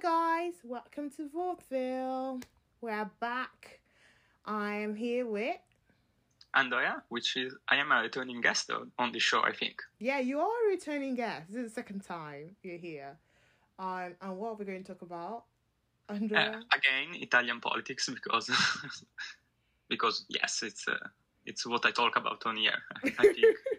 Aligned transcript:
guys, 0.00 0.52
welcome 0.62 1.10
to 1.10 1.28
Vaudeville. 1.28 2.40
We're 2.80 3.10
back. 3.18 3.80
I 4.44 4.76
am 4.76 4.94
here 4.94 5.26
with. 5.26 5.56
Andrea, 6.54 7.02
which 7.08 7.36
is 7.36 7.56
I 7.68 7.76
am 7.76 7.90
a 7.90 8.02
returning 8.02 8.40
guest 8.40 8.70
on 8.98 9.12
the 9.12 9.18
show, 9.18 9.42
I 9.42 9.52
think. 9.52 9.82
Yeah, 9.98 10.20
you 10.20 10.38
are 10.38 10.66
a 10.66 10.70
returning 10.70 11.16
guest. 11.16 11.48
This 11.48 11.64
is 11.64 11.70
the 11.70 11.74
second 11.74 12.04
time 12.04 12.54
you're 12.62 12.78
here. 12.78 13.18
Um, 13.80 14.14
and 14.22 14.38
what 14.38 14.50
are 14.50 14.54
we 14.54 14.64
going 14.66 14.84
to 14.84 14.92
talk 14.92 15.02
about, 15.02 15.44
Andrea? 16.08 16.60
Uh, 16.60 16.76
again, 16.76 17.20
Italian 17.20 17.60
politics 17.60 18.08
because 18.08 18.48
because 19.88 20.26
yes, 20.28 20.62
it's 20.62 20.86
uh, 20.86 21.08
it's 21.44 21.66
what 21.66 21.84
I 21.84 21.90
talk 21.90 22.16
about 22.16 22.46
on 22.46 22.56
here. 22.56 22.82
I 23.04 23.10
think. 23.10 23.38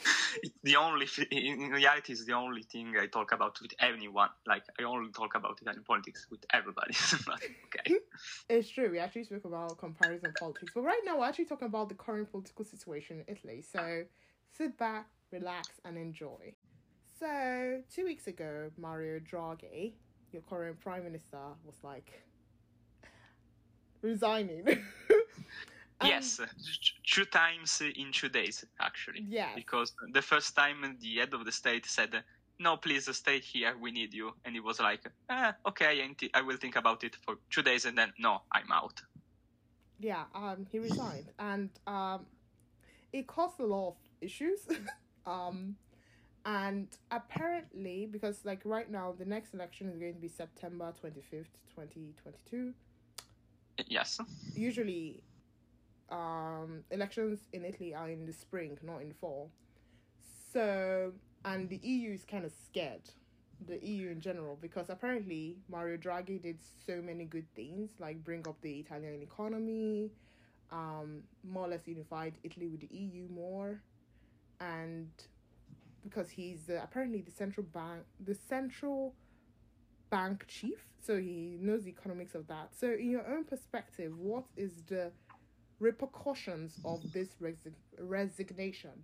the 0.62 0.76
only 0.76 1.06
in 1.30 1.70
reality 1.70 2.12
is 2.12 2.24
the 2.24 2.32
only 2.32 2.62
thing 2.62 2.94
I 2.98 3.06
talk 3.06 3.32
about 3.32 3.60
with 3.60 3.72
anyone. 3.80 4.30
Like 4.46 4.64
I 4.78 4.84
only 4.84 5.10
talk 5.12 5.34
about 5.34 5.58
Italian 5.60 5.84
politics 5.84 6.26
with 6.30 6.44
everybody. 6.52 6.94
okay, 7.66 7.96
it's 8.48 8.68
true. 8.68 8.90
We 8.90 8.98
actually 8.98 9.24
spoke 9.24 9.44
about 9.44 9.78
comparison 9.78 10.32
politics, 10.38 10.72
but 10.74 10.82
right 10.82 11.00
now 11.04 11.18
we're 11.18 11.26
actually 11.26 11.46
talking 11.46 11.68
about 11.68 11.88
the 11.88 11.94
current 11.94 12.30
political 12.30 12.64
situation 12.64 13.18
in 13.26 13.34
Italy. 13.34 13.62
So 13.62 14.04
sit 14.56 14.76
back, 14.78 15.08
relax, 15.30 15.68
and 15.84 15.96
enjoy. 15.96 16.54
So 17.18 17.82
two 17.94 18.04
weeks 18.04 18.26
ago, 18.26 18.70
Mario 18.76 19.20
Draghi, 19.20 19.92
your 20.32 20.42
current 20.42 20.80
prime 20.80 21.04
minister, 21.04 21.38
was 21.64 21.76
like 21.82 22.22
resigning. 24.02 24.64
Um, 26.02 26.08
yes, 26.08 26.40
two 27.06 27.24
times 27.24 27.80
in 27.80 28.12
two 28.12 28.28
days, 28.28 28.64
actually. 28.80 29.24
Yeah. 29.28 29.50
Because 29.54 29.92
the 30.12 30.22
first 30.22 30.56
time 30.56 30.98
the 31.00 31.16
head 31.16 31.32
of 31.32 31.44
the 31.44 31.52
state 31.52 31.86
said, 31.86 32.22
no, 32.58 32.76
please 32.76 33.14
stay 33.16 33.38
here, 33.40 33.74
we 33.80 33.90
need 33.90 34.12
you. 34.12 34.34
And 34.44 34.54
he 34.54 34.60
was 34.60 34.80
like, 34.80 35.00
eh, 35.30 35.52
okay, 35.66 36.08
I 36.34 36.40
will 36.42 36.56
think 36.56 36.76
about 36.76 37.04
it 37.04 37.16
for 37.24 37.36
two 37.50 37.62
days 37.62 37.84
and 37.84 37.96
then, 37.96 38.12
no, 38.18 38.42
I'm 38.52 38.70
out. 38.72 39.00
Yeah, 40.00 40.24
um, 40.34 40.66
he 40.70 40.78
resigned. 40.80 41.30
and 41.38 41.70
um, 41.86 42.26
it 43.12 43.26
caused 43.26 43.60
a 43.60 43.64
lot 43.66 43.88
of 43.90 43.94
issues. 44.20 44.66
um, 45.26 45.76
and 46.44 46.88
apparently, 47.10 48.08
because 48.10 48.40
like 48.44 48.62
right 48.64 48.90
now, 48.90 49.14
the 49.16 49.24
next 49.24 49.54
election 49.54 49.88
is 49.88 49.98
going 49.98 50.14
to 50.14 50.20
be 50.20 50.28
September 50.28 50.92
25th, 51.02 51.54
2022. 51.76 52.72
Yes. 53.86 54.18
Usually, 54.54 55.22
um, 56.12 56.84
elections 56.90 57.40
in 57.52 57.64
Italy 57.64 57.94
are 57.94 58.08
in 58.10 58.26
the 58.26 58.32
spring, 58.32 58.78
not 58.82 59.00
in 59.00 59.12
fall. 59.14 59.50
So, 60.52 61.12
and 61.44 61.68
the 61.68 61.80
EU 61.82 62.12
is 62.12 62.24
kind 62.24 62.44
of 62.44 62.52
scared, 62.66 63.08
the 63.66 63.84
EU 63.84 64.10
in 64.10 64.20
general, 64.20 64.58
because 64.60 64.90
apparently 64.90 65.56
Mario 65.68 65.96
Draghi 65.96 66.40
did 66.40 66.58
so 66.86 67.00
many 67.00 67.24
good 67.24 67.46
things, 67.56 67.90
like 67.98 68.22
bring 68.22 68.46
up 68.46 68.60
the 68.60 68.80
Italian 68.80 69.22
economy, 69.22 70.10
um, 70.70 71.22
more 71.42 71.64
or 71.64 71.68
less 71.68 71.86
unified 71.86 72.34
Italy 72.44 72.68
with 72.68 72.80
the 72.80 72.94
EU 72.94 73.26
more, 73.28 73.80
and 74.60 75.08
because 76.04 76.28
he's 76.28 76.68
apparently 76.68 77.22
the 77.22 77.30
central 77.30 77.66
bank, 77.72 78.02
the 78.24 78.34
central 78.34 79.14
bank 80.10 80.44
chief, 80.46 80.86
so 81.00 81.18
he 81.18 81.56
knows 81.60 81.84
the 81.84 81.90
economics 81.90 82.34
of 82.34 82.46
that. 82.48 82.68
So, 82.78 82.88
in 82.92 83.10
your 83.10 83.26
own 83.26 83.44
perspective, 83.44 84.16
what 84.16 84.44
is 84.56 84.82
the 84.86 85.10
repercussions 85.82 86.78
of 86.84 87.00
this 87.12 87.28
resi- 87.42 87.74
resignation? 87.98 88.94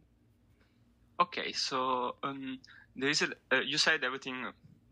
Okay, 1.21 1.53
so 1.53 2.15
um, 2.23 2.59
there 2.95 3.11
is 3.11 3.23
a, 3.23 3.29
uh, 3.55 3.61
you 3.61 3.77
said 3.77 4.05
everything 4.05 4.47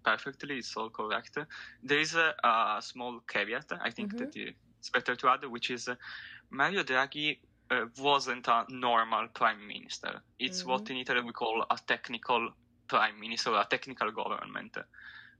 perfectly, 0.04 0.58
it's 0.58 0.76
all 0.76 0.90
correct. 0.90 1.38
There 1.82 2.00
is 2.00 2.14
a, 2.14 2.34
a 2.42 2.80
small 2.82 3.20
caveat, 3.32 3.72
I 3.80 3.90
think 3.90 4.14
mm-hmm. 4.14 4.24
that 4.24 4.54
it's 4.80 4.90
better 4.90 5.14
to 5.16 5.28
add, 5.28 5.44
which 5.44 5.70
is 5.70 5.88
uh, 5.88 5.94
Mario 6.50 6.82
Draghi 6.82 7.38
uh, 7.70 7.86
wasn't 7.98 8.48
a 8.48 8.64
normal 8.68 9.28
prime 9.28 9.66
minister. 9.66 10.20
It's 10.38 10.60
mm-hmm. 10.60 10.70
what 10.70 10.90
in 10.90 10.96
Italy 10.98 11.20
we 11.22 11.32
call 11.32 11.64
a 11.70 11.78
technical 11.86 12.50
prime 12.88 13.18
minister, 13.20 13.54
a 13.54 13.66
technical 13.68 14.10
government 14.10 14.76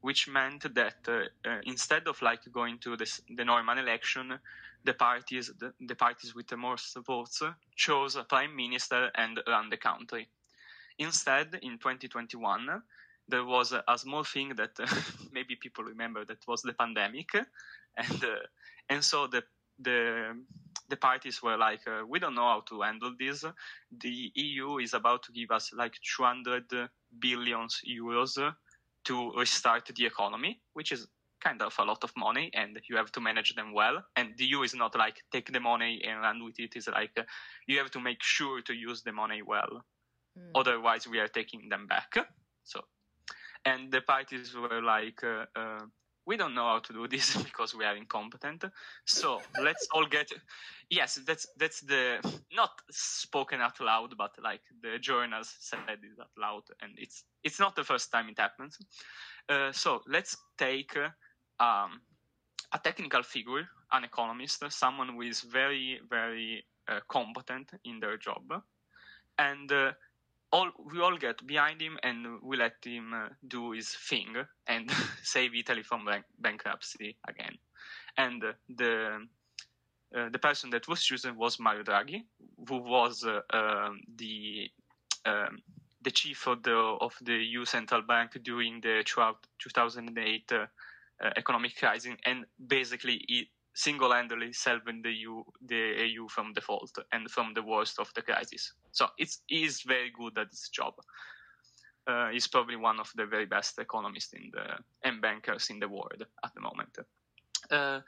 which 0.00 0.28
meant 0.28 0.74
that 0.74 0.96
uh, 1.08 1.48
uh, 1.48 1.60
instead 1.64 2.06
of 2.06 2.20
like 2.22 2.40
going 2.52 2.78
to 2.78 2.96
this, 2.96 3.20
the 3.36 3.44
normal 3.44 3.78
election, 3.78 4.38
the 4.84 4.94
parties 4.94 5.50
the, 5.58 5.72
the, 5.80 5.94
parties 5.94 6.34
with 6.34 6.46
the 6.46 6.56
most 6.56 6.96
votes 7.06 7.42
chose 7.74 8.16
a 8.16 8.22
prime 8.24 8.54
minister 8.54 9.10
and 9.14 9.40
ran 9.46 9.68
the 9.70 9.76
country. 9.76 10.28
Instead, 10.98 11.58
in 11.62 11.72
2021, 11.78 12.82
there 13.28 13.44
was 13.44 13.72
a, 13.72 13.98
small 13.98 14.24
thing 14.24 14.50
that 14.56 14.78
uh, 14.78 14.86
maybe 15.32 15.56
people 15.56 15.84
remember 15.84 16.24
that 16.24 16.46
was 16.46 16.62
the 16.62 16.72
pandemic, 16.72 17.34
and 17.96 18.24
uh, 18.24 18.46
and 18.88 19.04
so 19.04 19.26
the 19.26 19.42
the 19.78 20.36
the 20.88 20.96
parties 20.96 21.42
were 21.42 21.56
like, 21.56 21.80
uh, 21.88 22.06
we 22.06 22.20
don't 22.20 22.34
know 22.34 22.48
how 22.48 22.60
to 22.68 22.82
handle 22.82 23.12
this. 23.18 23.44
The 23.90 24.32
EU 24.34 24.78
is 24.78 24.94
about 24.94 25.24
to 25.24 25.32
give 25.32 25.50
us 25.50 25.72
like 25.76 25.94
200 26.16 26.88
billions 27.18 27.80
euros 27.84 28.38
to 29.06 29.32
restart 29.32 29.90
the 29.94 30.06
economy, 30.06 30.60
which 30.74 30.92
is 30.92 31.06
kind 31.42 31.62
of 31.62 31.74
a 31.78 31.84
lot 31.84 32.02
of 32.02 32.12
money 32.16 32.50
and 32.54 32.80
you 32.88 32.96
have 32.96 33.12
to 33.12 33.20
manage 33.20 33.54
them 33.54 33.72
well. 33.72 34.02
And 34.16 34.30
the 34.36 34.44
EU 34.44 34.62
is 34.62 34.74
not 34.74 34.96
like 34.96 35.16
take 35.32 35.52
the 35.52 35.60
money 35.60 36.02
and 36.06 36.20
run 36.20 36.44
with 36.44 36.58
it. 36.58 36.72
It's 36.74 36.88
like 36.88 37.12
uh, 37.16 37.22
you 37.66 37.78
have 37.78 37.90
to 37.92 38.00
make 38.00 38.22
sure 38.22 38.60
to 38.62 38.72
use 38.72 39.02
the 39.02 39.12
money 39.12 39.42
well. 39.42 39.84
Mm. 40.38 40.50
Otherwise, 40.54 41.06
we 41.06 41.18
are 41.18 41.28
taking 41.28 41.68
them 41.68 41.86
back. 41.86 42.12
So, 42.64 42.80
and 43.64 43.92
the 43.92 44.00
parties 44.00 44.54
were 44.54 44.82
like, 44.82 45.22
uh, 45.22 45.46
uh, 45.54 45.84
we 46.26 46.36
don't 46.36 46.54
know 46.54 46.66
how 46.66 46.80
to 46.80 46.92
do 46.92 47.08
this 47.08 47.36
because 47.42 47.74
we 47.74 47.84
are 47.84 47.96
incompetent. 47.96 48.64
So 49.04 49.40
let's 49.62 49.86
all 49.94 50.06
get. 50.06 50.28
Yes, 50.90 51.20
that's 51.26 51.46
that's 51.56 51.80
the 51.80 52.18
not 52.52 52.70
spoken 52.90 53.60
out 53.60 53.80
loud, 53.80 54.14
but 54.18 54.32
like 54.42 54.62
the 54.82 54.98
journals 54.98 55.54
said 55.60 55.78
it 55.88 56.00
out 56.20 56.30
loud, 56.36 56.62
and 56.82 56.92
it's 56.98 57.24
it's 57.44 57.60
not 57.60 57.76
the 57.76 57.84
first 57.84 58.10
time 58.10 58.28
it 58.28 58.38
happens. 58.38 58.78
Uh, 59.48 59.72
so 59.72 60.00
let's 60.08 60.36
take 60.58 60.96
um, 61.60 62.00
a 62.72 62.78
technical 62.82 63.22
figure, 63.22 63.68
an 63.92 64.04
economist, 64.04 64.64
someone 64.70 65.08
who 65.08 65.22
is 65.22 65.40
very 65.40 66.00
very 66.10 66.64
uh, 66.88 67.00
competent 67.08 67.70
in 67.84 68.00
their 68.00 68.16
job, 68.16 68.62
and 69.38 69.72
uh, 69.72 69.92
all 70.52 70.70
we 70.92 71.00
all 71.00 71.16
get 71.16 71.46
behind 71.46 71.80
him 71.80 71.98
and 72.02 72.40
we 72.42 72.56
let 72.56 72.76
him 72.84 73.12
uh, 73.12 73.28
do 73.46 73.72
his 73.72 73.88
thing 73.88 74.34
and 74.66 74.90
save 75.22 75.54
Italy 75.54 75.82
from 75.82 76.04
bank- 76.04 76.24
bankruptcy 76.38 77.16
again. 77.28 77.56
And 78.16 78.42
uh, 78.44 78.52
the 78.68 79.26
uh, 80.16 80.28
the 80.30 80.38
person 80.38 80.70
that 80.70 80.88
was 80.88 81.02
chosen 81.02 81.36
was 81.36 81.58
Mario 81.58 81.82
Draghi, 81.82 82.24
who 82.68 82.78
was 82.78 83.24
uh, 83.24 83.40
um, 83.50 84.00
the 84.16 84.70
um, 85.24 85.58
the 86.02 86.10
chief 86.10 86.46
of 86.46 86.62
the 86.62 86.76
of 86.76 87.14
the 87.22 87.34
EU 87.34 87.64
central 87.64 88.02
bank 88.02 88.38
during 88.42 88.80
the 88.80 89.02
2008 89.04 90.52
uh, 90.52 90.66
uh, 91.24 91.30
economic 91.36 91.76
crisis, 91.76 92.14
and 92.24 92.44
basically 92.68 93.24
he 93.26 93.50
single-handedly 93.76 94.52
saving 94.52 95.02
the 95.02 95.12
EU 95.12 95.42
the 95.68 96.08
EU 96.08 96.26
from 96.28 96.54
default 96.54 96.98
and 97.12 97.30
from 97.30 97.52
the 97.54 97.62
worst 97.62 97.98
of 97.98 98.10
the 98.14 98.22
crisis. 98.22 98.72
So 98.90 99.06
it's 99.18 99.42
he's 99.46 99.82
very 99.82 100.10
good 100.18 100.38
at 100.38 100.48
his 100.50 100.70
job. 100.70 100.94
Uh, 102.06 102.30
he's 102.30 102.46
probably 102.48 102.76
one 102.76 102.98
of 102.98 103.12
the 103.16 103.26
very 103.26 103.46
best 103.46 103.78
economists 103.78 104.32
in 104.32 104.50
the 104.52 104.66
and 105.04 105.20
bankers 105.20 105.68
in 105.70 105.78
the 105.78 105.88
world 105.88 106.24
at 106.44 106.54
the 106.54 106.60
moment. 106.60 106.98
Uh, 107.70 108.00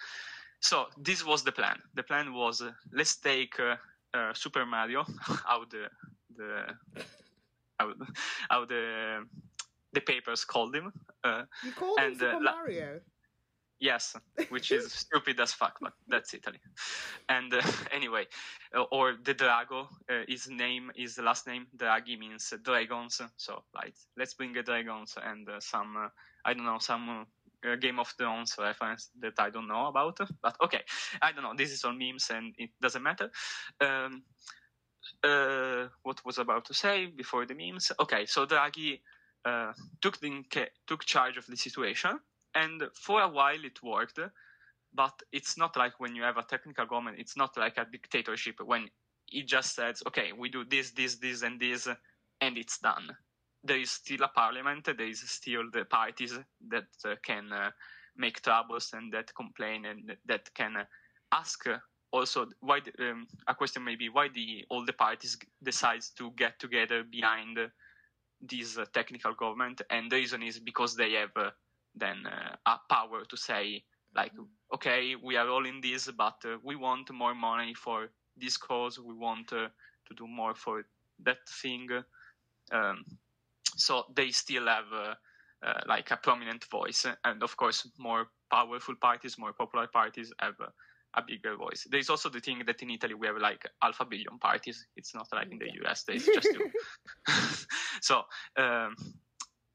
so 0.60 0.86
this 0.96 1.24
was 1.24 1.44
the 1.44 1.52
plan. 1.52 1.78
The 1.94 2.02
plan 2.02 2.32
was 2.32 2.62
uh, 2.62 2.72
let's 2.92 3.16
take 3.16 3.60
uh, 3.60 3.76
uh, 4.14 4.32
Super 4.32 4.64
Mario 4.64 5.04
out 5.48 5.70
the 5.70 5.88
the 6.34 6.62
out, 7.78 7.94
out 8.50 8.68
the 8.68 9.26
the 9.92 10.00
papers 10.00 10.46
called 10.46 10.74
him. 10.74 10.92
Uh, 11.22 11.42
you 11.62 11.72
called 11.72 11.98
and, 12.00 12.14
him 12.14 12.18
Super 12.20 12.40
Mario. 12.40 13.00
Yes, 13.80 14.16
which 14.48 14.72
is 14.72 14.92
stupid 15.06 15.38
as 15.38 15.52
fuck, 15.52 15.78
but 15.80 15.92
that's 16.08 16.34
Italy. 16.34 16.58
And 17.28 17.52
uh, 17.54 17.62
anyway, 17.92 18.26
uh, 18.74 18.82
or 18.90 19.14
the 19.22 19.34
Drago, 19.34 19.86
uh, 20.10 20.24
his 20.26 20.48
name, 20.48 20.90
his 20.96 21.18
last 21.18 21.46
name, 21.46 21.66
Draghi 21.76 22.18
means 22.18 22.52
dragons. 22.64 23.20
So 23.36 23.62
like, 23.74 23.94
let's 24.16 24.34
bring 24.34 24.52
the 24.52 24.62
dragons 24.62 25.14
and 25.22 25.48
uh, 25.48 25.60
some, 25.60 25.96
uh, 25.96 26.08
I 26.44 26.54
don't 26.54 26.64
know, 26.64 26.78
some 26.80 27.26
uh, 27.64 27.76
Game 27.76 28.00
of 28.00 28.08
Thrones 28.18 28.56
reference 28.58 29.10
that 29.20 29.34
I 29.38 29.50
don't 29.50 29.68
know 29.68 29.86
about. 29.86 30.18
But 30.42 30.56
okay, 30.64 30.82
I 31.22 31.30
don't 31.30 31.44
know. 31.44 31.54
This 31.56 31.70
is 31.70 31.84
all 31.84 31.92
memes 31.92 32.30
and 32.30 32.54
it 32.58 32.70
doesn't 32.80 33.02
matter. 33.02 33.30
Um, 33.80 34.24
what 36.02 36.24
was 36.24 36.38
about 36.38 36.64
to 36.64 36.74
say 36.74 37.06
before 37.06 37.46
the 37.46 37.54
memes? 37.54 37.92
Okay, 38.00 38.26
so 38.26 38.44
Draghi 38.44 39.00
took 40.00 40.18
the, 40.18 40.42
took 40.88 41.04
charge 41.04 41.36
of 41.36 41.46
the 41.46 41.56
situation 41.56 42.18
and 42.62 42.78
for 42.94 43.18
a 43.22 43.28
while 43.38 43.64
it 43.70 43.78
worked, 43.82 44.20
but 44.92 45.16
it's 45.38 45.56
not 45.62 45.72
like 45.76 45.94
when 46.00 46.16
you 46.16 46.22
have 46.28 46.38
a 46.38 46.48
technical 46.54 46.86
government, 46.86 47.20
it's 47.22 47.36
not 47.36 47.52
like 47.56 47.76
a 47.78 47.86
dictatorship 47.96 48.56
when 48.72 48.82
it 49.38 49.46
just 49.46 49.70
says, 49.78 50.02
okay, 50.08 50.28
we 50.40 50.48
do 50.48 50.64
this, 50.64 50.92
this, 50.92 51.16
this, 51.24 51.42
and 51.42 51.60
this, 51.60 51.88
and 52.40 52.56
it's 52.62 52.78
done. 52.78 53.06
there 53.64 53.78
is 53.78 53.90
still 53.90 54.22
a 54.22 54.28
parliament. 54.28 54.84
There 54.84 55.08
is 55.08 55.20
still 55.20 55.64
the 55.72 55.84
parties 55.84 56.38
that 56.70 56.86
uh, 57.04 57.16
can 57.22 57.52
uh, 57.52 57.70
make 58.16 58.42
troubles 58.42 58.90
and 58.92 59.12
that 59.12 59.34
complain 59.34 59.84
and 59.86 60.16
that 60.26 60.52
can 60.54 60.76
uh, 60.76 60.84
ask. 61.32 61.66
also, 62.12 62.46
why 62.60 62.80
the, 62.80 63.10
um, 63.10 63.26
a 63.46 63.54
question 63.54 63.84
maybe 63.84 64.08
why 64.08 64.28
the 64.28 64.64
all 64.70 64.84
the 64.84 64.92
parties 64.92 65.36
decides 65.62 66.10
to 66.10 66.30
get 66.36 66.58
together 66.58 67.04
behind 67.04 67.58
this 68.40 68.78
technical 68.94 69.34
government, 69.34 69.82
and 69.90 70.10
the 70.10 70.16
reason 70.16 70.42
is 70.42 70.60
because 70.60 70.94
they 70.96 71.12
have 71.12 71.52
then 71.98 72.24
a 72.66 72.76
power 72.90 73.24
to 73.28 73.36
say 73.36 73.82
like 74.14 74.32
okay 74.72 75.14
we 75.22 75.36
are 75.36 75.48
all 75.48 75.66
in 75.66 75.80
this 75.80 76.10
but 76.16 76.36
uh, 76.44 76.56
we 76.62 76.76
want 76.76 77.10
more 77.10 77.34
money 77.34 77.74
for 77.74 78.08
this 78.40 78.56
cause. 78.56 78.98
We 78.98 79.14
want 79.14 79.52
uh, 79.52 79.68
to 80.06 80.14
do 80.16 80.26
more 80.26 80.54
for 80.54 80.84
that 81.24 81.38
thing. 81.48 81.88
Um, 82.72 83.04
so 83.76 84.04
they 84.14 84.30
still 84.30 84.66
have 84.66 84.92
uh, 84.92 85.14
uh 85.62 85.80
like 85.86 86.10
a 86.10 86.16
prominent 86.16 86.64
voice. 86.64 87.06
And 87.24 87.42
of 87.42 87.56
course 87.56 87.88
more 87.98 88.28
powerful 88.50 88.94
parties 88.94 89.38
more 89.38 89.52
popular 89.52 89.86
parties 89.86 90.32
have 90.38 90.54
a 91.14 91.22
bigger 91.26 91.56
voice. 91.56 91.86
There's 91.90 92.10
also 92.10 92.28
the 92.28 92.40
thing 92.40 92.62
that 92.66 92.82
in 92.82 92.90
italy 92.90 93.14
we 93.14 93.26
have 93.26 93.38
like 93.38 93.66
alpha 93.82 94.04
billion 94.04 94.38
parties. 94.38 94.86
It's 94.96 95.14
not 95.14 95.28
like 95.32 95.50
in 95.50 95.58
the 95.58 95.88
us 95.88 96.04
there's 96.04 96.26
just 96.26 96.48
two. 96.54 96.70
So 98.00 98.22
um, 98.56 98.94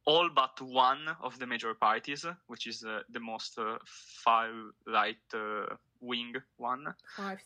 all 0.06 0.30
but 0.30 0.60
one 0.62 1.08
of 1.22 1.40
the 1.40 1.48
major 1.48 1.74
parties, 1.74 2.26
which 2.48 2.68
is 2.68 2.84
uh, 2.84 3.00
the 3.10 3.20
most 3.20 3.58
uh, 3.58 3.78
far 4.24 4.50
right 4.88 5.16
uh, 5.34 5.76
wing 6.02 6.34
one, 6.58 6.94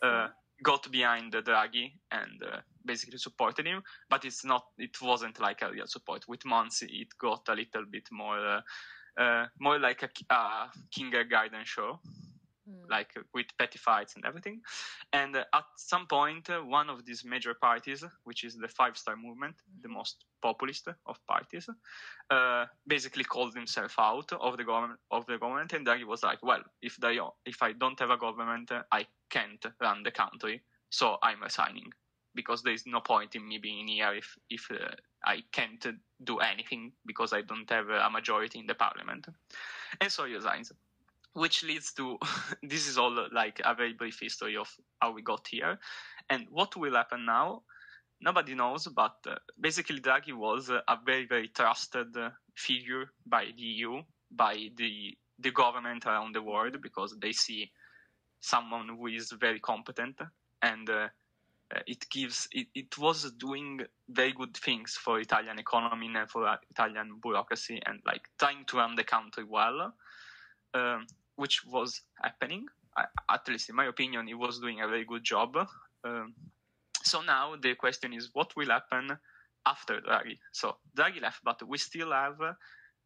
uh, 0.02 0.28
got 0.62 0.90
behind 0.90 1.32
Draghi 1.32 1.92
and 2.10 2.42
uh, 2.42 2.58
basically 2.84 3.18
supported 3.18 3.66
him. 3.66 3.82
But 4.10 4.24
it's 4.24 4.44
not. 4.44 4.64
It 4.78 5.00
wasn't 5.00 5.40
like 5.40 5.62
a 5.62 5.70
real 5.70 5.86
support. 5.86 6.26
With 6.28 6.44
months, 6.44 6.82
it 6.82 7.08
got 7.20 7.48
a 7.48 7.54
little 7.54 7.84
bit 7.88 8.08
more, 8.10 8.62
uh, 9.16 9.46
more 9.60 9.78
like 9.78 10.02
a, 10.02 10.34
a 10.34 10.70
kindergarten 10.90 11.64
show 11.64 12.00
mm. 12.68 12.90
like 12.90 13.14
with 13.34 13.46
petty 13.58 13.78
fights 13.78 14.14
and 14.16 14.24
everything. 14.24 14.60
And 15.12 15.36
uh, 15.36 15.44
at 15.54 15.64
some 15.76 16.06
point, 16.06 16.50
uh, 16.50 16.60
one 16.60 16.90
of 16.90 17.04
these 17.04 17.24
major 17.24 17.54
parties, 17.54 18.04
which 18.24 18.44
is 18.44 18.56
the 18.56 18.68
Five 18.68 18.96
Star 18.96 19.16
Movement, 19.16 19.56
mm. 19.56 19.82
the 19.82 19.88
most 19.88 20.24
populist 20.42 20.88
of 21.06 21.26
parties, 21.26 21.68
uh, 22.30 22.66
basically 22.86 23.24
called 23.24 23.54
himself 23.54 23.94
out 23.98 24.32
of 24.32 24.56
the 24.56 24.64
government. 24.64 25.00
Of 25.10 25.26
the 25.26 25.38
government, 25.38 25.72
and 25.72 25.86
then 25.86 25.98
he 25.98 26.04
was 26.04 26.22
like, 26.22 26.42
"Well, 26.42 26.62
if 26.82 26.96
they, 26.96 27.18
if 27.46 27.62
I 27.62 27.72
don't 27.72 27.98
have 28.00 28.10
a 28.10 28.16
government, 28.16 28.70
I 28.92 29.06
can't 29.30 29.64
run 29.80 30.02
the 30.02 30.10
country, 30.10 30.62
so 30.90 31.18
I'm 31.22 31.42
resigning." 31.42 31.92
Because 32.34 32.62
there 32.62 32.74
is 32.74 32.86
no 32.86 33.00
point 33.00 33.34
in 33.34 33.48
me 33.48 33.58
being 33.58 33.88
here 33.88 34.14
if 34.14 34.36
if 34.50 34.70
uh, 34.70 34.94
I 35.24 35.42
can't 35.52 35.84
do 36.22 36.38
anything 36.38 36.92
because 37.06 37.32
I 37.32 37.42
don't 37.42 37.68
have 37.70 37.88
a 37.88 38.10
majority 38.10 38.58
in 38.58 38.66
the 38.66 38.74
parliament, 38.74 39.26
and 40.00 40.12
so 40.12 40.24
he 40.24 40.34
resigns 40.34 40.72
which 41.34 41.62
leads 41.62 41.92
to 41.94 42.18
this 42.62 42.88
is 42.88 42.98
all 42.98 43.28
like 43.32 43.60
a 43.64 43.74
very 43.74 43.92
brief 43.92 44.18
history 44.20 44.56
of 44.56 44.68
how 45.00 45.12
we 45.12 45.22
got 45.22 45.46
here. 45.48 45.78
And 46.30 46.46
what 46.50 46.76
will 46.76 46.94
happen 46.94 47.24
now 47.24 47.62
nobody 48.20 48.54
knows 48.54 48.86
but 48.86 49.16
uh, 49.26 49.34
basically 49.60 50.00
draghi 50.00 50.32
was 50.32 50.70
uh, 50.70 50.80
a 50.88 50.96
very 51.04 51.26
very 51.26 51.48
trusted 51.48 52.16
uh, 52.16 52.30
figure 52.56 53.06
by 53.26 53.44
the 53.56 53.62
eu 53.62 54.02
by 54.30 54.68
the 54.76 55.16
the 55.38 55.50
government 55.50 56.06
around 56.06 56.34
the 56.34 56.42
world 56.42 56.76
because 56.82 57.16
they 57.20 57.32
see 57.32 57.70
someone 58.40 58.88
who 58.88 59.06
is 59.06 59.32
very 59.32 59.60
competent 59.60 60.20
and 60.62 60.90
uh, 60.90 61.08
uh, 61.74 61.80
it 61.86 62.04
gives 62.10 62.48
it, 62.52 62.66
it 62.74 62.98
was 62.98 63.30
doing 63.32 63.80
very 64.08 64.32
good 64.32 64.56
things 64.56 64.98
for 65.04 65.20
italian 65.20 65.58
economy 65.58 66.10
and 66.14 66.30
for 66.30 66.56
italian 66.70 67.18
bureaucracy 67.22 67.80
and 67.86 68.00
like 68.06 68.22
trying 68.38 68.64
to 68.66 68.76
run 68.78 68.96
the 68.96 69.04
country 69.04 69.44
well 69.44 69.92
um, 70.74 71.06
which 71.36 71.64
was 71.64 72.02
happening. 72.22 72.66
I, 72.96 73.04
at 73.28 73.48
least 73.48 73.68
in 73.68 73.76
my 73.76 73.86
opinion, 73.86 74.26
he 74.26 74.34
was 74.34 74.58
doing 74.58 74.80
a 74.80 74.88
very 74.88 75.04
good 75.04 75.24
job. 75.24 75.56
Um, 76.04 76.34
so 77.02 77.22
now 77.22 77.54
the 77.60 77.74
question 77.74 78.12
is, 78.12 78.30
what 78.32 78.54
will 78.56 78.68
happen 78.68 79.16
after 79.66 80.00
Draghi? 80.00 80.38
So 80.52 80.76
Draghi 80.96 81.20
left, 81.22 81.44
but 81.44 81.66
we 81.66 81.78
still 81.78 82.12
have, 82.12 82.38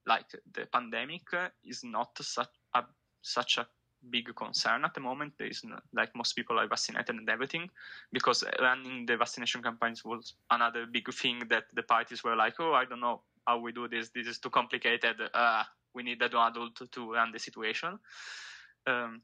like, 0.07 0.27
the 0.55 0.67
pandemic 0.67 1.23
is 1.65 1.85
not 1.85 2.17
such 2.21 2.49
a 2.75 2.85
such 3.23 3.59
a 3.59 3.67
big 4.11 4.35
concern 4.35 4.85
at 4.85 4.95
the 4.95 5.01
moment. 5.01 5.33
There 5.39 5.47
is 5.47 5.63
like 5.93 6.17
most 6.17 6.33
people 6.33 6.59
are 6.59 6.67
vaccinated 6.67 7.15
and 7.15 7.29
everything, 7.29 7.71
because 8.13 8.43
running 8.61 9.07
the 9.07 9.17
vaccination 9.17 9.63
campaigns 9.63 10.05
was 10.05 10.35
another 10.51 10.87
big 10.87 11.13
thing 11.15 11.43
that 11.51 11.65
the 11.75 11.83
parties 11.83 12.25
were 12.25 12.35
like, 12.35 12.55
oh, 12.59 12.73
I 12.73 12.85
don't 12.85 13.01
know 13.01 13.21
how 13.47 13.59
we 13.59 13.73
do 13.73 13.89
this. 13.89 14.11
This 14.11 14.27
is 14.27 14.39
too 14.39 14.51
complicated. 14.51 15.17
Uh, 15.33 15.63
we 15.95 16.03
need 16.03 16.23
an 16.23 16.35
adult 16.35 16.81
to 16.91 17.13
run 17.13 17.33
the 17.33 17.39
situation. 17.39 17.99
Um, 18.87 19.23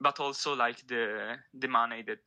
but 0.00 0.18
also 0.20 0.54
like 0.54 0.86
the 0.88 1.36
the 1.54 1.68
money 1.68 2.02
that 2.06 2.18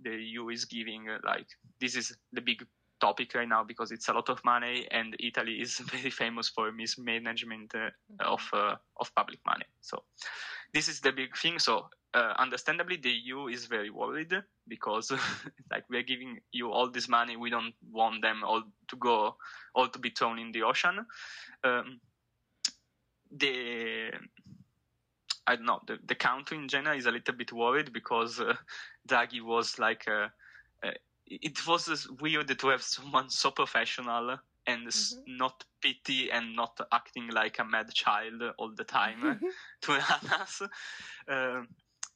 the 0.00 0.16
EU 0.16 0.48
is 0.48 0.64
giving, 0.64 1.06
like 1.24 1.46
this 1.80 1.96
is 1.96 2.16
the 2.32 2.40
big 2.40 2.66
topic 3.00 3.34
right 3.34 3.48
now 3.48 3.62
because 3.64 3.92
it's 3.92 4.08
a 4.08 4.12
lot 4.12 4.28
of 4.28 4.44
money, 4.44 4.86
and 4.90 5.16
Italy 5.20 5.60
is 5.60 5.78
very 5.92 6.10
famous 6.10 6.48
for 6.48 6.72
mismanagement 6.72 7.74
uh, 7.74 7.90
of 8.20 8.42
uh, 8.52 8.74
of 9.00 9.14
public 9.14 9.40
money. 9.46 9.66
So 9.80 10.02
this 10.72 10.88
is 10.88 11.00
the 11.00 11.12
big 11.12 11.36
thing. 11.36 11.58
So 11.58 11.88
uh, 12.14 12.34
understandably, 12.38 12.96
the 12.96 13.10
EU 13.10 13.48
is 13.48 13.66
very 13.66 13.90
worried 13.90 14.32
because 14.68 15.10
like 15.70 15.84
we're 15.90 16.02
giving 16.02 16.38
you 16.52 16.70
all 16.70 16.90
this 16.90 17.08
money, 17.08 17.36
we 17.36 17.50
don't 17.50 17.74
want 17.90 18.22
them 18.22 18.42
all 18.44 18.62
to 18.88 18.96
go, 18.96 19.36
all 19.74 19.88
to 19.88 19.98
be 19.98 20.10
thrown 20.10 20.38
in 20.38 20.52
the 20.52 20.62
ocean. 20.62 21.06
Um, 21.64 22.00
the 23.36 24.10
I 25.46 25.56
don't 25.56 25.66
know 25.66 25.80
the, 25.86 25.98
the 26.06 26.14
country 26.14 26.56
in 26.56 26.68
general 26.68 26.96
is 26.96 27.06
a 27.06 27.10
little 27.10 27.34
bit 27.34 27.52
worried 27.52 27.92
because 27.92 28.40
uh, 28.40 28.54
Draghi 29.06 29.42
was 29.42 29.78
like 29.78 30.06
uh, 30.08 30.28
uh, 30.82 30.92
it 31.26 31.66
was 31.66 32.08
weird 32.20 32.58
to 32.58 32.68
have 32.68 32.82
someone 32.82 33.30
so 33.30 33.50
professional 33.50 34.38
and 34.66 34.86
mm-hmm. 34.86 35.36
not 35.36 35.64
pity 35.82 36.30
and 36.30 36.56
not 36.56 36.80
acting 36.92 37.28
like 37.28 37.58
a 37.58 37.64
mad 37.64 37.92
child 37.92 38.42
all 38.58 38.72
the 38.74 38.84
time 38.84 39.40
to 39.82 39.92
us. 39.92 40.62
Um, 41.28 41.68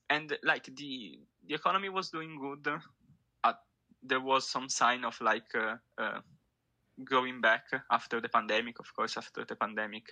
and 0.09 0.37
like 0.43 0.65
the 0.75 1.19
the 1.47 1.55
economy 1.55 1.91
was 1.91 2.11
doing 2.11 2.39
good. 2.39 2.81
Uh, 3.45 3.53
there 4.03 4.21
was 4.21 4.49
some 4.49 4.69
sign 4.69 5.05
of 5.05 5.21
like 5.21 5.55
going 7.05 7.41
back 7.41 7.65
after 7.91 8.21
the 8.21 8.29
pandemic. 8.29 8.79
Of 8.79 8.95
course, 8.95 9.17
after 9.17 9.45
the 9.45 9.57
pandemic, 9.57 10.05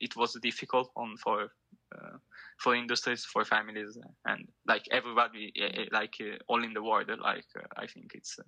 it 0.00 0.16
was 0.16 0.38
difficult 0.42 0.90
on 0.96 1.16
for 1.16 1.50
uh, 1.94 2.18
for 2.58 2.74
industries, 2.74 3.24
for 3.24 3.44
families, 3.44 3.98
and 4.26 4.46
like 4.66 4.84
everybody, 4.90 5.52
eh, 5.56 5.82
eh, 5.82 5.84
like 5.92 6.14
uh, 6.20 6.36
all 6.46 6.62
in 6.62 6.72
the 6.72 6.82
world. 6.82 7.08
Like 7.08 7.46
uh, 7.56 7.66
I 7.76 7.86
think 7.86 8.12
it's 8.14 8.38
uh, 8.38 8.44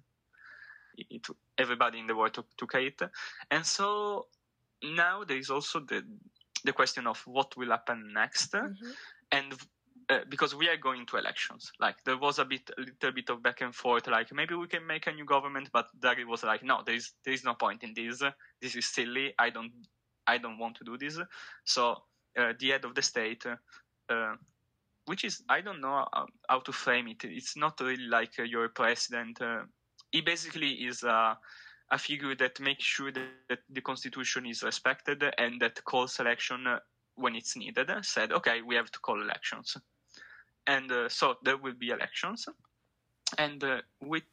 it, 0.96 1.26
everybody 1.58 1.98
in 1.98 2.06
the 2.06 2.14
world 2.14 2.34
took, 2.34 2.46
took 2.56 2.74
it, 2.74 3.00
and 3.50 3.64
so 3.64 4.26
now 4.82 5.24
there 5.24 5.38
is 5.38 5.50
also 5.50 5.80
the 5.80 6.02
the 6.64 6.72
question 6.72 7.06
of 7.06 7.20
what 7.26 7.56
will 7.56 7.70
happen 7.70 8.12
next, 8.14 8.52
mm-hmm. 8.52 8.90
and 9.32 9.54
uh, 10.08 10.20
because 10.28 10.54
we 10.54 10.68
are 10.68 10.76
going 10.76 11.06
to 11.06 11.16
elections. 11.16 11.70
Like 11.80 11.96
there 12.04 12.16
was 12.16 12.38
a 12.38 12.44
bit, 12.44 12.70
a 12.76 12.80
little 12.80 13.12
bit 13.12 13.30
of 13.30 13.42
back 13.42 13.60
and 13.60 13.74
forth. 13.74 14.06
Like 14.06 14.32
maybe 14.32 14.54
we 14.54 14.66
can 14.66 14.86
make 14.86 15.06
a 15.06 15.12
new 15.12 15.24
government, 15.24 15.70
but 15.72 15.86
Draghi 16.00 16.26
was 16.26 16.42
like, 16.42 16.62
no, 16.62 16.82
there 16.84 16.94
is 16.94 17.12
there 17.24 17.34
is 17.34 17.44
no 17.44 17.54
point 17.54 17.82
in 17.82 17.92
this. 17.94 18.22
This 18.60 18.76
is 18.76 18.86
silly. 18.86 19.34
I 19.38 19.50
don't 19.50 19.72
I 20.26 20.38
don't 20.38 20.58
want 20.58 20.76
to 20.76 20.84
do 20.84 20.96
this. 20.98 21.18
So 21.64 21.96
uh, 22.38 22.52
the 22.58 22.70
head 22.70 22.84
of 22.84 22.94
the 22.94 23.02
state, 23.02 23.44
uh, 24.08 24.34
which 25.06 25.24
is 25.24 25.42
I 25.48 25.60
don't 25.60 25.80
know 25.80 26.06
how 26.48 26.60
to 26.60 26.72
frame 26.72 27.08
it. 27.08 27.24
It's 27.24 27.56
not 27.56 27.80
really 27.80 28.08
like 28.08 28.38
uh, 28.38 28.44
your 28.44 28.68
president. 28.68 29.40
Uh, 29.40 29.62
he 30.10 30.20
basically 30.20 30.72
is 30.86 31.02
a 31.02 31.38
a 31.90 31.98
figure 31.98 32.34
that 32.34 32.58
makes 32.58 32.84
sure 32.84 33.12
that, 33.12 33.28
that 33.50 33.58
the 33.68 33.82
constitution 33.82 34.46
is 34.46 34.62
respected 34.62 35.22
and 35.36 35.60
that 35.60 35.84
calls 35.84 36.18
election 36.18 36.66
when 37.16 37.36
it's 37.36 37.56
needed. 37.56 37.90
Said, 38.02 38.32
okay, 38.32 38.62
we 38.62 38.74
have 38.74 38.90
to 38.90 38.98
call 39.00 39.20
elections. 39.20 39.76
And 40.66 40.90
uh, 40.90 41.08
so 41.08 41.36
there 41.42 41.56
will 41.56 41.74
be 41.74 41.90
elections. 41.90 42.46
And 43.38 43.62
uh, 43.64 43.80
with 44.00 44.24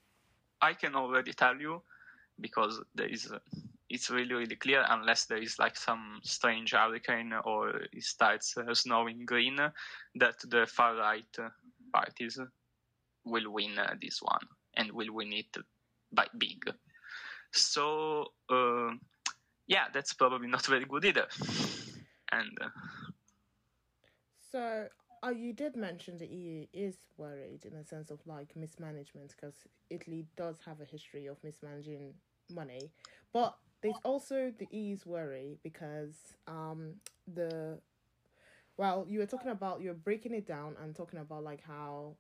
i 0.62 0.74
can 0.74 0.96
already 0.96 1.34
tell 1.34 1.56
you 1.56 1.82
because 2.42 2.82
there 2.96 3.08
is 3.08 3.32
uh, 3.32 3.40
it's 3.90 4.10
really 4.10 4.34
really 4.34 4.56
clear 4.56 4.86
unless 4.90 5.26
there 5.26 5.42
is 5.42 5.58
like 5.58 5.76
some 5.76 6.20
strange 6.24 6.74
hurricane 6.74 7.34
or 7.46 7.70
it 7.70 8.04
starts 8.04 8.56
uh, 8.58 8.74
snowing 8.74 9.26
green 9.26 9.58
that 10.16 10.36
the 10.48 10.66
far 10.68 10.96
right 10.96 11.38
parties 11.94 12.40
will 13.26 13.52
win 13.52 13.78
uh, 13.78 13.96
this 14.02 14.22
one 14.22 14.46
and 14.76 14.92
will 14.92 15.14
win 15.14 15.34
it 15.34 15.58
by 16.12 16.26
big. 16.38 16.64
So 17.52 18.26
uh, 18.50 18.92
yeah 19.68 19.86
that's 19.94 20.14
probably 20.14 20.48
not 20.48 20.66
very 20.66 20.86
good 20.86 21.06
either 21.06 21.28
and 22.32 22.58
so 24.52 24.88
Oh, 25.22 25.32
you 25.32 25.52
did 25.52 25.76
mention 25.76 26.18
the 26.18 26.28
EU 26.28 26.66
is 26.72 26.96
worried 27.18 27.66
in 27.66 27.74
a 27.76 27.84
sense 27.84 28.10
of 28.10 28.20
like 28.26 28.56
mismanagement 28.56 29.36
because 29.36 29.68
Italy 29.90 30.26
does 30.38 30.60
have 30.66 30.80
a 30.80 30.86
history 30.86 31.26
of 31.26 31.44
mismanaging 31.44 32.14
money. 32.50 32.92
But 33.34 33.58
there's 33.82 34.00
also 34.06 34.54
the 34.58 34.68
EU's 34.72 35.06
worry 35.06 35.58
because 35.62 36.38
um 36.48 36.96
the 37.34 37.80
well 38.78 39.06
you 39.10 39.20
were 39.20 39.26
talking 39.26 39.52
about 39.52 39.82
you're 39.82 39.94
breaking 39.94 40.34
it 40.34 40.48
down 40.48 40.76
and 40.82 40.96
talking 40.96 41.20
about 41.20 41.44
like 41.44 41.64
how 41.66 42.16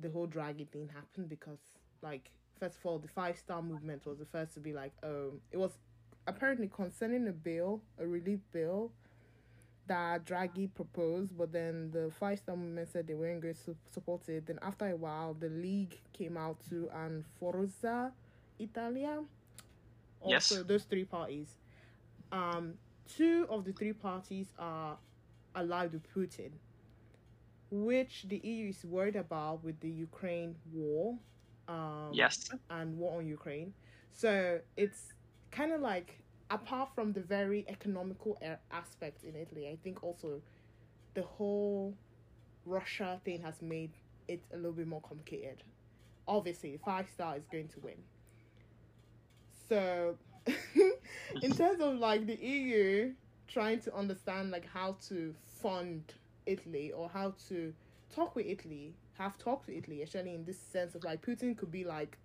the 0.00 0.10
whole 0.10 0.28
Draghi 0.28 0.68
thing 0.68 0.88
happened 0.94 1.28
because 1.28 1.58
like 2.02 2.30
first 2.60 2.76
of 2.76 2.86
all 2.86 2.98
the 3.00 3.08
five 3.08 3.36
star 3.36 3.62
movement 3.62 4.06
was 4.06 4.18
the 4.18 4.26
first 4.26 4.54
to 4.54 4.60
be 4.60 4.72
like 4.72 4.92
um 5.02 5.40
it 5.50 5.56
was 5.56 5.78
apparently 6.28 6.68
concerning 6.68 7.26
a 7.26 7.32
bill 7.32 7.82
a 7.98 8.06
relief 8.06 8.40
bill 8.52 8.92
that 9.88 10.24
Draghi 10.24 10.68
proposed, 10.74 11.36
but 11.36 11.52
then 11.52 11.90
the 11.92 12.10
Five 12.10 12.38
Star 12.38 12.56
Movement 12.56 12.88
said 12.92 13.06
they 13.06 13.14
weren't 13.14 13.40
going 13.42 13.54
to 13.54 13.76
support 13.90 14.28
it. 14.28 14.46
Then 14.46 14.58
after 14.62 14.86
a 14.88 14.96
while, 14.96 15.34
the 15.34 15.48
league 15.48 15.98
came 16.12 16.36
out 16.36 16.56
too, 16.68 16.88
and 16.94 17.24
Forza 17.40 18.12
Italia. 18.58 19.22
Also, 20.20 20.56
Yes. 20.56 20.64
those 20.66 20.84
three 20.84 21.04
parties. 21.04 21.58
Um, 22.32 22.74
two 23.06 23.46
of 23.48 23.64
the 23.64 23.72
three 23.72 23.92
parties 23.92 24.48
are 24.58 24.98
allied 25.54 25.92
with 25.92 26.02
Putin, 26.14 26.50
which 27.70 28.24
the 28.28 28.38
EU 28.38 28.68
is 28.70 28.84
worried 28.84 29.16
about 29.16 29.62
with 29.64 29.78
the 29.80 29.88
Ukraine 29.90 30.56
war. 30.72 31.18
Um, 31.68 32.10
Yes. 32.12 32.48
and 32.70 32.96
war 32.98 33.18
on 33.18 33.26
Ukraine. 33.26 33.74
So 34.12 34.60
it's 34.76 35.12
kind 35.50 35.72
of 35.72 35.80
like 35.80 36.18
apart 36.50 36.90
from 36.94 37.12
the 37.12 37.20
very 37.20 37.64
economical 37.68 38.40
aspect 38.70 39.24
in 39.24 39.34
Italy, 39.36 39.68
I 39.68 39.76
think 39.82 40.02
also 40.02 40.40
the 41.14 41.22
whole 41.22 41.94
Russia 42.64 43.20
thing 43.24 43.42
has 43.42 43.60
made 43.62 43.92
it 44.28 44.42
a 44.52 44.56
little 44.56 44.72
bit 44.72 44.86
more 44.86 45.00
complicated. 45.00 45.62
Obviously, 46.26 46.78
five 46.84 47.08
star 47.08 47.36
is 47.36 47.44
going 47.50 47.68
to 47.68 47.80
win. 47.80 47.96
So, 49.68 50.16
in 51.42 51.52
terms 51.52 51.80
of 51.80 51.96
like 51.96 52.26
the 52.26 52.36
EU 52.36 53.12
trying 53.48 53.80
to 53.80 53.94
understand 53.94 54.50
like 54.50 54.66
how 54.66 54.96
to 55.08 55.34
fund 55.62 56.02
Italy 56.46 56.92
or 56.92 57.08
how 57.08 57.34
to 57.48 57.72
talk 58.14 58.36
with 58.36 58.46
Italy, 58.46 58.94
have 59.18 59.36
talked 59.38 59.66
to 59.66 59.76
Italy, 59.76 60.02
especially 60.02 60.34
in 60.34 60.44
this 60.44 60.58
sense 60.58 60.94
of 60.94 61.04
like 61.04 61.24
Putin 61.24 61.56
could 61.56 61.72
be 61.72 61.84
like, 61.84 62.18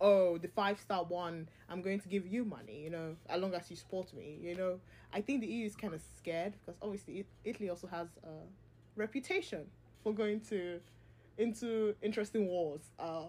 oh, 0.00 0.38
the 0.38 0.48
five 0.48 0.80
star 0.80 1.04
one, 1.04 1.48
I'm 1.68 1.82
going 1.82 2.00
to 2.00 2.08
give 2.08 2.26
you 2.26 2.44
money, 2.44 2.80
you 2.82 2.90
know, 2.90 3.16
as 3.28 3.40
long 3.40 3.54
as 3.54 3.70
you 3.70 3.76
support 3.76 4.12
me, 4.14 4.38
you 4.42 4.56
know. 4.56 4.80
I 5.12 5.20
think 5.20 5.40
the 5.40 5.46
EU 5.46 5.66
is 5.66 5.76
kind 5.76 5.94
of 5.94 6.00
scared 6.16 6.52
because 6.52 6.78
obviously 6.80 7.20
it, 7.20 7.26
Italy 7.44 7.68
also 7.68 7.86
has 7.88 8.08
a 8.24 8.30
reputation 8.96 9.66
for 10.02 10.12
going 10.14 10.40
to 10.50 10.80
into 11.38 11.94
interesting 12.02 12.46
wars, 12.46 12.82
uh, 12.98 13.22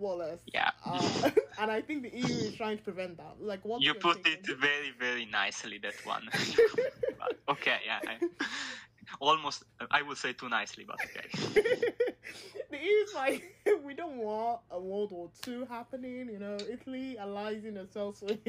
more 0.00 0.16
less. 0.16 0.38
Yeah. 0.52 0.70
Uh, 0.84 1.30
and 1.60 1.70
I 1.70 1.80
think 1.80 2.02
the 2.02 2.16
EU 2.16 2.24
is 2.24 2.54
trying 2.54 2.78
to 2.78 2.82
prevent 2.82 3.16
that. 3.18 3.36
Like, 3.40 3.64
what 3.64 3.80
you 3.80 3.94
put 3.94 4.26
it 4.26 4.46
very, 4.46 4.92
very 4.98 5.26
nicely, 5.26 5.78
that 5.78 5.94
one. 6.04 6.28
Okay, 7.48 7.78
yeah. 7.84 7.98
I, 8.06 8.44
almost, 9.20 9.64
I 9.90 10.02
would 10.02 10.16
say 10.16 10.32
too 10.32 10.48
nicely, 10.48 10.84
but 10.86 10.96
okay. 11.04 11.28
the 12.70 12.76
EU 12.76 13.04
is 13.04 13.14
like, 13.14 13.56
we 13.84 13.94
don't 13.94 14.16
want 14.16 14.60
a 14.70 14.80
World 14.80 15.12
War 15.12 15.30
Two 15.42 15.66
happening. 15.66 16.28
You 16.28 16.38
know, 16.38 16.56
Italy 16.70 17.16
allying 17.18 17.74
themselves 17.74 18.22
with 18.22 18.44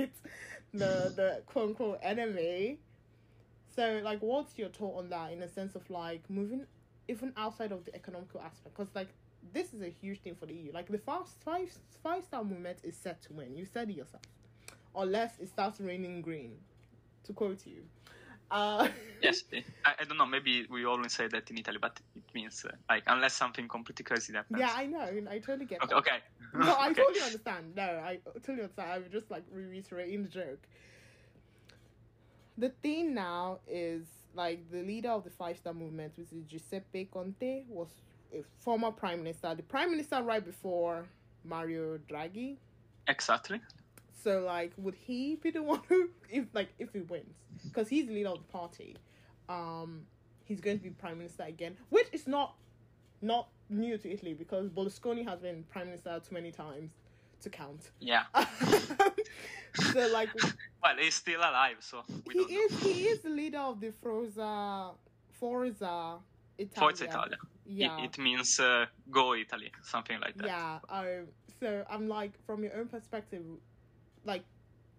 the 0.73 1.13
the 1.15 1.41
quote 1.45 1.69
unquote 1.69 1.99
enemy. 2.01 2.79
So, 3.75 4.01
like, 4.03 4.19
what's 4.19 4.57
your 4.57 4.69
thought 4.69 4.99
on 4.99 5.09
that 5.09 5.31
in 5.31 5.39
the 5.39 5.47
sense 5.47 5.75
of 5.75 5.89
like 5.89 6.29
moving 6.29 6.65
even 7.07 7.33
outside 7.37 7.71
of 7.71 7.85
the 7.85 7.95
economical 7.95 8.39
aspect? 8.41 8.75
Because 8.75 8.93
like 8.95 9.09
this 9.51 9.73
is 9.73 9.81
a 9.81 9.89
huge 9.89 10.21
thing 10.21 10.35
for 10.35 10.45
the 10.45 10.53
EU. 10.53 10.71
Like 10.71 10.87
the 10.87 10.97
five 10.97 11.27
five 11.43 11.71
five 12.03 12.23
star 12.23 12.43
movement 12.43 12.79
is 12.83 12.95
set 12.95 13.21
to 13.23 13.33
win. 13.33 13.55
You 13.55 13.65
said 13.65 13.89
it 13.89 13.95
yourself, 13.95 14.23
unless 14.95 15.39
it 15.39 15.49
starts 15.49 15.79
raining 15.79 16.21
green. 16.21 16.53
To 17.25 17.33
quote 17.33 17.65
you. 17.65 17.83
Uh, 18.53 18.87
yes, 19.21 19.43
I, 19.85 19.93
I 20.01 20.05
don't 20.05 20.17
know. 20.17 20.25
Maybe 20.27 20.65
we 20.69 20.85
only 20.85 21.09
say 21.09 21.27
that 21.27 21.49
in 21.49 21.57
Italy, 21.57 21.79
but 21.81 21.99
it 22.15 22.23
means 22.33 22.65
uh, 22.65 22.71
like 22.89 23.03
unless 23.07 23.33
something 23.33 23.67
completely 23.67 24.05
crazy 24.05 24.33
happens. 24.33 24.59
yeah, 24.59 24.73
I 24.75 24.85
know. 24.85 25.09
I 25.29 25.39
totally 25.39 25.65
get. 25.65 25.83
Okay. 25.83 25.95
okay. 25.95 26.17
No, 26.55 26.75
I 26.79 26.89
Okay. 26.91 27.01
totally 27.01 27.21
understand. 27.21 27.75
No, 27.75 27.83
I 27.83 28.19
totally 28.33 28.61
understand. 28.61 28.91
I'm 29.05 29.11
just 29.11 29.31
like 29.31 29.43
reiterating 29.51 30.23
the 30.23 30.29
joke. 30.29 30.67
The 32.57 32.69
thing 32.69 33.13
now 33.15 33.59
is 33.67 34.07
like 34.35 34.69
the 34.71 34.83
leader 34.83 35.09
of 35.09 35.23
the 35.23 35.31
Five 35.31 35.57
Star 35.57 35.73
Movement, 35.73 36.17
which 36.17 36.31
is 36.31 36.43
Giuseppe 36.45 37.05
Conte, 37.05 37.63
was 37.67 37.89
a 38.33 38.43
former 38.59 38.91
prime 38.91 39.23
minister. 39.23 39.53
The 39.55 39.63
prime 39.63 39.91
minister 39.91 40.21
right 40.21 40.43
before 40.45 41.09
Mario 41.43 41.97
Draghi. 41.97 42.57
Exactly. 43.07 43.61
So 44.23 44.41
like, 44.41 44.71
would 44.77 44.95
he 44.95 45.35
be 45.35 45.51
the 45.51 45.63
one 45.73 45.81
who, 45.89 46.09
if 46.29 46.45
like, 46.53 46.69
if 46.79 46.93
he 46.93 47.01
wins, 47.01 47.35
because 47.67 47.87
he's 47.87 48.07
the 48.07 48.13
leader 48.13 48.29
of 48.29 48.39
the 48.39 48.51
party, 48.51 48.95
um, 49.49 50.01
he's 50.45 50.61
going 50.61 50.77
to 50.77 50.83
be 50.83 50.89
prime 50.91 51.17
minister 51.17 51.43
again, 51.43 51.75
which 51.89 52.07
is 52.11 52.27
not, 52.27 52.55
not 53.21 53.49
new 53.69 53.97
to 53.97 54.11
Italy 54.11 54.33
because 54.33 54.69
Berlusconi 54.69 55.27
has 55.27 55.39
been 55.39 55.63
prime 55.69 55.87
minister 55.87 56.19
too 56.27 56.33
many 56.33 56.51
times 56.51 56.91
to 57.41 57.49
count. 57.49 57.91
Yeah. 57.99 58.23
so 59.91 60.07
like, 60.13 60.29
Well, 60.83 60.95
he's 60.99 61.15
still 61.15 61.39
alive, 61.39 61.77
so 61.79 62.03
we 62.25 62.33
he 62.33 62.39
don't 62.39 62.51
know. 62.51 62.57
is 62.57 62.79
he 62.83 63.03
is 63.07 63.19
the 63.21 63.29
leader 63.29 63.59
of 63.59 63.79
the 63.79 63.91
Forza 63.91 64.91
Forza 65.31 66.17
Italia. 66.57 66.79
Forza 66.79 67.05
Italia. 67.05 67.37
Yeah. 67.65 67.99
It, 67.99 68.05
it 68.05 68.17
means 68.17 68.59
uh, 68.59 68.85
go 69.09 69.33
Italy, 69.33 69.71
something 69.81 70.19
like 70.19 70.35
that. 70.37 70.47
Yeah. 70.47 70.79
Um. 70.89 71.27
So 71.59 71.85
I'm 71.89 72.09
like, 72.09 72.33
from 72.45 72.63
your 72.63 72.75
own 72.77 72.87
perspective, 72.87 73.43
like 74.25 74.43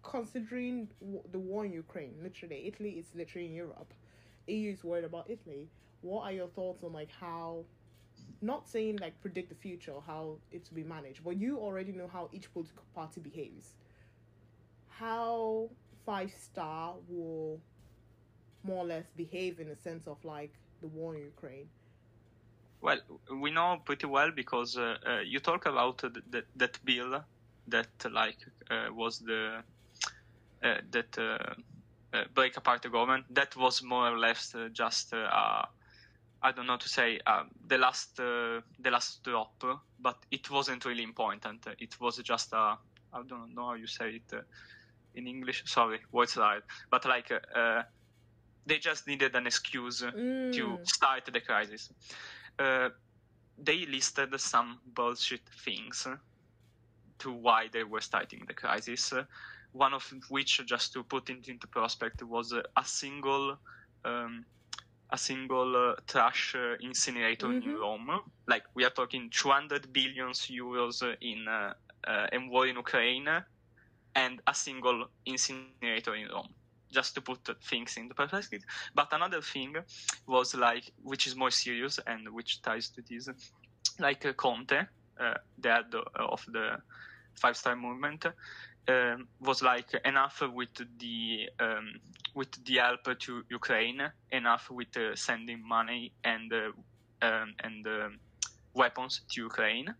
considering 0.03 0.89
w- 1.01 1.21
the 1.31 1.39
war 1.39 1.65
in 1.65 1.71
Ukraine, 1.73 2.15
literally, 2.21 2.67
Italy 2.67 2.91
is 2.91 3.13
literally 3.15 3.47
in 3.47 3.53
Europe. 3.53 3.93
EU 4.47 4.71
is 4.71 4.83
worried 4.83 5.05
about 5.05 5.29
Italy. 5.29 5.69
What 6.01 6.23
are 6.23 6.31
your 6.31 6.47
thoughts 6.47 6.83
on 6.83 6.93
like 6.93 7.11
how? 7.11 7.65
Not 8.41 8.67
saying 8.67 8.97
like 8.97 9.19
predict 9.21 9.49
the 9.49 9.55
future, 9.55 9.95
how 10.05 10.37
it 10.51 10.67
will 10.69 10.75
be 10.77 10.83
managed, 10.83 11.23
but 11.23 11.37
you 11.37 11.57
already 11.59 11.91
know 11.91 12.07
how 12.07 12.29
each 12.31 12.51
political 12.53 12.83
party 12.93 13.19
behaves. 13.21 13.75
How 14.87 15.69
Five 16.05 16.31
Star 16.33 16.95
will 17.07 17.61
more 18.63 18.83
or 18.83 18.87
less 18.87 19.11
behave 19.15 19.59
in 19.59 19.67
the 19.69 19.75
sense 19.75 20.07
of 20.07 20.23
like 20.23 20.53
the 20.81 20.87
war 20.87 21.15
in 21.15 21.21
Ukraine. 21.21 21.69
Well, 22.81 22.99
we 23.31 23.51
know 23.51 23.81
pretty 23.85 24.05
well 24.07 24.31
because 24.31 24.77
uh, 24.77 24.97
uh, 25.05 25.19
you 25.19 25.39
talk 25.39 25.65
about 25.65 25.99
th- 25.99 26.13
that 26.29 26.45
that 26.55 26.79
bill 26.85 27.23
that 27.67 27.89
like 28.11 28.39
uh, 28.69 28.87
was 28.91 29.19
the 29.19 29.63
uh, 30.63 30.81
that 30.91 31.17
uh, 31.17 31.53
uh, 32.13 32.23
break 32.33 32.57
apart 32.57 32.81
the 32.81 32.89
government. 32.89 33.25
That 33.29 33.55
was 33.55 33.81
more 33.83 34.09
or 34.09 34.17
less 34.17 34.53
uh, 34.55 34.69
just 34.73 35.13
I 36.41 36.51
don't 36.51 36.67
know 36.67 36.77
to 36.77 36.89
say 36.89 37.19
uh, 37.25 37.43
the 37.67 37.77
last 37.77 38.19
uh, 38.19 38.61
the 38.79 38.91
last 38.91 39.23
drop, 39.23 39.55
but 39.99 40.17
it 40.31 40.49
wasn't 40.51 40.85
really 40.85 41.03
important. 41.03 41.65
It 41.79 41.99
was 41.99 42.17
just 42.17 42.53
a 42.53 42.77
I 43.13 43.23
don't 43.27 43.55
know 43.55 43.67
how 43.69 43.73
you 43.73 43.87
say 43.87 44.09
it 44.17 44.33
uh, 44.33 44.41
in 45.15 45.27
English. 45.27 45.63
Sorry, 45.65 45.99
what's 46.11 46.37
right? 46.37 46.61
But 46.91 47.05
like 47.05 47.31
uh, 47.31 47.83
they 48.65 48.77
just 48.79 49.07
needed 49.07 49.35
an 49.35 49.47
excuse 49.47 50.03
to 50.53 50.77
Mm. 50.77 50.85
start 50.85 51.25
the 51.25 51.41
crisis. 51.41 51.89
Uh, 52.59 52.89
they 53.57 53.85
listed 53.85 54.39
some 54.39 54.79
bullshit 54.85 55.41
things 55.65 56.07
to 57.19 57.31
why 57.31 57.67
they 57.71 57.83
were 57.83 58.01
starting 58.01 58.43
the 58.47 58.53
crisis. 58.53 59.13
Uh, 59.13 59.23
one 59.71 59.93
of 59.93 60.11
which, 60.29 60.61
just 60.65 60.93
to 60.93 61.03
put 61.03 61.29
it 61.29 61.47
into 61.47 61.67
perspective, 61.67 62.27
was 62.29 62.51
a 62.53 62.85
single, 62.85 63.57
um, 64.05 64.45
a 65.11 65.17
single 65.17 65.75
uh, 65.75 65.95
trash 66.07 66.55
uh, 66.55 66.75
incinerator 66.81 67.51
in 67.53 67.73
Mhm. 67.73 67.79
Rome. 67.79 68.19
Like 68.47 68.63
we 68.75 68.83
are 68.85 68.89
talking 68.91 69.29
200 69.29 69.91
billion 69.93 70.29
euros 70.31 71.01
in 71.21 71.47
uh, 71.47 71.73
uh, 72.07 72.27
and 72.31 72.49
war 72.51 72.67
in 72.67 72.75
Ukraine, 72.77 73.27
and 74.15 74.41
a 74.47 74.53
single 74.53 75.07
incinerator 75.25 75.89
in 75.89 76.01
Rome. 76.01 76.25
Just 76.65 76.85
to 76.85 76.95
put 76.95 77.21
things 77.39 77.73
into 77.73 77.89
perspective. 77.89 78.43
But 78.73 78.91
another 78.91 79.25
thing 79.29 79.75
was 80.27 80.53
like, 80.55 80.91
which 80.97 81.27
is 81.27 81.35
more 81.35 81.51
serious 81.51 81.99
and 82.05 82.29
which 82.33 82.61
ties 82.61 82.89
to 82.91 83.01
this, 83.09 83.27
like 83.99 84.25
uh, 84.25 84.33
Conte, 84.33 84.87
uh, 85.19 85.35
the 85.61 86.03
of 86.19 86.45
the 86.51 86.77
Five 87.35 87.57
Star 87.57 87.75
Movement, 87.75 88.25
um, 88.87 89.27
was 89.39 89.61
like 89.61 89.89
enough 90.05 90.41
with 90.53 90.69
the 90.99 91.49
um, 91.59 91.99
with 92.33 92.51
the 92.65 92.75
help 92.75 93.19
to 93.19 93.43
Ukraine, 93.49 94.01
enough 94.31 94.69
with 94.69 94.95
uh, 94.97 95.15
sending 95.15 95.65
money 95.67 96.11
and 96.23 96.51
uh, 96.53 96.71
um, 97.21 97.53
and 97.63 97.85
um, 97.87 98.19
weapons 98.73 99.21
to 99.31 99.41
Ukraine, 99.41 99.93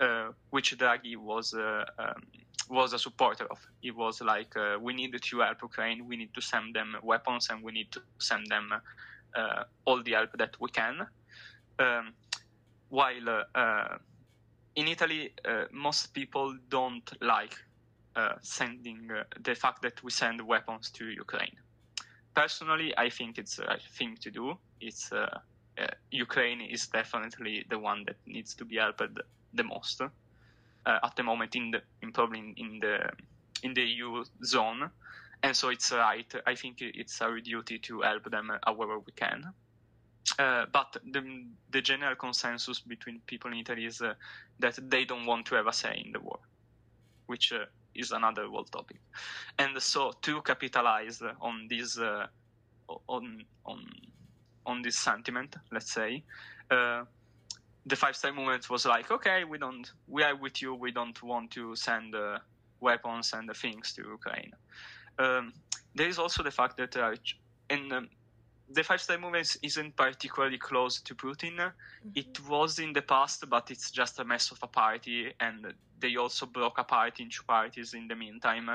uh, 0.00 0.28
which 0.50 0.76
Draghi 0.76 1.16
was 1.16 1.54
uh, 1.54 1.84
um, 1.98 2.22
was 2.68 2.92
a 2.92 2.98
supporter 2.98 3.46
of. 3.50 3.58
He 3.80 3.90
was 3.90 4.20
like, 4.20 4.56
uh, 4.56 4.76
we 4.80 4.92
need 4.92 5.20
to 5.20 5.40
help 5.40 5.62
Ukraine, 5.62 6.06
we 6.06 6.16
need 6.16 6.34
to 6.34 6.40
send 6.40 6.74
them 6.74 6.96
weapons, 7.02 7.48
and 7.50 7.62
we 7.62 7.72
need 7.72 7.90
to 7.92 8.00
send 8.18 8.46
them 8.48 8.72
uh, 9.34 9.64
all 9.84 10.02
the 10.02 10.12
help 10.12 10.36
that 10.36 10.56
we 10.60 10.70
can. 10.70 11.06
Um, 11.78 12.12
while 12.90 13.28
uh, 13.28 13.58
uh, 13.58 13.98
in 14.78 14.86
Italy, 14.86 15.32
uh, 15.44 15.64
most 15.72 16.14
people 16.14 16.56
don't 16.68 17.10
like 17.20 17.56
uh, 18.14 18.34
sending 18.42 19.10
uh, 19.10 19.24
the 19.42 19.54
fact 19.56 19.82
that 19.82 20.00
we 20.04 20.10
send 20.12 20.40
weapons 20.40 20.90
to 20.90 21.04
Ukraine. 21.04 21.56
Personally, 22.34 22.96
I 22.96 23.10
think 23.10 23.38
it's 23.38 23.56
the 23.56 23.64
right 23.64 23.82
thing 23.98 24.16
to 24.20 24.30
do. 24.30 24.56
It's 24.80 25.10
uh, 25.10 25.40
uh, 25.78 25.86
Ukraine 26.12 26.60
is 26.60 26.86
definitely 26.86 27.64
the 27.68 27.78
one 27.78 28.04
that 28.06 28.16
needs 28.24 28.54
to 28.54 28.64
be 28.64 28.76
helped 28.76 29.02
the 29.52 29.64
most 29.64 30.00
uh, 30.00 30.08
at 30.86 31.16
the 31.16 31.24
moment 31.24 31.56
in 31.56 31.72
the 31.72 31.80
in 32.02 32.12
probably 32.12 32.38
in, 32.38 32.54
in 32.56 32.78
the 32.78 32.96
in 33.64 33.74
the 33.74 33.82
EU 33.82 34.22
zone, 34.44 34.90
and 35.42 35.56
so 35.56 35.70
it's 35.70 35.90
right. 35.90 36.32
I 36.46 36.54
think 36.54 36.76
it's 36.80 37.20
our 37.20 37.40
duty 37.40 37.78
to 37.80 38.02
help 38.02 38.30
them 38.30 38.52
however 38.64 39.00
we 39.00 39.12
can. 39.16 39.52
Uh, 40.38 40.66
but 40.72 40.96
the, 41.10 41.44
the 41.70 41.80
general 41.80 42.14
consensus 42.14 42.80
between 42.80 43.20
people 43.26 43.50
in 43.50 43.58
Italy 43.58 43.86
is 43.86 44.00
uh, 44.02 44.14
that 44.58 44.78
they 44.90 45.04
don't 45.04 45.26
want 45.26 45.46
to 45.46 45.54
have 45.54 45.66
a 45.66 45.72
say 45.72 46.02
in 46.04 46.12
the 46.12 46.20
war, 46.20 46.38
which 47.26 47.52
uh, 47.52 47.64
is 47.94 48.12
another 48.12 48.46
whole 48.46 48.64
topic. 48.64 48.98
And 49.58 49.80
so 49.82 50.12
to 50.22 50.42
capitalize 50.42 51.22
on 51.40 51.66
this 51.68 51.98
uh, 51.98 52.26
on 53.08 53.44
on 53.64 53.84
on 54.66 54.82
this 54.82 54.96
sentiment, 54.98 55.56
let's 55.72 55.92
say, 55.92 56.22
uh, 56.70 57.04
the 57.86 57.96
Five 57.96 58.14
Star 58.14 58.32
Movement 58.32 58.68
was 58.68 58.84
like, 58.84 59.10
okay, 59.10 59.44
we 59.44 59.56
don't, 59.56 59.90
we 60.06 60.22
are 60.22 60.36
with 60.36 60.60
you. 60.60 60.74
We 60.74 60.92
don't 60.92 61.20
want 61.22 61.50
to 61.52 61.74
send 61.74 62.14
weapons 62.80 63.32
and 63.32 63.50
things 63.56 63.94
to 63.94 64.02
Ukraine. 64.02 64.52
Um, 65.18 65.54
there 65.94 66.06
is 66.08 66.18
also 66.18 66.42
the 66.42 66.50
fact 66.50 66.76
that 66.76 66.94
in 67.70 67.92
um, 67.92 68.08
the 68.70 68.82
Five 68.82 69.00
Star 69.00 69.18
Movement 69.18 69.56
isn't 69.62 69.96
particularly 69.96 70.58
close 70.58 71.00
to 71.00 71.14
Putin. 71.14 71.56
Mm-hmm. 71.56 72.10
It 72.14 72.40
was 72.48 72.78
in 72.78 72.92
the 72.92 73.02
past, 73.02 73.48
but 73.48 73.70
it's 73.70 73.90
just 73.90 74.18
a 74.18 74.24
mess 74.24 74.50
of 74.50 74.58
a 74.62 74.66
party, 74.66 75.32
and 75.40 75.72
they 76.00 76.16
also 76.16 76.46
broke 76.46 76.78
apart 76.78 77.20
in 77.20 77.30
two 77.30 77.42
parties 77.44 77.94
in 77.94 78.08
the 78.08 78.14
meantime. 78.14 78.70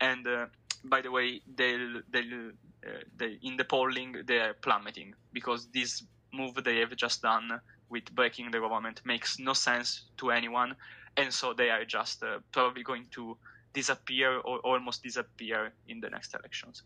And 0.00 0.26
uh, 0.26 0.46
by 0.84 1.00
the 1.00 1.10
way, 1.10 1.40
they'll, 1.54 2.02
they'll, 2.10 2.50
uh, 2.86 2.90
they, 3.16 3.38
in 3.42 3.56
the 3.56 3.64
polling, 3.64 4.16
they 4.26 4.38
are 4.38 4.54
plummeting 4.54 5.14
because 5.32 5.68
this 5.72 6.02
move 6.32 6.54
they 6.64 6.78
have 6.78 6.94
just 6.96 7.22
done 7.22 7.60
with 7.88 8.10
breaking 8.14 8.50
the 8.50 8.58
government 8.58 9.02
makes 9.04 9.38
no 9.38 9.52
sense 9.52 10.06
to 10.16 10.30
anyone, 10.30 10.74
and 11.16 11.32
so 11.32 11.52
they 11.52 11.70
are 11.70 11.84
just 11.84 12.22
uh, 12.22 12.38
probably 12.52 12.82
going 12.82 13.06
to 13.10 13.36
disappear 13.74 14.38
or 14.38 14.58
almost 14.58 15.02
disappear 15.02 15.72
in 15.88 16.00
the 16.00 16.10
next 16.10 16.34
elections. 16.34 16.82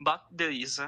But 0.00 0.22
there 0.30 0.50
is 0.50 0.80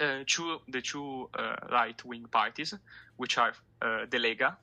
uh, 0.00 0.24
two 0.26 0.58
the 0.68 0.80
two 0.80 1.28
uh, 1.34 1.56
right 1.70 2.02
wing 2.04 2.26
parties, 2.30 2.74
which 3.16 3.38
are 3.38 3.52
uh, 3.82 4.06
the 4.10 4.18
Lega, 4.18 4.56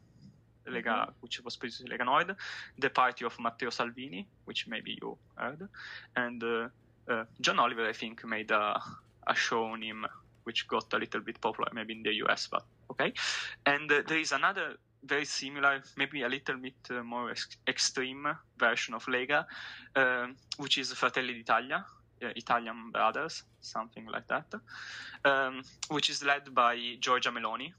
Lega, 0.67 0.85
mm-hmm. 0.85 1.11
which 1.21 1.41
was 1.43 1.55
previously 1.55 1.87
Lega 1.89 2.05
Nord, 2.05 2.35
the 2.77 2.89
party 2.89 3.25
of 3.25 3.37
Matteo 3.39 3.69
Salvini, 3.69 4.27
which 4.45 4.67
maybe 4.67 4.97
you 5.01 5.17
heard, 5.35 5.67
and 6.15 6.43
uh, 6.43 6.67
uh, 7.07 7.25
John 7.41 7.59
Oliver, 7.59 7.87
I 7.87 7.93
think, 7.93 8.25
made 8.25 8.51
a, 8.51 8.81
a 9.27 9.35
show 9.35 9.65
on 9.65 9.81
him, 9.81 10.05
which 10.43 10.67
got 10.67 10.93
a 10.93 10.97
little 10.97 11.21
bit 11.21 11.39
popular, 11.41 11.69
maybe 11.73 11.93
in 11.93 12.03
the 12.03 12.13
US, 12.25 12.47
but 12.47 12.63
okay. 12.91 13.13
And 13.65 13.91
uh, 13.91 14.01
there 14.07 14.19
is 14.19 14.31
another 14.31 14.77
very 15.03 15.25
similar, 15.25 15.83
maybe 15.97 16.23
a 16.23 16.29
little 16.29 16.57
bit 16.57 16.73
more 17.03 17.29
ex- 17.29 17.57
extreme 17.67 18.27
version 18.57 18.95
of 18.95 19.05
Lega, 19.05 19.45
which 20.57 20.79
is 20.79 20.91
Fratelli 20.93 21.33
d'Italia, 21.33 21.85
Italian 22.21 22.91
Brothers, 22.91 23.43
something 23.61 24.05
like 24.05 24.27
that, 24.27 24.53
um, 25.25 25.61
which 25.89 26.09
is 26.09 26.23
led 26.23 26.53
by 26.53 26.75
Giorgia 26.99 27.31
Meloni, 27.31 27.73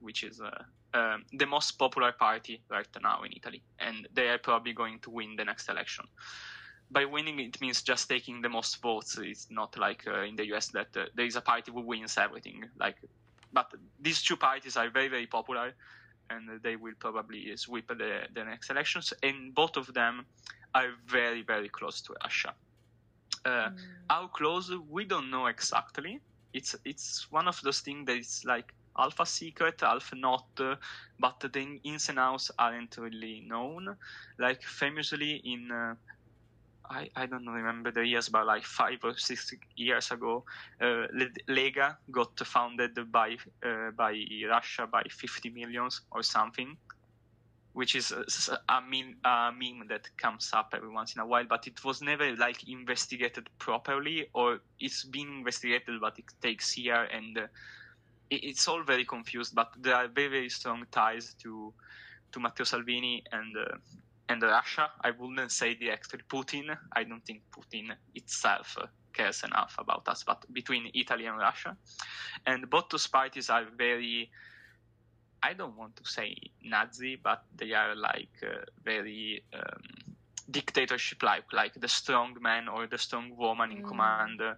which 0.00 0.24
is 0.24 0.40
uh, 0.40 0.50
uh, 0.94 1.18
the 1.32 1.46
most 1.46 1.72
popular 1.72 2.12
party 2.12 2.62
right 2.70 2.88
now 3.02 3.22
in 3.22 3.32
Italy, 3.36 3.62
and 3.78 4.08
they 4.14 4.28
are 4.28 4.38
probably 4.38 4.72
going 4.72 4.98
to 5.00 5.10
win 5.10 5.36
the 5.36 5.44
next 5.44 5.68
election. 5.68 6.06
By 6.90 7.04
winning, 7.04 7.38
it 7.40 7.60
means 7.60 7.82
just 7.82 8.08
taking 8.08 8.40
the 8.40 8.48
most 8.48 8.80
votes. 8.80 9.18
It's 9.20 9.48
not 9.50 9.76
like 9.78 10.06
uh, 10.06 10.22
in 10.22 10.36
the 10.36 10.46
US 10.54 10.68
that 10.68 10.88
uh, 10.96 11.04
there 11.14 11.26
is 11.26 11.36
a 11.36 11.42
party 11.42 11.70
who 11.70 11.82
wins 11.82 12.16
everything. 12.16 12.64
Like, 12.80 12.96
but 13.52 13.70
these 14.00 14.22
two 14.22 14.36
parties 14.36 14.76
are 14.76 14.88
very, 14.88 15.08
very 15.08 15.26
popular, 15.26 15.74
and 16.30 16.62
they 16.62 16.76
will 16.76 16.94
probably 16.98 17.54
sweep 17.56 17.88
the, 17.88 18.22
the 18.34 18.44
next 18.44 18.70
elections. 18.70 19.12
And 19.22 19.54
both 19.54 19.76
of 19.76 19.92
them 19.92 20.24
are 20.74 20.88
very, 21.06 21.42
very 21.42 21.68
close 21.68 22.00
to 22.02 22.14
Russia. 22.24 22.54
Uh, 23.44 23.70
mm. 23.70 23.76
How 24.10 24.28
close 24.28 24.72
we 24.90 25.04
don't 25.04 25.30
know 25.30 25.46
exactly. 25.46 26.20
It's 26.52 26.74
it's 26.84 27.26
one 27.30 27.48
of 27.48 27.60
those 27.62 27.80
things 27.80 28.06
that 28.06 28.16
is 28.16 28.42
like 28.44 28.72
alpha 28.98 29.26
secret, 29.26 29.82
alpha 29.82 30.16
not, 30.16 30.46
uh, 30.60 30.76
but 31.18 31.40
the 31.40 31.78
ins 31.84 32.08
and 32.08 32.18
outs 32.18 32.50
aren't 32.58 32.96
really 32.96 33.44
known. 33.46 33.96
Like 34.38 34.62
famously 34.62 35.40
in. 35.44 35.70
Uh, 35.70 35.94
I, 36.90 37.10
I 37.14 37.26
don't 37.26 37.46
remember 37.46 37.90
the 37.90 38.06
years, 38.06 38.30
but 38.30 38.46
like 38.46 38.64
five 38.64 38.98
or 39.04 39.14
six 39.18 39.52
years 39.76 40.10
ago, 40.10 40.44
uh, 40.80 41.06
Lega 41.48 41.96
got 42.10 42.38
founded 42.40 42.96
by 43.12 43.36
uh, 43.62 43.90
by 43.94 44.14
Russia 44.48 44.86
by 44.90 45.02
50 45.10 45.50
millions 45.50 46.00
or 46.12 46.22
something, 46.22 46.78
which 47.78 47.94
is 47.94 48.10
a, 48.10 48.58
a, 48.72 48.80
meme, 48.80 49.14
a 49.24 49.52
meme 49.56 49.86
that 49.88 50.04
comes 50.16 50.50
up 50.52 50.74
every 50.74 50.88
once 50.90 51.14
in 51.14 51.20
a 51.20 51.26
while, 51.26 51.44
but 51.48 51.64
it 51.68 51.84
was 51.84 52.02
never 52.02 52.34
like 52.34 52.68
investigated 52.68 53.48
properly, 53.60 54.26
or 54.34 54.58
it's 54.80 55.04
been 55.04 55.28
investigated, 55.38 56.00
but 56.00 56.18
it 56.18 56.24
takes 56.42 56.76
year, 56.76 57.04
and 57.04 57.38
uh, 57.38 57.42
it, 58.30 58.42
it's 58.42 58.66
all 58.66 58.82
very 58.82 59.04
confused. 59.04 59.54
But 59.54 59.68
there 59.80 59.94
are 59.94 60.08
very 60.08 60.26
very 60.26 60.48
strong 60.48 60.86
ties 60.90 61.34
to 61.44 61.72
to 62.32 62.40
Matteo 62.40 62.64
Salvini 62.64 63.22
and 63.30 63.56
uh, 63.56 63.76
and 64.28 64.42
Russia. 64.42 64.90
I 65.02 65.12
wouldn't 65.12 65.52
say 65.52 65.74
directly 65.74 66.18
Putin. 66.28 66.76
I 66.96 67.04
don't 67.04 67.24
think 67.24 67.42
Putin 67.56 67.92
itself 68.16 68.76
cares 69.12 69.44
enough 69.44 69.76
about 69.78 70.08
us, 70.08 70.24
but 70.24 70.52
between 70.52 70.90
Italy 70.94 71.26
and 71.26 71.38
Russia, 71.38 71.76
and 72.44 72.68
both 72.68 72.88
those 72.90 73.06
parties 73.06 73.48
are 73.50 73.66
very 73.76 74.32
I 75.42 75.52
don't 75.52 75.76
want 75.76 75.96
to 75.96 76.04
say 76.04 76.36
Nazi, 76.62 77.16
but 77.16 77.44
they 77.56 77.72
are 77.72 77.94
like 77.94 78.30
uh, 78.42 78.64
very 78.84 79.44
um, 79.54 80.14
dictatorship 80.50 81.22
like, 81.22 81.52
like 81.52 81.74
the 81.74 81.88
strong 81.88 82.36
man 82.40 82.68
or 82.68 82.86
the 82.86 82.98
strong 82.98 83.36
woman 83.36 83.72
in 83.72 83.82
mm. 83.82 83.88
command. 83.88 84.40
Uh, 84.40 84.54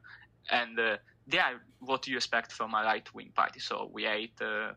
and 0.51 0.79
uh, 0.79 0.97
they 1.27 1.39
are 1.39 1.61
what 1.81 2.07
you 2.07 2.17
expect 2.17 2.53
from 2.53 2.75
a 2.75 2.83
right 2.83 3.13
wing 3.15 3.33
party. 3.35 3.61
So 3.61 3.91
we 3.93 4.05
hate 4.05 4.41
uh, 4.41 4.73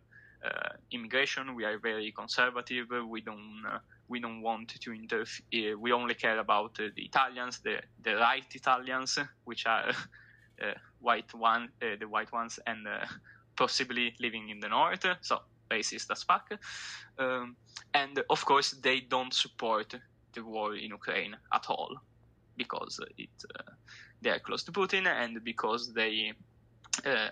uh, 0.46 0.70
immigration, 0.92 1.56
we 1.56 1.63
are 1.63 1.78
very 1.80 2.12
conservative, 2.12 2.88
we 3.08 3.22
don't. 3.22 3.63
Uh, 3.68 3.80
we 4.10 4.20
don't 4.20 4.42
want 4.42 4.68
to 4.68 4.94
interfere. 4.94 5.78
We 5.78 5.94
only 5.94 6.13
care 6.13 6.38
about 6.38 6.76
the 6.76 6.92
Italians, 6.98 7.60
the, 7.60 7.78
the 8.04 8.16
right 8.16 8.46
Italians, 8.54 9.18
which 9.46 9.66
are 9.66 9.92
white 11.00 11.34
one, 11.34 11.70
the 11.80 12.06
white 12.06 12.32
ones, 12.34 12.60
and 12.68 12.86
possibly 13.56 14.13
living 14.20 14.50
in 14.50 14.60
the 14.60 14.68
north. 14.68 15.06
So 15.22 15.39
racist 15.76 16.12
as 16.12 16.24
fuck. 16.24 16.48
Um, 17.18 17.56
and 17.94 18.24
of 18.30 18.46
course, 18.46 18.72
they 18.72 19.00
don't 19.02 19.34
support 19.34 19.96
the 20.34 20.44
war 20.44 20.76
in 20.76 20.90
Ukraine 21.00 21.36
at 21.58 21.66
all 21.70 21.94
because 22.58 23.00
it 23.18 23.30
uh, 23.60 23.72
they 24.22 24.30
are 24.30 24.40
close 24.40 24.64
to 24.64 24.72
Putin 24.72 25.06
and 25.08 25.44
because 25.44 25.94
they 25.94 26.34
uh, 27.06 27.30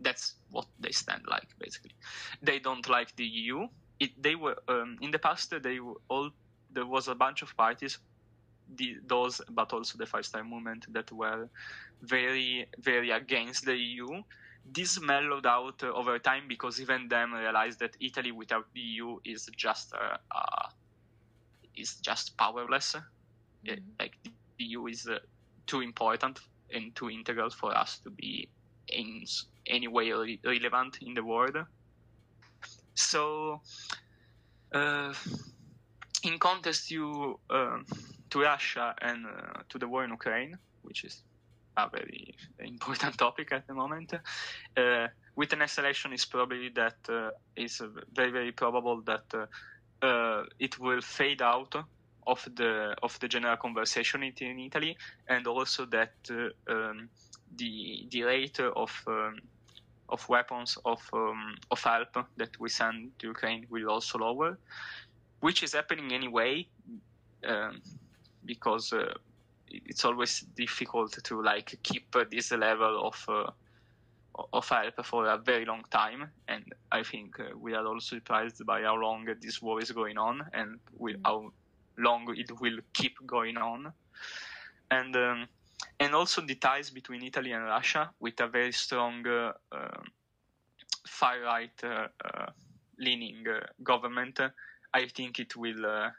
that's 0.00 0.34
what 0.50 0.66
they 0.80 0.92
stand 0.92 1.22
like 1.28 1.48
basically. 1.58 1.94
They 2.42 2.58
don't 2.58 2.88
like 2.88 3.14
the 3.16 3.24
EU. 3.24 3.68
It, 4.00 4.10
they 4.20 4.34
were 4.34 4.56
um, 4.68 4.98
in 5.00 5.10
the 5.10 5.18
past. 5.18 5.54
They 5.62 5.78
were 5.80 6.00
all 6.08 6.30
there 6.70 6.86
was 6.86 7.08
a 7.08 7.14
bunch 7.14 7.42
of 7.42 7.56
parties, 7.56 7.98
the, 8.76 8.96
those 9.06 9.40
but 9.50 9.72
also 9.72 9.98
the 9.98 10.06
Five 10.06 10.26
Star 10.26 10.42
Movement 10.44 10.86
that 10.92 11.10
were 11.12 11.48
very 12.02 12.66
very 12.78 13.10
against 13.10 13.64
the 13.64 13.76
EU 13.76 14.22
this 14.70 15.00
mellowed 15.00 15.46
out 15.46 15.82
uh, 15.82 15.88
over 15.88 16.18
time 16.18 16.44
because 16.48 16.80
even 16.80 17.08
them 17.08 17.34
realized 17.34 17.80
that 17.80 17.96
Italy 18.00 18.32
without 18.32 18.66
the 18.74 18.80
EU 18.80 19.18
is 19.24 19.48
just 19.56 19.92
uh, 19.94 20.16
uh, 20.30 20.68
is 21.76 21.94
just 21.96 22.36
powerless. 22.36 22.96
Mm-hmm. 23.64 23.80
like 24.00 24.16
the 24.24 24.64
EU 24.64 24.86
is 24.86 25.06
uh, 25.06 25.18
too 25.66 25.82
important 25.82 26.40
and 26.74 26.94
too 26.96 27.10
integral 27.10 27.50
for 27.50 27.76
us 27.76 27.98
to 27.98 28.10
be 28.10 28.48
in 28.88 29.24
any 29.66 29.86
way 29.86 30.10
re- 30.10 30.40
relevant 30.44 30.98
in 31.00 31.14
the 31.14 31.22
world. 31.22 31.56
So, 32.94 33.60
uh, 34.74 35.14
in 36.24 36.38
contrast 36.38 36.88
to 36.88 37.38
uh, 37.50 37.78
to 38.30 38.40
Russia 38.40 38.94
and 39.00 39.26
to 39.68 39.78
the 39.78 39.86
war 39.86 40.04
in 40.04 40.10
Ukraine, 40.10 40.58
which 40.82 41.04
is 41.04 41.22
a 41.76 41.88
very 41.90 42.34
important 42.58 43.16
topic 43.18 43.52
at 43.52 43.66
the 43.66 43.74
moment. 43.74 44.14
Uh, 44.76 45.08
with 45.36 45.50
the 45.50 45.56
next 45.56 45.78
election, 45.78 46.12
it's 46.12 46.24
probably 46.24 46.68
that 46.70 46.96
uh, 47.08 47.30
it's 47.56 47.80
very 48.14 48.30
very 48.30 48.52
probable 48.52 49.00
that 49.02 49.48
uh, 50.02 50.42
it 50.58 50.78
will 50.78 51.00
fade 51.00 51.42
out 51.42 51.74
of 52.26 52.46
the 52.54 52.94
of 53.02 53.18
the 53.20 53.28
general 53.28 53.56
conversation 53.56 54.22
in 54.22 54.60
Italy, 54.60 54.96
and 55.28 55.46
also 55.46 55.86
that 55.86 56.12
um, 56.68 57.08
the 57.56 58.06
the 58.10 58.22
rate 58.22 58.60
of 58.60 59.02
um, 59.06 59.40
of 60.08 60.28
weapons 60.28 60.76
of 60.84 61.00
um, 61.12 61.56
of 61.70 61.82
help 61.82 62.26
that 62.36 62.60
we 62.60 62.68
send 62.68 63.18
to 63.18 63.28
Ukraine 63.28 63.66
will 63.70 63.88
also 63.88 64.18
lower, 64.18 64.58
which 65.40 65.62
is 65.62 65.72
happening 65.72 66.12
anyway. 66.12 66.66
Because 68.44 68.92
it's 69.72 70.04
always 70.04 70.40
difficult 70.40 71.22
to 71.24 71.42
like 71.42 71.78
keep 71.82 72.14
this 72.30 72.52
level 72.52 73.06
of 73.06 73.24
uh, 73.28 73.50
of 74.52 74.68
help 74.68 75.04
for 75.04 75.26
a 75.26 75.36
very 75.38 75.64
long 75.64 75.84
time. 75.90 76.30
And 76.48 76.64
I 76.90 77.02
think 77.02 77.38
uh, 77.38 77.56
we 77.56 77.74
are 77.74 77.86
all 77.86 78.00
surprised 78.00 78.64
by 78.64 78.82
how 78.82 78.96
long 78.96 79.26
this 79.40 79.60
war 79.60 79.80
is 79.80 79.90
going 79.90 80.18
on 80.18 80.42
and 80.52 80.78
mm. 81.00 81.16
how 81.24 81.52
long 81.98 82.34
it 82.36 82.60
will 82.60 82.78
keep 82.92 83.14
going 83.26 83.56
on. 83.56 83.92
And 84.90 85.16
um, 85.16 85.48
and 86.00 86.14
also 86.14 86.40
the 86.40 86.54
ties 86.54 86.90
between 86.90 87.22
Italy 87.22 87.52
and 87.52 87.64
Russia 87.64 88.10
with 88.20 88.40
a 88.40 88.46
very 88.46 88.72
strong 88.72 89.26
uh, 89.26 89.52
um, 89.72 90.04
far 91.06 91.40
right 91.40 91.84
uh, 91.84 92.08
uh, 92.24 92.46
leaning 92.98 93.44
uh, 93.48 93.66
government. 93.82 94.40
I 94.94 95.06
think 95.06 95.38
it 95.38 95.56
will 95.56 96.10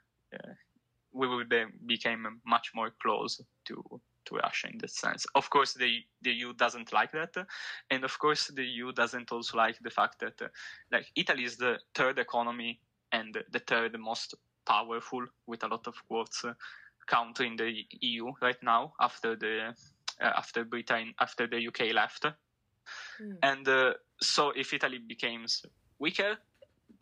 we 1.13 1.28
will 1.28 1.45
be, 1.45 1.65
become 1.86 2.41
much 2.45 2.71
more 2.76 2.91
close 3.02 3.41
to 3.65 4.02
to 4.26 4.36
Russia 4.36 4.67
in 4.71 4.78
that 4.80 4.91
sense. 4.91 5.26
Of 5.36 5.49
course, 5.49 5.73
the 5.73 6.04
the 6.21 6.32
EU 6.32 6.54
doesn't 6.54 6.93
like 6.93 7.12
that, 7.12 7.36
and 7.89 8.04
of 8.04 8.17
course, 8.19 8.47
the 8.47 8.63
EU 8.63 8.91
doesn't 8.91 9.32
also 9.32 9.58
like 9.58 9.78
the 9.80 9.89
fact 9.89 10.19
that 10.19 10.41
uh, 10.41 10.47
like 10.91 11.08
Italy 11.15 11.43
is 11.43 11.58
the 11.58 11.80
third 11.93 12.19
economy 12.19 12.80
and 13.12 13.38
the 13.52 13.60
third 13.60 13.97
most 13.99 14.36
powerful, 14.65 15.26
with 15.45 15.63
a 15.63 15.67
lot 15.67 15.88
of 15.88 15.95
quotes, 16.08 16.45
uh, 16.45 16.54
country 17.06 17.47
in 17.47 17.56
the 17.58 17.86
EU 18.02 18.32
right 18.41 18.62
now 18.63 18.93
after 18.99 19.36
the 19.36 19.76
uh, 20.21 20.32
after 20.38 20.63
Britain 20.63 21.13
after 21.19 21.47
the 21.47 21.67
UK 21.67 21.93
left, 21.93 22.23
mm. 22.23 23.38
and 23.41 23.67
uh, 23.67 23.93
so 24.21 24.52
if 24.52 24.73
Italy 24.73 24.99
becomes 24.99 25.65
weaker, 25.99 26.38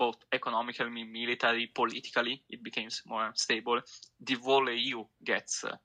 both 0.01 0.17
economically, 0.33 1.03
military, 1.03 1.67
politically, 1.67 2.41
it 2.49 2.63
becomes 2.63 3.03
more 3.05 3.31
stable. 3.35 3.79
The 4.19 4.33
whole 4.43 4.67
EU 4.67 5.03
gets 5.23 5.63
uh, 5.63 5.75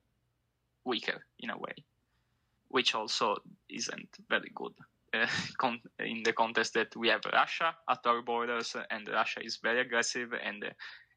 weaker 0.87 1.26
in 1.38 1.50
a 1.50 1.59
way, 1.59 1.74
which 2.68 2.94
also 2.94 3.37
isn't 3.68 4.09
very 4.31 4.50
good. 4.55 4.72
Uh, 5.12 5.26
con- 5.59 5.83
in 5.98 6.22
the 6.22 6.33
context 6.33 6.72
that 6.72 6.96
we 6.96 7.09
have 7.09 7.20
Russia 7.31 7.74
at 7.90 8.07
our 8.07 8.22
borders, 8.22 8.74
and 8.90 9.07
Russia 9.07 9.40
is 9.44 9.59
very 9.59 9.81
aggressive, 9.81 10.33
and 10.33 10.64
uh, 10.64 10.70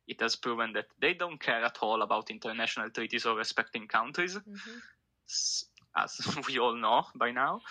it 0.06 0.20
has 0.20 0.36
proven 0.36 0.74
that 0.74 0.88
they 1.00 1.14
don't 1.14 1.40
care 1.40 1.64
at 1.64 1.78
all 1.82 2.02
about 2.02 2.30
international 2.30 2.90
treaties 2.90 3.26
or 3.26 3.38
respecting 3.38 3.88
countries, 3.88 4.36
mm-hmm. 4.36 4.80
as 5.96 6.12
we 6.50 6.60
all 6.60 6.76
know 6.76 7.06
by 7.16 7.32
now. 7.32 7.62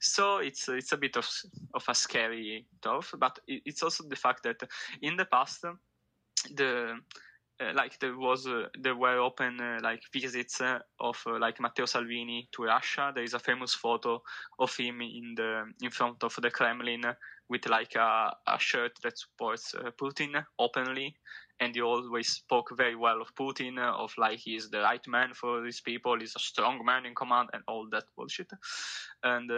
So 0.00 0.38
it's 0.38 0.68
it's 0.68 0.92
a 0.92 0.96
bit 0.96 1.16
of 1.16 1.28
of 1.74 1.84
a 1.88 1.94
scary 1.94 2.66
stuff, 2.78 3.14
but 3.18 3.38
it's 3.46 3.82
also 3.82 4.04
the 4.08 4.16
fact 4.16 4.42
that 4.44 4.62
in 5.02 5.16
the 5.16 5.24
past 5.24 5.64
the 6.54 6.98
uh, 7.60 7.72
like 7.74 7.98
there 7.98 8.16
was 8.16 8.46
uh, 8.46 8.68
there 8.78 8.94
were 8.94 9.18
open 9.18 9.60
uh, 9.60 9.78
like 9.82 10.02
visits 10.12 10.60
uh, 10.60 10.78
of 11.00 11.20
uh, 11.26 11.38
like 11.38 11.60
Matteo 11.60 11.86
Salvini 11.86 12.48
to 12.52 12.64
Russia. 12.64 13.10
There 13.12 13.24
is 13.24 13.34
a 13.34 13.38
famous 13.38 13.74
photo 13.74 14.22
of 14.58 14.76
him 14.76 15.00
in 15.00 15.34
the 15.36 15.64
in 15.82 15.90
front 15.90 16.22
of 16.22 16.34
the 16.40 16.50
Kremlin 16.50 17.02
with 17.48 17.66
like 17.68 17.96
a, 17.96 18.32
a 18.46 18.58
shirt 18.58 18.92
that 19.02 19.18
supports 19.18 19.74
uh, 19.74 19.90
Putin 20.00 20.44
openly, 20.58 21.16
and 21.60 21.74
he 21.74 21.82
always 21.82 22.28
spoke 22.28 22.70
very 22.76 22.94
well 22.94 23.20
of 23.20 23.34
Putin, 23.34 23.78
of 23.78 24.12
like 24.16 24.38
he's 24.38 24.70
the 24.70 24.80
right 24.80 25.06
man 25.08 25.34
for 25.34 25.62
these 25.62 25.80
people, 25.80 26.18
he's 26.18 26.36
a 26.36 26.40
strong 26.40 26.84
man 26.84 27.06
in 27.06 27.14
command, 27.14 27.50
and 27.52 27.62
all 27.66 27.88
that 27.90 28.04
bullshit. 28.16 28.50
And 29.22 29.50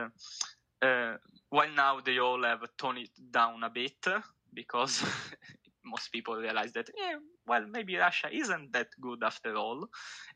while 1.50 1.70
now 1.76 2.00
they 2.00 2.18
all 2.18 2.42
have 2.44 2.62
toned 2.78 2.98
it 2.98 3.10
down 3.30 3.62
a 3.64 3.70
bit 3.70 4.06
because 4.54 5.04
most 5.84 6.12
people 6.12 6.36
realize 6.36 6.72
that, 6.72 6.88
yeah, 6.96 7.16
well, 7.46 7.66
maybe 7.68 7.96
Russia 7.96 8.28
isn't 8.32 8.72
that 8.72 8.88
good 9.00 9.22
after 9.22 9.56
all 9.56 9.88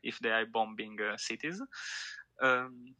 if 0.03 0.19
they 0.19 0.29
are 0.29 0.45
bombing 0.45 0.97
uh, 1.01 1.17
cities. 1.17 1.61
Um, 2.41 2.93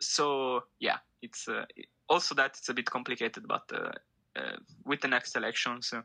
so 0.00 0.64
yeah, 0.78 0.98
it's 1.22 1.48
uh, 1.48 1.64
also 2.08 2.34
that 2.34 2.56
it's 2.58 2.68
a 2.68 2.74
bit 2.74 2.86
complicated, 2.86 3.46
but 3.46 3.64
uh, 3.72 3.92
uh 4.36 4.56
with 4.84 5.00
the 5.00 5.08
next 5.08 5.36
elections, 5.36 5.92
uh, 5.92 6.00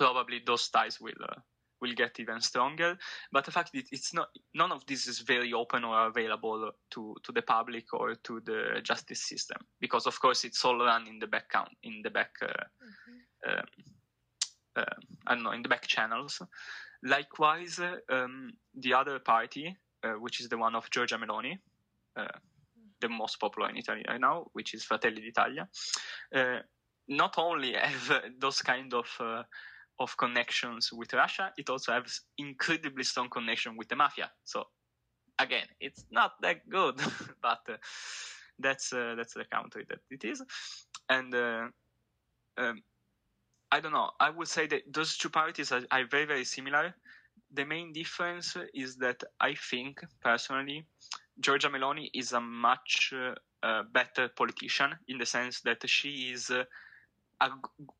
probably 0.00 0.40
those 0.44 0.68
ties 0.68 1.00
will 1.00 1.22
uh, 1.22 1.40
will 1.80 1.94
get 1.94 2.18
even 2.20 2.40
stronger. 2.40 2.98
But 3.32 3.44
the 3.44 3.50
fact 3.50 3.72
that 3.74 3.84
it's 3.92 4.14
not 4.14 4.28
none 4.54 4.72
of 4.72 4.84
this 4.86 5.06
is 5.06 5.20
very 5.20 5.52
open 5.52 5.84
or 5.84 6.06
available 6.06 6.72
to, 6.92 7.16
to 7.22 7.32
the 7.32 7.42
public 7.42 7.92
or 7.92 8.14
to 8.14 8.40
the 8.40 8.80
justice 8.82 9.22
system 9.22 9.58
because 9.80 10.06
of 10.06 10.20
course 10.20 10.44
it's 10.44 10.64
all 10.64 10.78
run 10.78 11.06
in 11.06 11.18
the 11.18 11.26
back 11.26 11.48
count 11.50 11.70
in 11.82 12.00
the 12.02 12.10
back 12.10 12.32
uh, 12.42 12.46
mm-hmm. 12.46 13.50
um, 13.50 13.64
uh, 14.76 14.84
I 15.26 15.34
don't 15.34 15.42
know, 15.42 15.52
in 15.52 15.62
the 15.62 15.68
back 15.68 15.86
channels. 15.86 16.40
Likewise, 17.02 17.80
um, 18.08 18.52
the 18.74 18.94
other 18.94 19.18
party, 19.18 19.76
uh, 20.04 20.12
which 20.12 20.40
is 20.40 20.48
the 20.48 20.58
one 20.58 20.76
of 20.76 20.88
Giorgia 20.90 21.18
Meloni, 21.18 21.58
uh, 22.16 22.38
the 23.00 23.08
most 23.08 23.40
popular 23.40 23.68
in 23.70 23.78
Italy 23.78 24.04
right 24.06 24.20
now, 24.20 24.46
which 24.52 24.74
is 24.74 24.84
Fratelli 24.84 25.22
d'Italia, 25.22 25.68
not 27.08 27.34
only 27.38 27.72
have 27.82 28.22
those 28.38 28.62
kind 28.62 28.94
of 28.94 29.06
of 30.00 30.16
connections 30.16 30.92
with 30.92 31.12
Russia, 31.12 31.52
it 31.56 31.70
also 31.70 31.92
has 31.92 32.22
incredibly 32.38 33.04
strong 33.04 33.28
connection 33.28 33.76
with 33.76 33.88
the 33.88 33.96
mafia. 33.96 34.30
So 34.44 34.64
again, 35.38 35.66
it's 35.78 36.04
not 36.10 36.32
that 36.42 36.68
good, 36.68 36.96
but 37.42 37.60
uh, 37.68 37.76
that's 38.58 38.92
uh, 38.92 39.14
that's 39.16 39.34
the 39.34 39.44
country 39.44 39.86
that 39.88 40.00
it 40.10 40.24
is, 40.24 40.42
and 41.08 41.34
uh, 41.34 41.66
um, 42.58 42.82
I 43.72 43.80
don't 43.80 43.92
know. 43.92 44.10
I 44.18 44.30
would 44.30 44.48
say 44.48 44.66
that 44.66 44.92
those 44.92 45.16
two 45.16 45.30
parties 45.30 45.70
are, 45.70 45.82
are 45.90 46.04
very, 46.04 46.24
very 46.24 46.44
similar. 46.44 46.94
The 47.52 47.64
main 47.64 47.92
difference 47.92 48.56
is 48.74 48.96
that 48.96 49.22
I 49.40 49.54
think, 49.54 50.00
personally, 50.20 50.84
Giorgia 51.40 51.70
Meloni 51.70 52.10
is 52.14 52.32
a 52.32 52.40
much 52.40 53.12
uh, 53.62 53.82
better 53.92 54.28
politician 54.28 54.96
in 55.08 55.18
the 55.18 55.26
sense 55.26 55.60
that 55.62 55.88
she 55.88 56.32
is 56.32 56.50
uh, 56.50 56.64
a, 57.40 57.50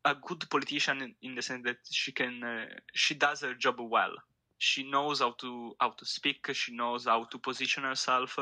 a 0.05 0.15
good 0.15 0.49
politician 0.49 1.15
in, 1.21 1.35
the 1.35 1.41
sense 1.41 1.63
that 1.65 1.77
she 1.89 2.11
can 2.11 2.43
uh, 2.43 2.65
she 2.93 3.15
does 3.15 3.41
her 3.41 3.53
job 3.53 3.77
well. 3.79 4.11
She 4.57 4.89
knows 4.89 5.19
how 5.19 5.31
to 5.39 5.75
how 5.79 5.91
to 5.91 6.05
speak. 6.05 6.47
She 6.53 6.75
knows 6.75 7.05
how 7.05 7.23
to 7.25 7.37
position 7.39 7.83
herself. 7.83 8.37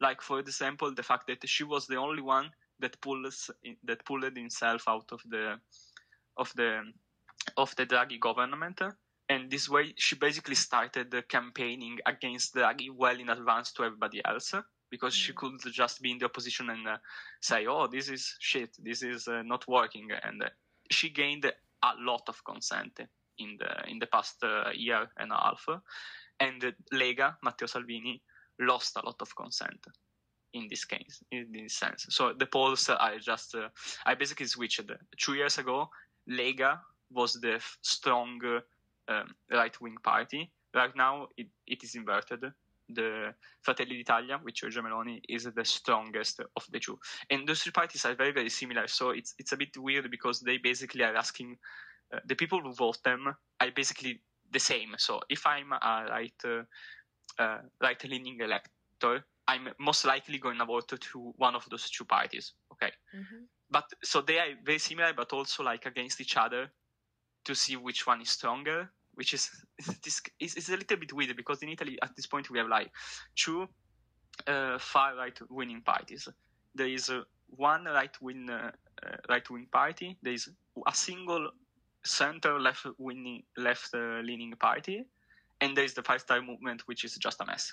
Like 0.00 0.22
for 0.22 0.38
example, 0.38 0.94
the 0.94 1.02
fact 1.02 1.26
that 1.26 1.48
she 1.48 1.64
was 1.64 1.86
the 1.86 1.96
only 1.96 2.22
one 2.22 2.50
that 2.78 3.00
pulls 3.00 3.50
that 3.84 4.04
pulled 4.04 4.36
himself 4.36 4.84
out 4.88 5.10
of 5.10 5.20
the 5.28 5.58
of 6.36 6.52
the 6.54 6.82
of 7.56 7.74
the 7.76 7.86
Draghi 7.86 8.20
government. 8.20 8.80
And 9.28 9.50
this 9.50 9.68
way, 9.68 9.92
she 9.96 10.14
basically 10.14 10.54
started 10.54 11.12
campaigning 11.28 11.98
against 12.06 12.54
Draghi 12.54 12.90
well 12.94 13.18
in 13.18 13.28
advance 13.28 13.72
to 13.72 13.82
everybody 13.82 14.24
else 14.24 14.54
because 14.90 15.14
she 15.14 15.32
could 15.32 15.60
just 15.72 16.00
be 16.00 16.12
in 16.12 16.18
the 16.18 16.26
opposition 16.26 16.70
and 16.70 16.86
uh, 16.86 16.96
say, 17.40 17.66
"Oh, 17.66 17.86
this 17.86 18.08
is 18.08 18.36
shit. 18.38 18.76
This 18.78 19.02
is 19.02 19.28
uh, 19.28 19.42
not 19.42 19.66
working." 19.68 20.08
And 20.22 20.42
uh, 20.42 20.48
she 20.90 21.10
gained 21.10 21.44
a 21.44 21.92
lot 21.98 22.22
of 22.28 22.42
consent 22.44 23.00
in 23.38 23.56
the 23.58 23.90
in 23.90 23.98
the 23.98 24.06
past 24.06 24.42
uh, 24.42 24.70
year 24.74 25.08
and 25.18 25.32
a 25.32 25.36
half. 25.36 25.66
And 26.38 26.74
Lega, 26.92 27.36
Matteo 27.42 27.66
Salvini, 27.66 28.22
lost 28.60 28.96
a 28.96 29.04
lot 29.04 29.16
of 29.20 29.34
consent 29.34 29.86
in 30.52 30.66
this 30.68 30.84
case, 30.84 31.22
in 31.30 31.46
this 31.52 31.74
sense. 31.74 32.06
So 32.10 32.32
the 32.32 32.46
polls 32.46 32.88
are 32.88 33.18
just. 33.18 33.54
Uh, 33.54 33.68
I 34.04 34.14
basically 34.14 34.46
switched 34.46 34.90
two 35.18 35.34
years 35.34 35.58
ago. 35.58 35.90
Lega 36.28 36.78
was 37.10 37.34
the 37.34 37.60
strong 37.82 38.40
um, 39.08 39.34
right 39.50 39.80
wing 39.80 39.96
party. 40.02 40.50
Right 40.74 40.94
now, 40.96 41.28
it, 41.36 41.46
it 41.66 41.84
is 41.84 41.94
inverted. 41.94 42.44
The 42.88 43.34
Fratelli 43.62 43.96
d'Italia, 43.96 44.38
which 44.42 44.62
Giorgia 44.62 44.82
Meloni, 44.82 45.20
is 45.28 45.44
the 45.44 45.64
strongest 45.64 46.40
of 46.40 46.66
the 46.70 46.78
two. 46.78 46.98
And 47.30 47.48
those 47.48 47.62
two 47.62 47.72
parties 47.72 48.04
are 48.04 48.14
very, 48.14 48.32
very 48.32 48.50
similar. 48.50 48.86
So 48.86 49.10
it's 49.10 49.34
it's 49.38 49.52
a 49.52 49.56
bit 49.56 49.76
weird 49.76 50.10
because 50.10 50.40
they 50.40 50.58
basically 50.58 51.02
are 51.02 51.16
asking 51.16 51.56
uh, 52.14 52.20
the 52.26 52.36
people 52.36 52.60
who 52.60 52.72
vote 52.72 53.02
them 53.04 53.34
are 53.60 53.70
basically 53.74 54.22
the 54.52 54.60
same. 54.60 54.94
So 54.98 55.20
if 55.28 55.46
I'm 55.46 55.72
a 55.72 56.06
right 56.10 56.40
uh, 56.44 56.62
uh, 57.38 57.58
right 57.82 58.02
leaning 58.04 58.38
elector, 58.40 59.24
I'm 59.48 59.68
most 59.78 60.04
likely 60.04 60.38
going 60.38 60.58
to 60.58 60.64
vote 60.64 60.88
to 60.88 61.32
one 61.36 61.56
of 61.56 61.66
those 61.70 61.90
two 61.90 62.04
parties. 62.04 62.52
Okay. 62.72 62.92
Mm-hmm 63.14 63.44
but 63.70 63.84
so 64.02 64.20
they 64.20 64.38
are 64.38 64.54
very 64.64 64.78
similar, 64.78 65.12
but 65.12 65.32
also 65.32 65.62
like 65.62 65.86
against 65.86 66.20
each 66.20 66.36
other 66.36 66.70
to 67.44 67.54
see 67.54 67.76
which 67.76 68.06
one 68.06 68.20
is 68.20 68.30
stronger. 68.30 68.90
Which 69.16 69.34
is 69.34 69.50
this 70.04 70.22
is, 70.38 70.68
a 70.68 70.76
little 70.76 70.96
bit 70.96 71.12
weird 71.12 71.36
because 71.36 71.62
in 71.62 71.68
Italy 71.68 71.98
at 72.02 72.14
this 72.16 72.26
point 72.26 72.48
we 72.50 72.58
have 72.58 72.68
like 72.68 72.90
two 73.34 73.68
uh, 74.46 74.78
far 74.78 75.16
right 75.16 75.38
winning 75.50 75.82
parties. 75.82 76.28
There 76.74 76.86
is 76.86 77.10
uh, 77.10 77.22
one 77.48 77.84
right 77.84 78.14
wing 78.20 78.48
uh, 78.50 78.70
uh 79.02 79.16
right 79.28 79.48
wing 79.50 79.66
party. 79.72 80.16
There 80.22 80.32
is 80.32 80.48
a 80.86 80.94
single 80.94 81.50
center 82.04 82.60
left 82.60 82.86
winning 82.98 83.42
left 83.56 83.94
uh, 83.94 84.20
leaning 84.22 84.52
party, 84.52 85.04
and 85.60 85.76
there 85.76 85.84
is 85.84 85.94
the 85.94 86.02
Five 86.02 86.20
Star 86.20 86.40
Movement, 86.40 86.82
which 86.86 87.04
is 87.04 87.16
just 87.16 87.40
a 87.40 87.46
mess. 87.46 87.72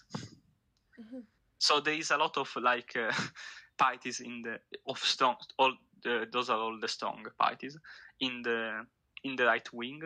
Mm-hmm. 0.99 1.19
So 1.59 1.79
there 1.79 1.93
is 1.93 2.11
a 2.11 2.17
lot 2.17 2.37
of 2.37 2.49
like 2.61 2.95
uh, 2.95 3.11
parties 3.77 4.19
in 4.19 4.41
the 4.41 4.59
of 4.87 4.99
strong 4.99 5.35
all 5.57 5.73
the, 6.03 6.27
those 6.31 6.49
are 6.49 6.59
all 6.59 6.77
the 6.79 6.87
strong 6.87 7.25
parties 7.39 7.77
in 8.19 8.41
the 8.43 8.85
in 9.23 9.35
the 9.35 9.45
right 9.45 9.73
wing 9.73 10.01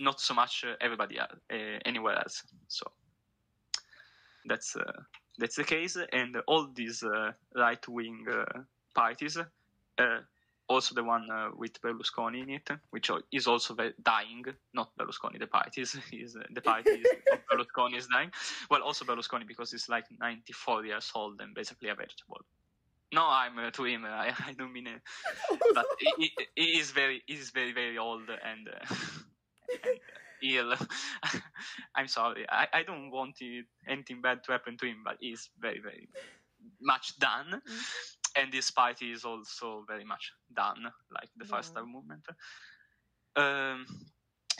not 0.00 0.20
so 0.20 0.34
much 0.34 0.64
uh, 0.64 0.74
everybody 0.80 1.18
else, 1.18 1.38
uh, 1.52 1.78
anywhere 1.84 2.16
else 2.16 2.42
so 2.68 2.86
that's 4.46 4.74
uh, 4.76 5.02
that's 5.38 5.56
the 5.56 5.64
case, 5.64 5.96
and 6.12 6.36
all 6.46 6.68
these 6.74 7.02
uh, 7.02 7.32
right 7.56 7.86
wing 7.88 8.26
uh, 8.30 8.60
parties, 8.94 9.38
uh, 9.38 10.18
also 10.68 10.94
the 10.94 11.02
one 11.02 11.28
uh, 11.30 11.48
with 11.56 11.80
Berlusconi 11.80 12.42
in 12.42 12.50
it, 12.50 12.68
which 12.90 13.10
is 13.32 13.46
also 13.46 13.74
dying. 14.02 14.44
Not 14.74 14.90
Berlusconi, 14.98 15.38
the 15.38 15.46
party 15.46 15.82
is, 15.82 15.96
is 16.12 16.36
the 16.50 16.60
party 16.60 16.90
is, 16.90 17.06
of 17.32 17.40
Berlusconi 17.50 17.96
is 17.96 18.06
dying. 18.06 18.30
Well, 18.70 18.82
also 18.82 19.04
Berlusconi 19.04 19.46
because 19.46 19.72
he's 19.72 19.88
like 19.88 20.04
94 20.20 20.84
years 20.84 21.10
old 21.14 21.40
and 21.40 21.54
basically 21.54 21.88
a 21.88 21.94
vegetable. 21.94 22.42
No, 23.12 23.26
I'm 23.26 23.58
uh, 23.58 23.70
to 23.70 23.84
him. 23.84 24.04
I, 24.04 24.32
I 24.46 24.52
don't 24.52 24.72
mean 24.72 24.86
it, 24.86 25.00
but 25.74 25.86
he, 25.98 26.12
he, 26.18 26.46
he, 26.54 26.78
is 26.78 26.92
very, 26.92 27.22
he 27.26 27.34
is 27.34 27.50
very, 27.50 27.72
very 27.72 27.98
old 27.98 28.28
and, 28.28 28.68
uh, 28.68 28.94
and 28.94 28.98
ill. 30.42 30.74
I'm 31.94 32.08
sorry. 32.08 32.46
I, 32.48 32.66
I 32.72 32.82
don't 32.82 33.10
want 33.10 33.36
it, 33.40 33.66
anything 33.88 34.20
bad 34.20 34.42
to 34.44 34.52
happen 34.52 34.76
to 34.78 34.86
him, 34.86 35.02
but 35.04 35.16
he's 35.20 35.50
very, 35.60 35.80
very 35.80 36.08
much 36.80 37.18
done. 37.18 37.60
Mm. 37.68 38.42
And 38.42 38.52
this 38.52 38.70
party 38.70 39.12
is 39.12 39.24
also 39.24 39.84
very 39.88 40.04
much 40.04 40.32
done, 40.54 40.84
like 41.12 41.28
the 41.36 41.44
yeah. 41.44 41.50
Five 41.50 41.64
Star 41.64 41.84
Movement. 41.84 42.24
Um, 43.36 43.86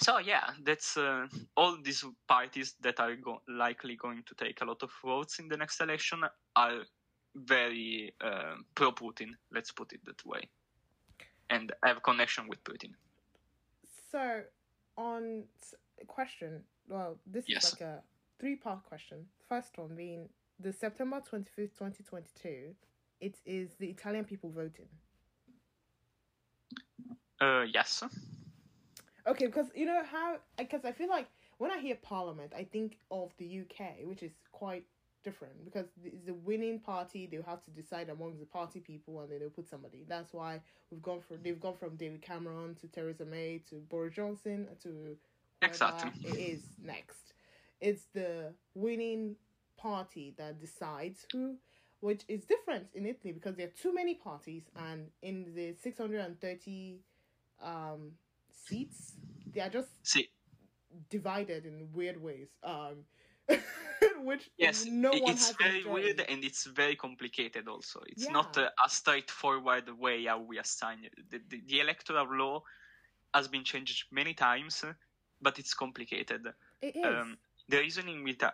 so 0.00 0.18
yeah, 0.18 0.50
that's 0.64 0.96
uh, 0.96 1.26
all 1.56 1.76
these 1.82 2.04
parties 2.26 2.74
that 2.80 2.98
are 3.00 3.14
go- 3.16 3.42
likely 3.48 3.96
going 3.96 4.22
to 4.26 4.34
take 4.34 4.60
a 4.60 4.64
lot 4.64 4.82
of 4.82 4.90
votes 5.04 5.38
in 5.38 5.48
the 5.48 5.56
next 5.56 5.80
election 5.80 6.22
are 6.56 6.80
very 7.36 8.12
uh, 8.20 8.54
pro 8.74 8.92
Putin. 8.92 9.30
Let's 9.52 9.70
put 9.70 9.92
it 9.92 10.00
that 10.06 10.24
way, 10.24 10.48
and 11.48 11.72
have 11.84 12.02
connection 12.02 12.48
with 12.48 12.64
Putin. 12.64 12.92
So 14.10 14.42
on 14.96 15.44
question, 16.06 16.62
well, 16.88 17.18
this 17.26 17.44
yes. 17.46 17.64
is 17.64 17.72
like 17.72 17.88
a 17.88 18.02
three 18.38 18.56
part 18.56 18.84
question. 18.84 19.26
First 19.48 19.76
one 19.78 19.94
being 19.94 20.28
the 20.58 20.72
September 20.72 21.20
25th, 21.20 21.76
2022, 21.78 22.74
it 23.20 23.36
is 23.44 23.70
the 23.78 23.88
Italian 23.88 24.24
people 24.24 24.50
voting. 24.50 24.88
Uh, 27.40 27.64
yes. 27.72 28.02
Okay, 29.26 29.46
because 29.46 29.66
you 29.74 29.86
know 29.86 30.02
how, 30.10 30.36
because 30.58 30.84
I 30.84 30.92
feel 30.92 31.08
like 31.08 31.28
when 31.58 31.70
I 31.70 31.78
hear 31.78 31.96
Parliament, 32.02 32.52
I 32.56 32.64
think 32.64 32.98
of 33.10 33.30
the 33.38 33.60
UK, 33.60 34.04
which 34.04 34.22
is 34.22 34.32
quite 34.52 34.84
different 35.22 35.64
because 35.64 35.86
it's 36.04 36.26
the 36.26 36.34
winning 36.34 36.78
party. 36.80 37.28
They'll 37.30 37.42
have 37.42 37.64
to 37.64 37.70
decide 37.70 38.08
among 38.08 38.38
the 38.38 38.46
party 38.46 38.80
people, 38.80 39.20
and 39.20 39.30
then 39.30 39.40
they'll 39.40 39.50
put 39.50 39.68
somebody. 39.68 40.04
That's 40.08 40.32
why 40.32 40.60
we've 40.90 41.02
gone 41.02 41.20
from 41.20 41.38
they've 41.42 41.60
gone 41.60 41.76
from 41.78 41.96
David 41.96 42.22
Cameron 42.22 42.76
to 42.80 42.86
Theresa 42.88 43.24
May 43.24 43.62
to 43.70 43.76
Boris 43.76 44.14
Johnson 44.14 44.68
to 44.82 45.16
exactly 45.62 46.30
it 46.30 46.36
is 46.36 46.62
next. 46.82 47.34
It's 47.80 48.04
the 48.12 48.52
winning 48.74 49.36
party 49.76 50.34
that 50.36 50.60
decides 50.60 51.26
who, 51.32 51.56
which 52.00 52.22
is 52.28 52.44
different 52.44 52.86
in 52.94 53.06
Italy 53.06 53.32
because 53.32 53.56
there 53.56 53.66
are 53.66 53.82
too 53.82 53.94
many 53.94 54.14
parties, 54.14 54.64
and 54.76 55.06
in 55.22 55.52
the 55.54 55.74
six 55.82 55.98
hundred 55.98 56.20
and 56.20 56.40
thirty 56.40 57.00
um, 57.62 58.12
seats, 58.52 59.14
they 59.52 59.60
are 59.60 59.70
just 59.70 59.88
See. 60.02 60.28
divided 61.08 61.66
in 61.66 61.88
weird 61.92 62.22
ways. 62.22 62.48
Um, 62.62 63.04
which 64.24 64.50
yes, 64.58 64.84
no 64.86 65.10
one 65.10 65.32
it's 65.32 65.52
very 65.52 65.84
weird 65.84 66.24
and 66.28 66.44
it's 66.44 66.66
very 66.66 66.96
complicated. 66.96 67.68
Also, 67.68 68.00
it's 68.06 68.24
yeah. 68.24 68.32
not 68.32 68.56
a, 68.56 68.66
a, 68.84 68.88
straightforward 68.88 69.84
way 69.98 70.24
how 70.24 70.40
we 70.40 70.58
assign. 70.58 70.98
The, 71.30 71.40
the, 71.48 71.60
the, 71.66 71.80
electoral 71.80 72.26
law 72.36 72.62
has 73.34 73.48
been 73.48 73.64
changed 73.64 74.06
many 74.10 74.34
times, 74.34 74.84
but 75.40 75.58
it's 75.58 75.74
complicated. 75.74 76.46
It 76.82 76.96
is. 76.96 77.04
Um, 77.04 77.38
the 77.68 77.78
reasoning 77.78 78.24
with, 78.24 78.42
uh, 78.42 78.50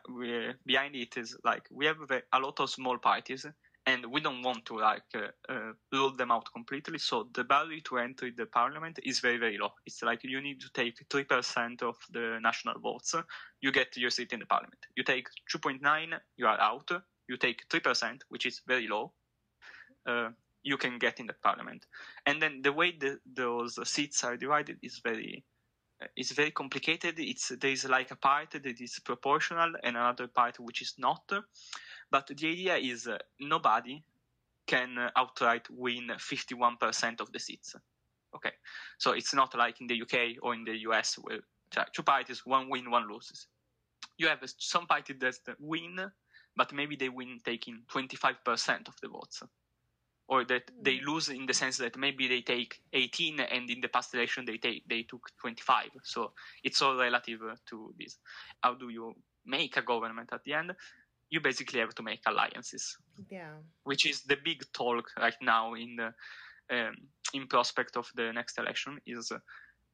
behind 0.66 0.94
it 0.94 1.16
is 1.16 1.36
like 1.44 1.66
we 1.70 1.86
have 1.86 1.98
a 2.32 2.38
lot 2.38 2.60
of 2.60 2.68
small 2.68 2.98
parties 2.98 3.46
and 3.86 4.04
we 4.06 4.20
don't 4.20 4.42
want 4.42 4.64
to 4.66 4.78
like 4.78 5.04
uh, 5.14 5.28
uh, 5.48 5.72
rule 5.92 6.10
them 6.10 6.30
out 6.30 6.46
completely. 6.52 6.98
So 6.98 7.28
the 7.34 7.44
barrier 7.44 7.80
to 7.84 7.98
enter 7.98 8.30
the 8.36 8.46
parliament 8.46 8.98
is 9.04 9.20
very 9.20 9.38
very 9.38 9.58
low. 9.58 9.70
It's 9.86 10.02
like 10.02 10.24
you 10.24 10.40
need 10.40 10.60
to 10.60 10.70
take 10.74 11.04
three 11.08 11.24
percent 11.24 11.82
of 11.82 11.96
the 12.10 12.38
national 12.42 12.80
votes, 12.80 13.14
you 13.60 13.72
get 13.72 13.96
your 13.96 14.10
seat 14.10 14.32
in 14.32 14.40
the 14.40 14.46
parliament. 14.46 14.80
You 14.96 15.04
take 15.04 15.28
two 15.50 15.58
point 15.58 15.82
nine, 15.82 16.14
you 16.36 16.46
are 16.46 16.60
out. 16.60 16.90
You 17.28 17.36
take 17.36 17.64
three 17.70 17.80
percent, 17.80 18.24
which 18.28 18.46
is 18.46 18.62
very 18.66 18.88
low. 18.88 19.12
Uh, 20.06 20.30
you 20.62 20.76
can 20.76 20.98
get 20.98 21.20
in 21.20 21.26
the 21.26 21.34
parliament, 21.44 21.86
and 22.26 22.42
then 22.42 22.60
the 22.62 22.72
way 22.72 22.92
the, 22.98 23.18
those 23.24 23.78
seats 23.88 24.24
are 24.24 24.36
divided 24.36 24.78
is 24.82 25.00
very 25.04 25.44
is 26.16 26.32
very 26.32 26.50
complicated. 26.50 27.18
It's 27.18 27.48
there 27.48 27.70
is 27.70 27.84
like 27.88 28.10
a 28.10 28.16
part 28.16 28.50
that 28.52 28.80
is 28.80 28.98
proportional 29.04 29.72
and 29.82 29.96
another 29.96 30.28
part 30.28 30.58
which 30.60 30.82
is 30.82 30.94
not. 30.98 31.30
But 32.10 32.26
the 32.28 32.48
idea 32.48 32.76
is 32.76 33.06
uh, 33.06 33.18
nobody 33.40 34.02
can 34.66 34.98
uh, 34.98 35.10
outright 35.16 35.66
win 35.70 36.08
51% 36.08 37.20
of 37.20 37.32
the 37.32 37.38
seats. 37.38 37.74
Okay, 38.34 38.52
so 38.98 39.12
it's 39.12 39.34
not 39.34 39.56
like 39.56 39.80
in 39.80 39.86
the 39.86 40.02
UK 40.02 40.36
or 40.42 40.54
in 40.54 40.64
the 40.64 40.76
US 40.88 41.14
where 41.14 41.40
two 41.92 42.02
parties, 42.02 42.44
one 42.44 42.68
win, 42.68 42.90
one 42.90 43.08
loses. 43.10 43.46
You 44.18 44.28
have 44.28 44.40
some 44.58 44.86
parties 44.86 45.16
that 45.20 45.56
win, 45.58 45.98
but 46.56 46.72
maybe 46.72 46.96
they 46.96 47.08
win 47.08 47.38
taking 47.44 47.82
25% 47.92 48.88
of 48.88 48.94
the 49.00 49.08
votes. 49.08 49.42
Or 50.28 50.44
that 50.44 50.70
they 50.82 50.96
mm. 50.96 51.06
lose 51.06 51.28
in 51.28 51.46
the 51.46 51.54
sense 51.54 51.78
that 51.78 51.96
maybe 51.96 52.26
they 52.26 52.40
take 52.40 52.80
18 52.92 53.38
and 53.40 53.70
in 53.70 53.80
the 53.80 53.88
past 53.88 54.12
election 54.12 54.44
they 54.44 54.56
take 54.56 54.82
they 54.88 55.02
took 55.02 55.30
25. 55.40 55.90
So 56.02 56.32
it's 56.64 56.82
all 56.82 56.96
relative 56.96 57.40
to 57.70 57.94
this. 57.98 58.18
How 58.60 58.74
do 58.74 58.88
you 58.88 59.14
make 59.44 59.76
a 59.76 59.82
government 59.82 60.30
at 60.32 60.42
the 60.44 60.54
end? 60.54 60.72
you 61.30 61.40
basically 61.40 61.80
have 61.80 61.94
to 61.94 62.02
make 62.02 62.20
alliances. 62.26 62.96
Yeah. 63.30 63.54
Which 63.84 64.06
is 64.06 64.22
the 64.22 64.36
big 64.44 64.62
talk 64.72 65.10
right 65.18 65.34
now 65.42 65.74
in 65.74 65.96
the 65.96 66.12
um, 66.68 66.94
in 67.32 67.46
prospect 67.46 67.96
of 67.96 68.10
the 68.14 68.32
next 68.32 68.58
election 68.58 68.98
is 69.06 69.30
uh, 69.30 69.38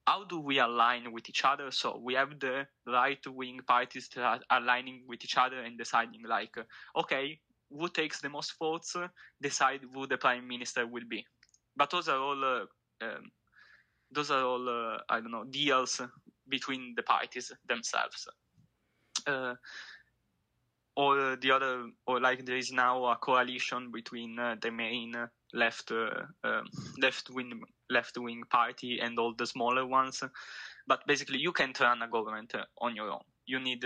how 0.07 0.25
do 0.25 0.41
we 0.41 0.59
align 0.59 1.13
with 1.13 1.29
each 1.29 1.45
other? 1.45 1.71
So 1.71 2.01
we 2.03 2.15
have 2.15 2.41
the 2.41 2.67
right 2.87 3.25
wing 3.27 3.61
parties 3.67 4.09
that 4.15 4.23
are 4.23 4.41
aligning 4.51 5.05
with 5.07 5.25
each 5.25 5.37
other 5.37 5.61
and 5.61 5.79
deciding 5.79 6.23
like, 6.27 6.57
uh, 6.59 7.01
okay, 7.01 7.39
who 7.79 7.89
takes 7.89 8.21
the 8.21 8.29
most 8.29 8.55
votes, 8.59 8.97
uh, 8.97 9.09
decide 9.41 9.81
who 9.93 10.07
the 10.07 10.17
prime 10.17 10.47
minister 10.47 10.87
will 10.87 11.07
be. 11.09 11.25
But 11.77 11.91
those 11.91 12.09
are 12.09 12.19
all 12.19 12.45
uh, 12.45 12.65
um, 13.05 13.31
those 14.11 14.31
are 14.31 14.45
all 14.45 14.69
uh, 14.69 14.99
I 15.09 15.21
don't 15.21 15.31
know 15.31 15.45
deals 15.45 16.01
between 16.49 16.95
the 16.97 17.03
parties 17.03 17.53
themselves. 17.67 18.29
Uh, 19.27 19.55
or 20.95 21.37
the 21.37 21.51
other, 21.51 21.87
or 22.07 22.21
like 22.21 22.45
there 22.45 22.57
is 22.57 22.71
now 22.71 23.07
a 23.07 23.17
coalition 23.17 23.91
between 23.91 24.39
uh, 24.39 24.57
the 24.61 24.71
main 24.71 25.15
left 25.55 25.91
uh, 25.91 26.11
um, 26.45 26.65
left 27.01 27.31
wing 27.31 27.63
left 27.89 28.19
wing 28.19 28.43
party 28.51 29.01
and 29.01 29.19
all 29.19 29.35
the 29.35 29.47
smaller 29.47 29.87
ones. 29.87 30.23
But 30.87 31.07
basically, 31.07 31.39
you 31.39 31.53
can't 31.53 31.79
run 31.81 32.03
a 32.03 32.09
government 32.09 32.55
uh, 32.55 32.65
on 32.79 32.95
your 32.95 33.11
own. 33.11 33.23
You 33.47 33.61
need 33.61 33.85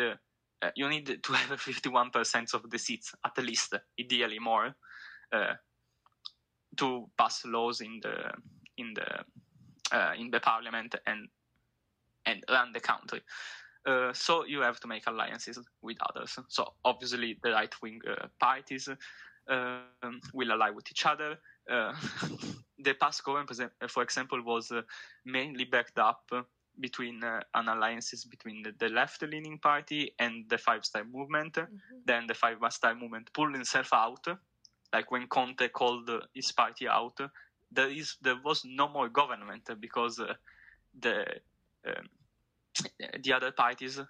uh, 0.62 0.66
uh, 0.66 0.70
you 0.74 0.88
need 0.88 1.22
to 1.22 1.32
have 1.32 1.60
51% 1.60 2.54
of 2.54 2.70
the 2.70 2.78
seats, 2.78 3.14
at 3.24 3.36
least, 3.38 3.74
ideally 3.98 4.38
more, 4.38 4.74
uh, 5.32 5.54
to 6.76 7.06
pass 7.16 7.44
laws 7.44 7.80
in 7.80 8.00
the 8.02 8.32
in 8.78 8.92
the 8.94 9.24
in 10.18 10.30
the 10.30 10.40
parliament 10.40 10.94
and 11.06 11.28
and 12.26 12.44
run 12.50 12.72
the 12.72 12.80
country. 12.80 13.22
Uh, 13.86 14.12
so 14.12 14.44
you 14.44 14.60
have 14.60 14.80
to 14.80 14.88
make 14.88 15.06
alliances 15.06 15.58
with 15.80 15.96
others. 16.10 16.36
So 16.48 16.74
obviously 16.84 17.38
the 17.42 17.52
right 17.52 17.72
wing 17.80 18.00
uh, 18.08 18.26
parties 18.40 18.88
um, 19.48 20.20
will 20.34 20.52
ally 20.52 20.70
with 20.70 20.90
each 20.90 21.06
other. 21.06 21.36
Uh, 21.70 21.94
the 22.78 22.94
past 22.94 23.22
government, 23.22 23.72
for 23.88 24.02
example, 24.02 24.42
was 24.42 24.72
uh, 24.72 24.82
mainly 25.24 25.64
backed 25.64 25.98
up 25.98 26.22
between 26.80 27.22
uh, 27.24 27.40
an 27.54 27.68
alliances 27.68 28.24
between 28.24 28.62
the, 28.62 28.72
the 28.78 28.88
left-leaning 28.88 29.58
party 29.58 30.12
and 30.18 30.44
the 30.48 30.58
Five 30.58 30.84
Star 30.84 31.04
Movement. 31.04 31.54
Mm-hmm. 31.54 31.74
Then 32.04 32.26
the 32.26 32.34
Five 32.34 32.58
Star 32.70 32.94
Movement 32.94 33.32
pulled 33.32 33.56
itself 33.56 33.92
out, 33.92 34.26
like 34.92 35.10
when 35.10 35.26
Conte 35.28 35.68
called 35.68 36.10
his 36.34 36.52
party 36.52 36.88
out. 36.88 37.18
There 37.72 37.90
is 37.90 38.16
there 38.22 38.40
was 38.44 38.62
no 38.64 38.88
more 38.88 39.08
government 39.08 39.68
because 39.80 40.20
the 41.00 41.24
um, 41.86 42.08
the 43.22 43.32
other 43.32 43.52
parties 43.52 44.00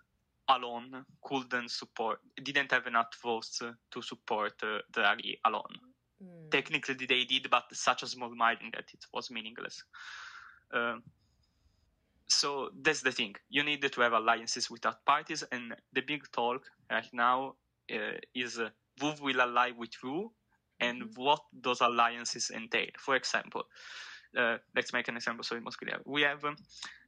alone 0.48 1.04
couldn't 1.24 1.70
support, 1.70 2.18
didn't 2.42 2.70
have 2.70 2.86
enough 2.86 3.06
votes 3.22 3.58
to 3.90 4.02
support 4.02 4.52
uh, 4.62 4.78
Draghi 4.92 5.38
alone. 5.44 5.74
Mm. 6.22 6.50
Technically, 6.50 6.94
they 7.06 7.24
did, 7.24 7.48
but 7.50 7.64
such 7.72 8.02
a 8.02 8.06
small 8.06 8.34
margin 8.34 8.70
that 8.74 8.84
it 8.92 9.04
was 9.12 9.30
meaningless. 9.30 9.82
Uh, 10.72 10.96
so 12.28 12.70
that's 12.82 13.02
the 13.02 13.12
thing. 13.12 13.34
You 13.48 13.62
need 13.62 13.82
to 13.82 14.00
have 14.00 14.12
alliances 14.12 14.70
with 14.70 14.86
other 14.86 14.98
parties, 15.06 15.44
and 15.52 15.74
the 15.92 16.02
big 16.02 16.22
talk 16.32 16.62
right 16.90 17.08
now 17.12 17.54
uh, 17.92 18.18
is 18.34 18.58
uh, 18.58 18.70
who 19.00 19.12
will 19.20 19.40
ally 19.40 19.72
with 19.76 19.94
who, 20.02 20.32
and 20.80 21.02
mm-hmm. 21.02 21.22
what 21.22 21.40
those 21.52 21.80
alliances 21.80 22.50
entail. 22.50 22.88
For 22.98 23.16
example, 23.16 23.64
uh, 24.36 24.58
let's 24.74 24.92
make 24.92 25.08
an 25.08 25.16
example 25.16 25.44
so 25.44 25.56
it 25.56 25.62
most 25.62 25.78
clear. 25.78 25.98
We 26.04 26.22
have 26.22 26.44
um, 26.44 26.56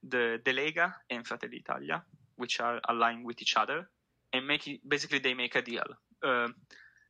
the, 0.03 0.41
the 0.45 0.53
Lega 0.53 0.95
and 1.11 1.27
Fratelli 1.27 1.59
Italia, 1.59 2.03
which 2.37 2.61
are 2.61 2.81
aligned 2.89 3.25
with 3.25 3.43
each 3.43 3.57
other, 3.57 3.89
and 4.33 4.47
make 4.47 4.67
it, 4.69 4.81
basically 4.89 5.19
they 5.19 5.35
make 5.35 5.57
a 5.57 5.63
deal. 5.63 5.85
uh, 6.23 6.49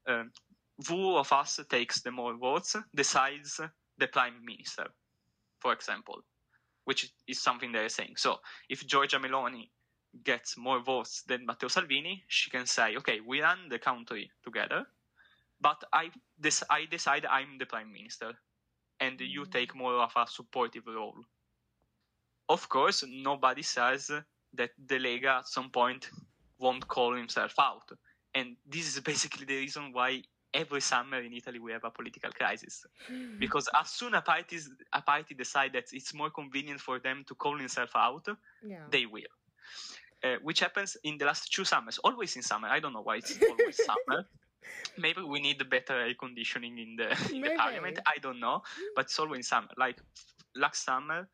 uh, 0.06 0.24
who 0.88 1.16
of 1.16 1.32
us 1.32 1.60
takes 1.68 2.00
the 2.02 2.10
more 2.10 2.36
votes 2.36 2.76
decides 2.94 3.60
the 3.98 4.06
prime 4.06 4.44
minister, 4.44 4.86
for 5.60 5.72
example, 5.72 6.22
which 6.88 7.12
is 7.28 7.38
something 7.38 7.72
they're 7.72 7.90
saying. 7.90 8.16
So 8.16 8.40
if 8.70 8.86
Giorgia 8.86 9.20
Meloni 9.20 9.70
gets 10.24 10.56
more 10.56 10.80
votes 10.80 11.22
than 11.28 11.44
Matteo 11.46 11.68
Salvini, 11.68 12.24
she 12.28 12.50
can 12.50 12.66
say, 12.66 12.96
okay, 12.96 13.20
we 13.20 13.42
run 13.42 13.68
the 13.68 13.78
country 13.78 14.32
together, 14.42 14.86
but 15.60 15.84
I, 15.92 16.10
this, 16.38 16.64
I 16.70 16.86
decide 16.86 17.26
I'm 17.26 17.58
the 17.58 17.66
prime 17.66 17.92
minister, 17.92 18.32
and 19.00 19.20
you 19.20 19.44
Mm. 19.44 19.52
take 19.52 19.74
more 19.74 19.94
of 20.02 20.12
a 20.16 20.26
supportive 20.26 20.86
role. 20.86 21.26
Of 22.48 22.68
course, 22.68 23.04
nobody 23.06 23.62
says 23.62 24.10
that 24.54 24.70
the 24.78 24.98
Lega 24.98 25.40
at 25.40 25.48
some 25.48 25.70
point 25.70 26.10
won't 26.58 26.88
call 26.88 27.14
himself 27.14 27.54
out. 27.58 27.90
And 28.34 28.56
this 28.66 28.86
is 28.88 29.00
basically 29.12 29.44
the 29.46 29.56
reason 29.58 29.92
why 29.92 30.22
every 30.54 30.80
summer 30.80 31.20
in 31.20 31.32
Italy 31.32 31.58
we 31.58 31.72
have 31.72 31.84
a 31.84 31.90
political 31.90 32.30
crisis. 32.30 32.86
Because 33.38 33.68
as 33.78 33.90
soon 33.90 34.14
as 34.14 34.22
parties, 34.22 34.70
a 34.92 35.02
party 35.02 35.34
decide 35.34 35.72
that 35.74 35.84
it's 35.92 36.14
more 36.14 36.30
convenient 36.30 36.80
for 36.80 36.98
them 36.98 37.24
to 37.28 37.34
call 37.34 37.56
themselves 37.58 37.92
out, 37.94 38.26
yeah. 38.64 38.84
they 38.90 39.06
will. 39.06 39.22
Uh, 40.24 40.36
which 40.42 40.60
happens 40.60 40.96
in 41.04 41.16
the 41.16 41.24
last 41.24 41.52
two 41.52 41.64
summers, 41.64 41.98
always 41.98 42.34
in 42.34 42.42
summer. 42.42 42.68
I 42.68 42.80
don't 42.80 42.92
know 42.92 43.02
why 43.02 43.16
it's 43.16 43.38
always 43.48 43.78
summer. 43.84 44.26
Maybe 44.96 45.22
we 45.22 45.40
need 45.40 45.62
better 45.70 45.94
air 45.94 46.14
conditioning 46.14 46.78
in 46.78 46.96
the, 46.96 47.10
in 47.32 47.40
the 47.42 47.50
parliament. 47.56 48.00
I 48.06 48.18
don't 48.20 48.40
know, 48.40 48.62
but 48.96 49.04
it's 49.04 49.18
always 49.18 49.38
in 49.38 49.42
summer. 49.44 49.68
Like 49.76 50.00
last 50.56 50.84
summer, 50.84 51.28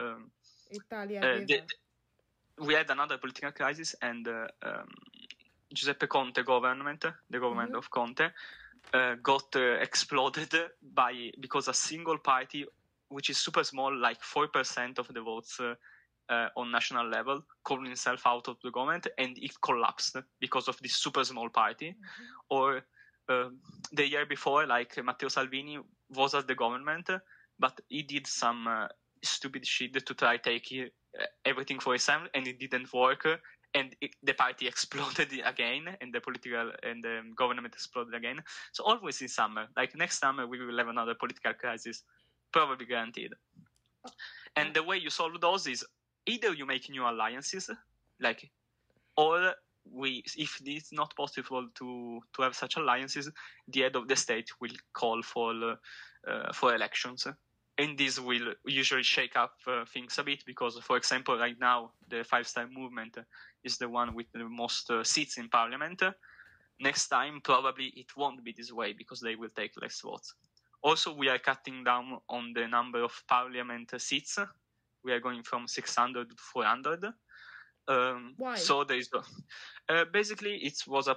um, 0.00 0.30
Italia. 0.70 1.20
uh, 1.20 1.38
Viva. 1.38 1.46
the, 1.46 2.64
we 2.66 2.74
had 2.74 2.90
another 2.90 3.18
political 3.18 3.52
crisis, 3.52 3.94
and 4.02 4.26
uh, 4.26 4.48
um, 4.62 4.88
Giuseppe 5.72 6.06
Conte 6.06 6.42
government, 6.42 7.04
the 7.30 7.38
government 7.40 7.72
Mhm. 7.72 7.78
of 7.78 7.90
Conte, 7.90 8.30
uh, 8.92 9.14
got 9.22 9.54
uh, 9.56 9.78
exploded 9.80 10.54
by 10.82 11.32
because 11.40 11.68
a 11.68 11.74
single 11.74 12.18
party, 12.18 12.64
which 13.08 13.30
is 13.30 13.38
super 13.38 13.64
small, 13.64 13.94
like 13.94 14.22
four 14.22 14.48
percent 14.48 14.98
of 14.98 15.08
the 15.08 15.20
votes. 15.20 15.60
Uh, 15.60 15.74
uh, 16.28 16.48
on 16.56 16.72
national 16.72 17.06
level, 17.08 17.40
called 17.62 17.86
himself 17.86 18.26
out 18.26 18.48
of 18.48 18.56
the 18.64 18.70
government, 18.72 19.06
and 19.16 19.38
it 19.38 19.52
collapsed 19.60 20.16
because 20.40 20.66
of 20.68 20.76
this 20.82 20.94
super 20.94 21.22
small 21.24 21.48
party. 21.48 21.94
Or 22.50 22.82
uh, 23.28 23.50
the 23.92 24.08
year 24.08 24.26
before, 24.26 24.66
like 24.66 24.96
Matteo 25.04 25.28
Salvini 25.28 25.78
was 26.10 26.34
at 26.34 26.48
the 26.48 26.54
government, 26.56 27.08
but 27.58 27.80
he 27.88 28.02
did 28.02 28.26
some 28.26 28.66
uh, 28.66 28.88
stupid 29.22 29.66
shit 29.66 30.04
to 30.04 30.14
try 30.14 30.36
take 30.36 30.66
uh, 30.72 31.24
everything 31.44 31.78
for 31.78 31.92
himself, 31.92 32.22
and 32.34 32.46
it 32.46 32.58
didn't 32.58 32.92
work. 32.92 33.26
And 33.74 33.94
it, 34.00 34.12
the 34.22 34.34
party 34.34 34.66
exploded 34.72 35.28
again, 35.44 35.96
and 36.00 36.12
the 36.12 36.20
political 36.20 36.72
and 36.82 37.02
the 37.02 37.22
government 37.36 37.74
exploded 37.74 38.14
again. 38.14 38.42
So 38.72 38.84
always 38.84 39.20
in 39.20 39.28
summer, 39.28 39.66
like 39.76 39.94
next 39.96 40.18
summer, 40.18 40.46
we 40.46 40.64
will 40.64 40.78
have 40.78 40.88
another 40.88 41.14
political 41.14 41.52
crisis, 41.54 42.02
probably 42.52 42.86
guaranteed. 42.86 43.32
And 44.56 44.72
the 44.72 44.82
way 44.82 44.96
you 44.96 45.10
solve 45.10 45.40
those 45.40 45.66
is 45.66 45.84
either 46.26 46.52
you 46.52 46.66
make 46.66 46.88
new 46.88 47.02
alliances, 47.08 47.70
like, 48.20 48.50
or 49.16 49.52
we, 49.92 50.22
if 50.36 50.60
it's 50.64 50.92
not 50.92 51.14
possible 51.16 51.68
to 51.74 52.20
to 52.34 52.42
have 52.42 52.54
such 52.54 52.76
alliances, 52.76 53.30
the 53.68 53.80
head 53.82 53.96
of 53.96 54.08
the 54.08 54.16
state 54.16 54.48
will 54.60 54.76
call 54.94 55.22
for 55.22 55.76
uh, 56.26 56.52
for 56.52 56.74
elections, 56.74 57.26
and 57.78 57.98
this 57.98 58.18
will 58.18 58.54
usually 58.64 59.02
shake 59.02 59.36
up 59.36 59.54
uh, 59.66 59.84
things 59.84 60.18
a 60.18 60.24
bit 60.24 60.42
because, 60.46 60.78
for 60.78 60.96
example, 60.96 61.38
right 61.38 61.58
now 61.60 61.90
the 62.08 62.24
Five 62.24 62.46
Star 62.46 62.66
Movement 62.66 63.18
is 63.64 63.76
the 63.76 63.88
one 63.88 64.14
with 64.14 64.26
the 64.32 64.44
most 64.44 64.90
uh, 64.90 65.04
seats 65.04 65.36
in 65.36 65.48
parliament. 65.48 66.02
Next 66.80 67.08
time, 67.08 67.40
probably 67.42 67.86
it 67.96 68.16
won't 68.16 68.42
be 68.44 68.52
this 68.56 68.72
way 68.72 68.92
because 68.92 69.20
they 69.20 69.34
will 69.34 69.50
take 69.54 69.72
less 69.80 70.00
votes. 70.00 70.34
Also, 70.82 71.12
we 71.12 71.28
are 71.28 71.38
cutting 71.38 71.84
down 71.84 72.18
on 72.28 72.52
the 72.54 72.66
number 72.66 73.02
of 73.02 73.12
parliament 73.28 73.92
seats. 73.98 74.38
We 75.04 75.12
are 75.12 75.20
going 75.20 75.42
from 75.42 75.66
600 75.66 76.30
to 76.30 76.36
400. 76.36 77.04
Um, 77.88 78.34
Why? 78.36 78.56
So 78.56 78.84
there 78.84 78.96
is 78.96 79.10
uh, 79.88 80.04
basically 80.12 80.56
it 80.56 80.82
was 80.86 81.08
a, 81.08 81.16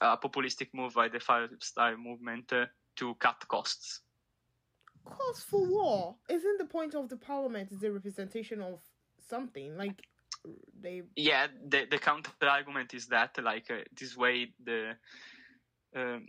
a 0.00 0.16
populistic 0.16 0.68
move 0.74 0.94
by 0.94 1.08
the 1.08 1.20
Five 1.20 1.50
Star 1.60 1.96
Movement 1.96 2.52
uh, 2.52 2.66
to 2.96 3.14
cut 3.16 3.46
costs. 3.48 4.00
Cause 5.04 5.40
for 5.42 5.64
war. 5.66 6.16
isn't 6.28 6.58
the 6.58 6.64
point 6.64 6.94
of 6.94 7.08
the 7.08 7.16
parliament 7.16 7.72
is 7.72 7.82
a 7.82 7.90
representation 7.90 8.60
of 8.60 8.80
something 9.28 9.76
like 9.76 10.02
they 10.80 11.02
Yeah, 11.16 11.46
the 11.68 11.86
the 11.90 11.98
counter 11.98 12.30
argument 12.42 12.94
is 12.94 13.06
that 13.08 13.36
like 13.42 13.70
uh, 13.70 13.84
this 13.98 14.16
way 14.16 14.52
the 14.64 14.92
um, 15.94 16.26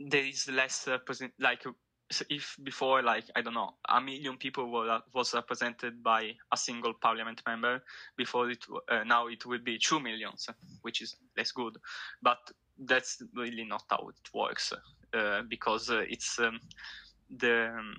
there 0.00 0.24
is 0.24 0.48
less 0.48 0.88
uh, 0.88 0.98
present 0.98 1.32
like 1.38 1.64
so 2.10 2.24
if 2.30 2.56
before 2.62 3.02
like 3.02 3.24
I 3.34 3.42
don't 3.42 3.54
know 3.54 3.74
a 3.88 4.00
million 4.00 4.36
people 4.36 4.70
were 4.70 5.00
was 5.12 5.34
represented 5.34 6.02
by 6.02 6.32
a 6.52 6.56
single 6.56 6.94
parliament 6.94 7.42
member 7.46 7.82
before 8.16 8.50
it 8.50 8.64
uh, 8.88 9.02
now 9.04 9.26
it 9.26 9.44
will 9.44 9.58
be 9.58 9.78
two 9.78 10.00
millions 10.00 10.48
which 10.82 11.02
is 11.02 11.16
less 11.36 11.52
good. 11.52 11.76
But 12.22 12.38
that's 12.78 13.22
really 13.34 13.64
not 13.64 13.84
how 13.88 14.08
it 14.08 14.34
works 14.34 14.72
uh, 15.14 15.42
because 15.48 15.90
uh, 15.90 16.04
it's 16.08 16.38
um, 16.38 16.60
the 17.30 17.68
um, 17.68 17.94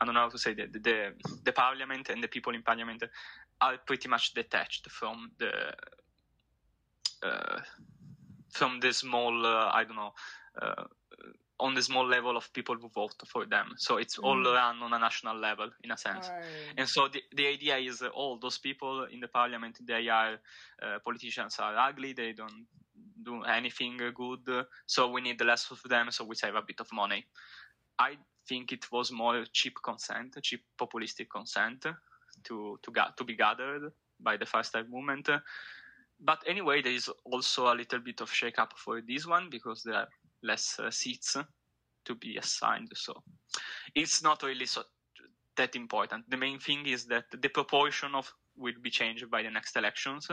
I 0.00 0.04
don't 0.04 0.14
know 0.14 0.20
how 0.20 0.28
to 0.28 0.38
say 0.38 0.54
that 0.54 0.72
the 0.72 1.12
the 1.44 1.52
parliament 1.52 2.08
and 2.10 2.22
the 2.22 2.28
people 2.28 2.54
in 2.54 2.62
parliament 2.62 3.02
are 3.60 3.78
pretty 3.86 4.08
much 4.08 4.34
detached 4.34 4.90
from 4.90 5.30
the 5.38 5.72
uh, 7.22 7.60
from 8.50 8.80
the 8.80 8.92
small 8.92 9.46
uh, 9.46 9.70
I 9.72 9.84
don't 9.84 9.96
know 9.96 10.12
uh, 10.60 10.84
on 11.58 11.74
the 11.74 11.82
small 11.82 12.06
level 12.06 12.36
of 12.36 12.52
people 12.52 12.76
who 12.76 12.88
vote 12.88 13.14
for 13.26 13.46
them. 13.46 13.74
So 13.78 13.96
it's 13.96 14.18
all 14.18 14.36
Mm. 14.36 14.54
run 14.54 14.82
on 14.82 14.92
a 14.92 14.98
national 14.98 15.38
level 15.38 15.70
in 15.82 15.90
a 15.90 15.96
sense. 15.96 16.28
are 16.28 16.42
And 16.76 16.88
so 16.88 17.08
the, 17.08 17.22
the 17.34 17.46
idea 17.46 17.78
is 17.78 18.02
all 18.02 18.38
those 18.38 18.58
people 18.58 19.04
in 19.04 19.20
the 19.20 19.28
parliament, 19.28 19.78
they 19.86 20.08
are 20.08 20.38
uh, 20.82 20.98
politicians 21.04 21.58
are 21.58 21.74
ugly, 21.76 22.12
they 22.12 22.32
don't 22.32 22.66
do 23.22 23.42
anything 23.44 23.96
good, 24.14 24.66
so 24.86 25.10
we 25.10 25.20
need 25.22 25.40
less 25.40 25.70
of 25.70 25.82
them, 25.88 26.10
so 26.10 26.24
we 26.24 26.34
save 26.34 26.54
a 26.54 26.62
bit 26.62 26.80
of 26.80 26.88
money. 26.92 27.24
I 27.98 28.16
think 28.48 28.72
it 28.72 28.90
was 28.92 29.10
more 29.10 29.44
cheap 29.52 29.76
consent, 29.82 30.36
cheap 30.42 30.64
populistic 30.78 31.28
consent 31.30 31.86
to 32.44 32.78
to 32.82 32.90
ga- 32.92 33.12
to 33.16 33.24
be 33.24 33.34
gathered 33.34 33.92
by 34.20 34.36
the 34.36 34.46
Five 34.46 34.66
Star 34.66 34.84
Movement. 34.84 35.28
But 36.20 36.42
anyway, 36.46 36.82
there 36.82 36.92
is 36.92 37.10
also 37.24 37.72
a 37.72 37.74
little 37.74 38.00
bit 38.00 38.20
of 38.20 38.32
shake 38.32 38.58
up 38.58 38.78
for 38.78 39.00
this 39.02 39.26
one 39.26 39.50
because 39.50 39.82
there 39.82 39.96
are 39.96 40.08
less 40.42 40.78
uh, 40.78 40.90
seats 40.90 41.36
to 42.04 42.14
be 42.14 42.36
assigned. 42.36 42.90
So 42.94 43.22
it's 43.94 44.22
not 44.22 44.42
really 44.42 44.66
so 44.66 44.84
that 45.56 45.76
important. 45.76 46.28
The 46.30 46.36
main 46.36 46.58
thing 46.58 46.86
is 46.86 47.06
that 47.06 47.24
the 47.30 47.48
proportion 47.48 48.14
of 48.14 48.32
will 48.56 48.78
be 48.80 48.90
changed 48.90 49.30
by 49.30 49.42
the 49.42 49.50
next 49.50 49.76
elections 49.76 50.28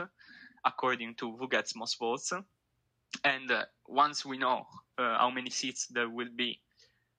according 0.64 1.14
to 1.16 1.36
who 1.36 1.48
gets 1.48 1.76
most 1.76 1.98
votes. 1.98 2.32
And 3.24 3.50
uh, 3.50 3.64
once 3.86 4.24
we 4.24 4.38
know 4.38 4.66
uh, 4.98 5.18
how 5.18 5.30
many 5.30 5.50
seats 5.50 5.86
there 5.88 6.08
will 6.08 6.30
be 6.34 6.60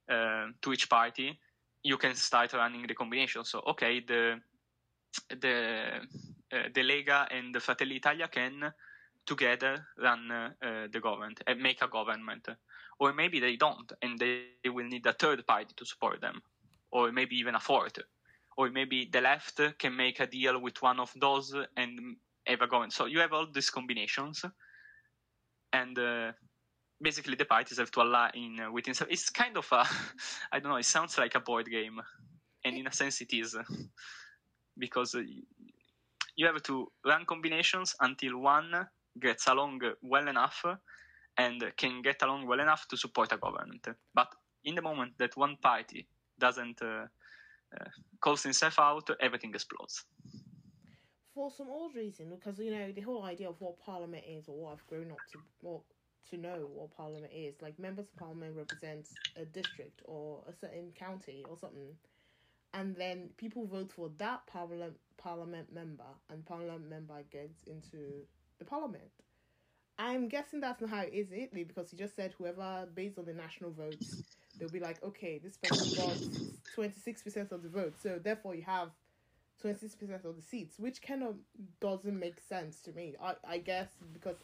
uh, 0.09 0.47
to 0.61 0.73
each 0.73 0.89
party, 0.89 1.39
you 1.83 1.97
can 1.97 2.15
start 2.15 2.53
running 2.53 2.87
the 2.87 2.95
combination. 2.95 3.43
So 3.43 3.61
okay, 3.67 3.99
the 3.99 4.39
the 5.29 6.01
uh, 6.51 6.69
the 6.73 6.81
Lega 6.81 7.27
and 7.31 7.53
the 7.53 7.59
Fratelli 7.59 7.95
Italia 7.95 8.27
can 8.27 8.73
together 9.25 9.87
run 9.97 10.31
uh, 10.31 10.49
uh, 10.61 10.87
the 10.91 10.99
government 10.99 11.41
and 11.47 11.59
make 11.59 11.81
a 11.81 11.87
government, 11.87 12.47
or 12.99 13.13
maybe 13.13 13.39
they 13.39 13.55
don't, 13.55 13.91
and 14.01 14.19
they 14.19 14.69
will 14.69 14.85
need 14.85 15.05
a 15.05 15.13
third 15.13 15.45
party 15.47 15.73
to 15.75 15.85
support 15.85 16.21
them, 16.21 16.41
or 16.91 17.11
maybe 17.11 17.35
even 17.35 17.55
a 17.55 17.59
fourth, 17.59 17.97
or 18.57 18.69
maybe 18.69 19.09
the 19.11 19.21
left 19.21 19.59
can 19.79 19.95
make 19.95 20.19
a 20.19 20.27
deal 20.27 20.59
with 20.59 20.81
one 20.81 20.99
of 20.99 21.11
those 21.19 21.55
and 21.75 22.17
have 22.45 22.61
a 22.61 22.67
government. 22.67 22.93
So 22.93 23.05
you 23.05 23.19
have 23.19 23.33
all 23.33 23.47
these 23.51 23.71
combinations, 23.71 24.45
and 25.73 25.97
uh, 25.97 26.31
basically 27.01 27.35
the 27.35 27.45
parties 27.45 27.77
have 27.77 27.91
to 27.91 28.01
align 28.01 28.59
uh, 28.59 28.71
within. 28.71 28.93
So 28.93 29.05
it's 29.09 29.29
kind 29.29 29.57
of 29.57 29.67
a, 29.71 29.85
I 30.51 30.59
don't 30.59 30.71
know. 30.71 30.77
It 30.77 30.85
sounds 30.85 31.17
like 31.17 31.35
a 31.35 31.39
board 31.39 31.67
game, 31.69 32.01
and 32.63 32.77
in 32.77 32.87
a 32.87 32.91
sense 32.91 33.21
it 33.21 33.33
is, 33.33 33.55
because 34.77 35.15
uh, 35.15 35.21
you 36.35 36.45
have 36.45 36.61
to 36.63 36.91
run 37.05 37.25
combinations 37.25 37.95
until 38.01 38.39
one 38.39 38.87
gets 39.19 39.47
along 39.47 39.81
well 40.01 40.27
enough 40.27 40.63
and 41.37 41.63
can 41.77 42.01
get 42.01 42.21
along 42.21 42.47
well 42.47 42.59
enough 42.59 42.87
to 42.89 42.97
support 42.97 43.31
a 43.31 43.37
government. 43.37 43.87
But 44.13 44.27
in 44.63 44.75
the 44.75 44.81
moment 44.81 45.13
that 45.17 45.35
one 45.37 45.57
party 45.61 46.07
doesn't 46.37 46.81
uh, 46.81 47.07
uh, 47.75 47.85
calls 48.19 48.43
himself 48.43 48.79
out, 48.79 49.09
everything 49.21 49.53
explodes. 49.53 50.05
for 51.33 51.51
some 51.51 51.69
odd 51.69 51.95
reason 51.95 52.29
because 52.29 52.59
you 52.59 52.71
know 52.71 52.91
the 52.91 53.01
whole 53.01 53.23
idea 53.23 53.49
of 53.49 53.59
what 53.61 53.79
parliament 53.79 54.23
is 54.27 54.47
or 54.47 54.55
what 54.57 54.73
I've 54.73 54.87
grown 54.87 55.11
up 55.11 55.21
to 55.31 55.39
what 55.61 55.81
to 56.29 56.37
know 56.37 56.67
what 56.73 56.95
parliament 56.95 57.31
is. 57.33 57.61
Like 57.61 57.79
members 57.79 58.07
of 58.07 58.15
parliament 58.17 58.55
represents 58.55 59.13
a 59.35 59.45
district 59.45 60.01
or 60.05 60.43
a 60.47 60.53
certain 60.53 60.91
county 60.97 61.43
or 61.49 61.57
something. 61.57 61.95
And 62.73 62.95
then 62.95 63.29
people 63.37 63.65
vote 63.65 63.91
for 63.91 64.09
that 64.17 64.45
parliament 64.47 64.97
parliament 65.17 65.73
member 65.73 66.03
and 66.29 66.45
parliament 66.45 66.89
member 66.89 67.23
gets 67.31 67.63
into 67.63 68.25
the 68.59 68.65
parliament. 68.65 69.11
I'm 69.97 70.27
guessing 70.27 70.59
that's 70.59 70.81
not 70.81 70.89
how 70.89 71.01
it 71.03 71.13
is 71.13 71.31
in 71.31 71.39
Italy 71.39 71.63
because 71.63 71.91
you 71.93 71.97
just 71.97 72.15
said 72.15 72.33
whoever 72.37 72.87
based 72.93 73.17
on 73.17 73.25
the 73.25 73.33
national 73.33 73.71
votes, 73.71 74.23
they'll 74.59 74.69
be 74.69 74.79
like, 74.79 75.01
okay, 75.03 75.39
this 75.41 75.57
person 75.57 75.95
got 75.95 76.17
twenty 76.73 76.99
six 76.99 77.23
percent 77.23 77.51
of 77.51 77.63
the 77.63 77.69
vote, 77.69 77.93
so 78.01 78.19
therefore 78.21 78.55
you 78.55 78.63
have 78.63 78.89
twenty 79.61 79.79
six 79.79 79.95
percent 79.95 80.25
of 80.25 80.35
the 80.35 80.41
seats, 80.41 80.77
which 80.79 81.01
kind 81.01 81.23
of 81.23 81.35
doesn't 81.79 82.19
make 82.19 82.41
sense 82.41 82.81
to 82.81 82.91
me. 82.91 83.15
I 83.21 83.35
I 83.47 83.57
guess 83.59 83.87
because 84.13 84.35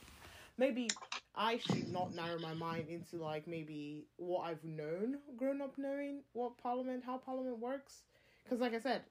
maybe 0.58 0.88
I 1.36 1.58
should 1.58 1.92
not 1.92 2.14
narrow 2.14 2.40
my 2.40 2.54
mind 2.54 2.88
into 2.90 3.18
like 3.18 3.48
maybe 3.48 4.06
what 4.18 4.42
I've 4.42 4.64
known, 4.64 5.18
grown 5.38 5.62
up 5.62 5.78
knowing 5.78 6.22
what 6.34 6.58
Parliament, 6.58 7.04
how 7.06 7.18
Parliament 7.18 7.60
works, 7.60 8.02
because 8.44 8.60
like 8.60 8.74
I 8.74 8.80
said, 8.80 9.04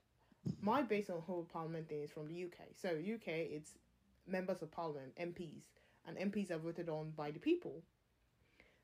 my 0.61 0.83
base 0.83 1.09
on 1.11 1.21
whole 1.21 1.47
Parliament 1.51 1.89
thing 1.89 2.03
is 2.03 2.11
from 2.11 2.29
the 2.29 2.45
UK. 2.45 2.69
So 2.75 2.91
UK, 2.91 3.27
it's 3.27 3.73
members 4.27 4.63
of 4.63 4.71
Parliament, 4.71 5.13
MPs 5.21 5.63
and 6.07 6.33
MPs 6.33 6.51
are 6.51 6.59
voted 6.59 6.89
on 6.89 7.13
by 7.17 7.31
the 7.31 7.39
people. 7.39 7.83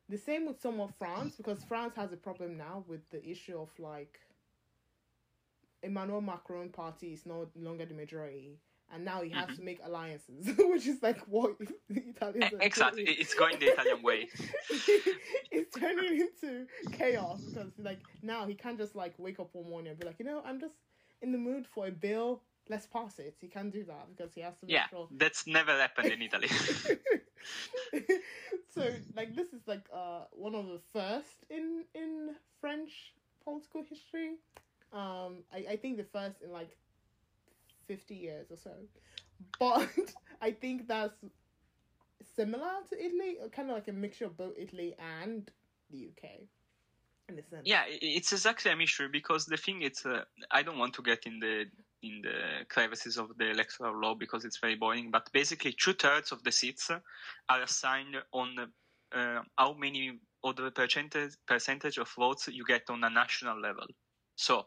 The 0.08 0.18
same 0.18 0.46
with 0.46 0.60
some 0.60 0.80
of 0.80 0.94
France 0.98 1.34
because 1.36 1.64
France 1.64 1.94
has 1.96 2.12
a 2.12 2.16
problem 2.16 2.56
now 2.56 2.84
with 2.86 3.08
the 3.10 3.24
issue 3.28 3.58
of 3.58 3.68
like 3.78 4.20
Emmanuel 5.82 6.20
Macron 6.20 6.68
party 6.68 7.12
is 7.12 7.26
no 7.26 7.48
longer 7.56 7.84
the 7.84 7.94
majority 7.94 8.58
and 8.92 9.04
now 9.04 9.22
he 9.22 9.30
has 9.30 9.46
mm-hmm. 9.46 9.56
to 9.56 9.62
make 9.62 9.80
alliances, 9.84 10.50
which 10.58 10.86
is 10.86 11.02
like 11.02 11.18
what 11.26 11.56
Italians 11.88 12.52
exactly. 12.60 13.04
Doing. 13.04 13.16
It's 13.18 13.34
going 13.34 13.58
the 13.58 13.66
Italian 13.66 14.02
way. 14.02 14.28
it's 15.50 15.76
turning 15.76 16.20
into 16.20 16.66
chaos 16.92 17.40
because 17.42 17.72
like 17.78 18.00
now 18.22 18.46
he 18.46 18.54
can't 18.54 18.78
just 18.78 18.94
like 18.94 19.14
wake 19.18 19.40
up 19.40 19.50
one 19.52 19.68
morning 19.68 19.90
and 19.90 19.98
be 19.98 20.06
like, 20.06 20.18
you 20.18 20.24
know, 20.24 20.42
I'm 20.44 20.60
just 20.60 20.74
in 21.22 21.32
the 21.32 21.38
mood 21.38 21.66
for 21.66 21.86
a 21.86 21.90
bill 21.90 22.42
let's 22.68 22.86
pass 22.86 23.18
it. 23.20 23.36
He 23.40 23.46
can't 23.46 23.72
do 23.72 23.84
that 23.84 24.08
because 24.16 24.34
he 24.34 24.40
has 24.40 24.54
to. 24.58 24.66
yeah, 24.66 24.88
sure... 24.88 25.08
that's 25.12 25.46
never 25.46 25.70
happened 25.72 26.12
in 26.12 26.22
Italy. 26.22 26.48
so, 28.74 28.88
like, 29.14 29.36
this 29.36 29.52
is 29.52 29.62
like 29.66 29.86
uh 29.94 30.24
one 30.32 30.54
of 30.54 30.66
the 30.66 30.80
first 30.92 31.44
in 31.50 31.84
in 31.94 32.34
French 32.60 33.14
political 33.44 33.84
history. 33.88 34.32
Um, 34.92 35.44
I 35.52 35.72
I 35.72 35.76
think 35.76 35.96
the 35.96 36.06
first 36.12 36.42
in 36.42 36.50
like 36.50 36.76
fifty 37.86 38.14
years 38.14 38.50
or 38.50 38.56
so, 38.56 38.72
but 39.58 39.88
I 40.42 40.52
think 40.52 40.88
that's 40.88 41.24
similar 42.34 42.72
to 42.90 43.04
Italy, 43.04 43.36
kind 43.52 43.70
of 43.70 43.74
like 43.74 43.88
a 43.88 43.92
mixture 43.92 44.26
of 44.26 44.36
both 44.36 44.54
Italy 44.58 44.94
and 44.98 45.50
the 45.90 46.08
UK. 46.08 46.30
In. 47.28 47.42
Yeah, 47.64 47.82
it's 47.88 48.32
exactly 48.32 48.70
a 48.70 48.76
mixture 48.76 49.08
because 49.08 49.46
the 49.46 49.56
thing 49.56 49.82
is, 49.82 50.06
uh, 50.06 50.22
I 50.52 50.62
don't 50.62 50.78
want 50.78 50.94
to 50.94 51.02
get 51.02 51.26
in 51.26 51.40
the 51.40 51.64
in 52.04 52.22
the 52.22 52.64
crevices 52.68 53.16
of 53.16 53.36
the 53.36 53.50
electoral 53.50 54.00
law 54.00 54.14
because 54.14 54.44
it's 54.44 54.58
very 54.58 54.76
boring. 54.76 55.10
But 55.10 55.28
basically, 55.32 55.72
two 55.72 55.94
thirds 55.94 56.30
of 56.30 56.44
the 56.44 56.52
seats 56.52 56.88
are 57.48 57.62
assigned 57.62 58.14
on 58.32 58.54
uh, 59.12 59.40
how 59.58 59.74
many 59.74 60.20
of 60.44 60.54
the 60.54 60.70
percentage 60.70 61.32
percentage 61.48 61.98
of 61.98 62.08
votes 62.16 62.46
you 62.46 62.64
get 62.64 62.88
on 62.90 63.02
a 63.02 63.10
national 63.10 63.60
level. 63.60 63.86
So 64.36 64.66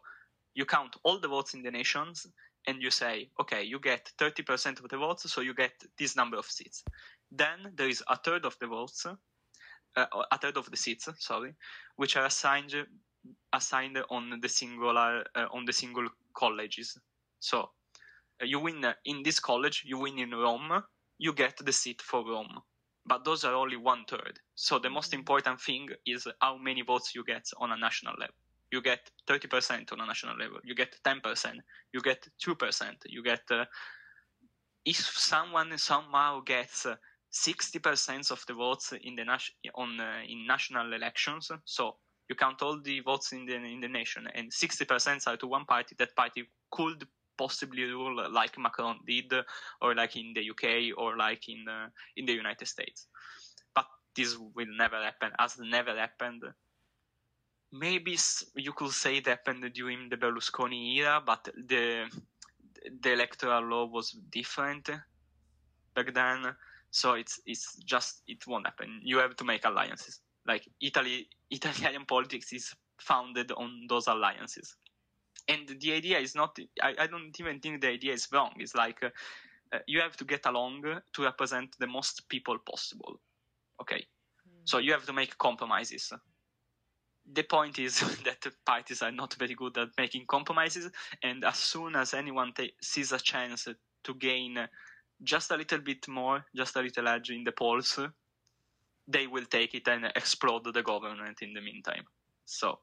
you 0.54 0.66
count 0.66 0.98
all 1.04 1.20
the 1.20 1.30
votes 1.30 1.54
in 1.54 1.64
the 1.64 1.72
nations 1.72 2.28
and 2.70 2.82
you 2.84 2.92
say, 2.92 3.30
okay, 3.42 3.64
you 3.64 3.80
get 3.80 4.12
30% 4.20 4.80
of 4.80 4.90
the 4.90 4.98
votes, 4.98 5.32
so 5.32 5.42
you 5.42 5.54
get 5.56 5.74
this 5.98 6.16
number 6.16 6.38
of 6.38 6.46
seats. 6.46 6.84
Then 7.32 7.60
there 7.76 7.90
is 7.90 8.04
a 8.08 8.16
third 8.16 8.46
of 8.46 8.56
the 8.60 8.68
votes, 8.68 9.06
uh, 9.06 10.06
a 10.32 10.38
third 10.38 10.58
of 10.58 10.70
the 10.70 10.78
seats, 10.78 11.10
sorry, 11.18 11.54
which 11.96 12.16
are 12.16 12.26
assigned 12.26 12.76
assigned 13.52 13.98
on 14.10 14.40
the 14.42 14.48
singular 14.48 15.26
uh, 15.36 15.48
on 15.52 15.66
the 15.66 15.74
single 15.74 16.08
colleges. 16.34 16.98
So 17.40 17.60
uh, 17.60 18.46
you 18.46 18.60
win 18.60 18.86
in 19.06 19.24
this 19.24 19.40
college, 19.40 19.84
you 19.86 19.98
win 19.98 20.20
in 20.20 20.32
Rome, 20.32 20.84
you 21.18 21.34
get 21.34 21.58
the 21.58 21.74
seat 21.74 22.02
for 22.02 22.24
Rome. 22.26 22.62
But 23.06 23.26
those 23.26 23.44
are 23.44 23.56
only 23.56 23.78
one 23.78 24.06
third. 24.08 24.40
So 24.56 24.78
the 24.78 24.90
most 24.90 25.12
mm. 25.12 25.20
important 25.20 25.60
thing 25.60 25.90
is 26.06 26.28
how 26.40 26.58
many 26.58 26.84
votes 26.84 27.16
you 27.16 27.24
get 27.24 27.46
on 27.58 27.72
a 27.72 27.78
national 27.78 28.14
level. 28.20 28.36
You 28.72 28.82
get 28.82 29.10
30% 29.28 29.92
on 29.92 30.02
a 30.02 30.06
national 30.06 30.38
level. 30.38 30.60
You 30.64 30.76
get 30.76 30.96
10%. 31.04 31.56
You 31.94 32.02
get 32.02 32.28
2%. 32.46 32.96
You 33.08 33.24
get, 33.24 33.42
uh, 33.52 33.66
if 34.86 34.98
someone 34.98 35.78
somehow 35.78 36.42
gets 36.42 36.86
uh, 36.86 36.96
60% 37.32 38.32
of 38.32 38.44
the 38.48 38.54
votes 38.54 38.94
in 39.02 39.16
the 39.16 39.24
nas- 39.24 39.52
on 39.76 40.00
uh, 40.00 40.22
in 40.28 40.48
national 40.48 40.94
elections, 40.94 41.52
so 41.66 41.98
you 42.28 42.36
count 42.36 42.62
all 42.62 42.80
the 42.82 43.00
votes 43.02 43.32
in 43.34 43.46
the 43.46 43.56
in 43.56 43.82
the 43.82 43.88
nation, 43.88 44.28
and 44.34 44.52
60% 44.52 45.28
are 45.28 45.38
to 45.38 45.48
one 45.48 45.66
party. 45.66 45.96
That 45.98 46.16
party 46.16 46.50
could 46.72 47.08
possibly 47.38 47.84
rule 47.84 48.32
like 48.32 48.58
Macron 48.58 49.00
did, 49.08 49.32
or 49.82 49.96
like 49.96 50.16
in 50.16 50.34
the 50.34 50.50
UK, 50.50 50.92
or 50.98 51.18
like 51.18 51.48
in 51.50 51.66
uh, 51.68 51.88
in 52.18 52.26
the 52.26 52.34
United 52.34 52.68
States. 52.68 53.08
But 53.76 53.86
this 54.16 54.38
will 54.38 54.74
never 54.78 55.02
happen, 55.02 55.32
as 55.40 55.58
never 55.60 55.96
happened. 55.96 56.44
Maybe 57.72 58.18
you 58.56 58.74
could 58.74 58.92
say 58.92 59.18
it 59.18 59.28
happened 59.28 59.72
during 59.74 60.10
the 60.10 60.18
Berlusconi 60.18 60.98
era, 60.98 61.22
but 61.26 61.48
the 61.68 62.10
the 63.02 63.14
electoral 63.14 63.64
law 63.64 63.86
was 63.86 64.12
different 64.32 64.90
back 65.96 66.14
then. 66.14 66.56
So 66.92 67.14
it's 67.14 67.40
it's 67.46 67.76
just 67.86 68.24
it 68.28 68.46
won't 68.48 68.66
happen. 68.66 69.00
You 69.04 69.20
have 69.20 69.36
to 69.36 69.44
make 69.44 69.66
alliances. 69.66 70.22
Like 70.48 70.68
Italy, 70.82 71.30
Italian 71.52 72.06
politics 72.06 72.52
is 72.54 72.74
founded 73.00 73.52
on 73.52 73.86
those 73.88 74.08
alliances 74.08 74.76
and 75.50 75.76
the 75.82 75.94
idea 75.94 76.20
is 76.20 76.36
not 76.36 76.58
I, 76.82 76.94
I 77.00 77.08
don't 77.08 77.38
even 77.40 77.60
think 77.60 77.82
the 77.82 77.90
idea 77.90 78.14
is 78.14 78.28
wrong 78.32 78.54
it's 78.58 78.76
like 78.76 79.04
uh, 79.04 79.80
you 79.88 80.00
have 80.00 80.16
to 80.18 80.26
get 80.26 80.46
along 80.46 80.84
to 81.14 81.24
represent 81.24 81.76
the 81.80 81.88
most 81.88 82.30
people 82.30 82.58
possible 82.72 83.20
okay 83.82 84.06
mm. 84.48 84.62
so 84.64 84.78
you 84.78 84.92
have 84.92 85.06
to 85.06 85.14
make 85.14 85.38
compromises 85.38 86.14
the 87.34 87.44
point 87.44 87.80
is 87.80 88.00
that 88.26 88.46
parties 88.66 89.02
are 89.02 89.12
not 89.12 89.34
very 89.36 89.56
good 89.56 89.78
at 89.78 89.90
making 89.98 90.26
compromises 90.28 90.90
and 91.24 91.44
as 91.44 91.58
soon 91.58 91.96
as 91.96 92.14
anyone 92.14 92.52
ta- 92.54 92.76
sees 92.82 93.12
a 93.12 93.20
chance 93.20 93.68
to 94.04 94.14
gain 94.16 94.58
just 95.24 95.52
a 95.52 95.58
little 95.58 95.80
bit 95.80 96.08
more 96.08 96.46
just 96.56 96.76
a 96.76 96.82
little 96.82 97.08
edge 97.08 97.30
in 97.30 97.44
the 97.44 97.52
polls 97.52 98.00
they 99.08 99.28
will 99.28 99.46
take 99.46 99.74
it 99.74 99.88
and 99.88 100.06
explode 100.16 100.64
the 100.74 100.84
government 100.84 101.42
in 101.42 101.54
the 101.54 101.62
meantime 101.62 102.04
so 102.46 102.80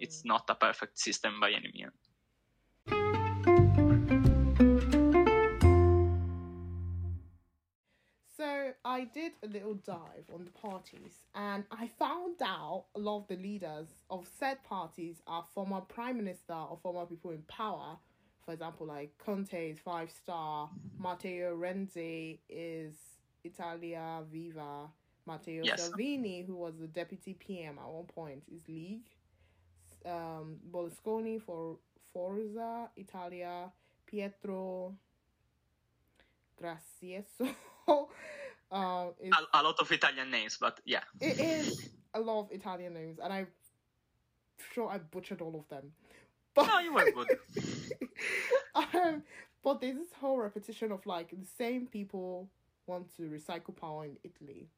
it's 0.00 0.22
mm. 0.22 0.26
not 0.26 0.44
a 0.48 0.54
perfect 0.54 0.98
system 0.98 1.38
by 1.40 1.50
any 1.50 1.70
means. 1.72 2.09
So 8.70 8.76
I 8.84 9.04
did 9.04 9.32
a 9.42 9.48
little 9.48 9.74
dive 9.74 10.26
on 10.32 10.44
the 10.44 10.50
parties 10.52 11.14
and 11.34 11.64
I 11.72 11.88
found 11.98 12.40
out 12.40 12.84
a 12.94 13.00
lot 13.00 13.22
of 13.22 13.28
the 13.28 13.36
leaders 13.36 13.88
of 14.10 14.28
said 14.38 14.62
parties 14.62 15.16
are 15.26 15.44
former 15.54 15.80
prime 15.80 16.16
minister 16.16 16.52
or 16.52 16.78
former 16.80 17.04
people 17.06 17.32
in 17.32 17.42
power. 17.42 17.96
For 18.44 18.52
example, 18.52 18.86
like 18.86 19.10
Conte 19.18 19.70
is 19.70 19.78
five 19.80 20.10
star, 20.10 20.70
Matteo 21.02 21.56
Renzi 21.56 22.38
is 22.48 22.94
Italia 23.42 24.22
Viva, 24.30 24.88
Matteo 25.26 25.64
yes. 25.64 25.82
Salvini, 25.82 26.42
who 26.42 26.54
was 26.54 26.74
the 26.78 26.86
deputy 26.86 27.34
PM 27.34 27.76
at 27.78 27.88
one 27.88 28.04
point, 28.04 28.42
is 28.54 28.62
League 28.68 29.08
um, 30.06 30.58
Berlusconi 30.70 31.42
for 31.42 31.76
Forza 32.12 32.88
Italia, 32.96 33.72
Pietro 34.06 34.94
Gracieso. 36.60 37.48
um, 38.70 39.12
a, 39.52 39.60
a, 39.60 39.62
lot 39.62 39.76
of 39.78 39.90
Italian 39.90 40.30
names, 40.30 40.56
but 40.60 40.80
yeah. 40.84 41.02
It 41.20 41.40
is 41.40 41.90
a 42.14 42.20
lot 42.20 42.40
of 42.40 42.52
Italian 42.52 42.94
names, 42.94 43.18
and 43.22 43.32
I'm 43.32 43.48
sure 44.72 44.88
I 44.88 44.98
butchered 44.98 45.40
all 45.40 45.56
of 45.56 45.68
them. 45.68 45.92
But, 46.54 46.66
no, 46.66 46.78
you 46.78 46.92
were 46.92 47.10
good. 47.12 47.38
um, 48.74 49.22
but 49.62 49.80
there's 49.80 49.96
this 49.96 50.12
whole 50.20 50.38
repetition 50.38 50.92
of 50.92 51.04
like 51.06 51.30
the 51.30 51.46
same 51.58 51.86
people 51.86 52.48
want 52.86 53.14
to 53.16 53.22
recycle 53.22 53.76
power 53.76 54.04
in 54.04 54.16
Italy 54.24 54.68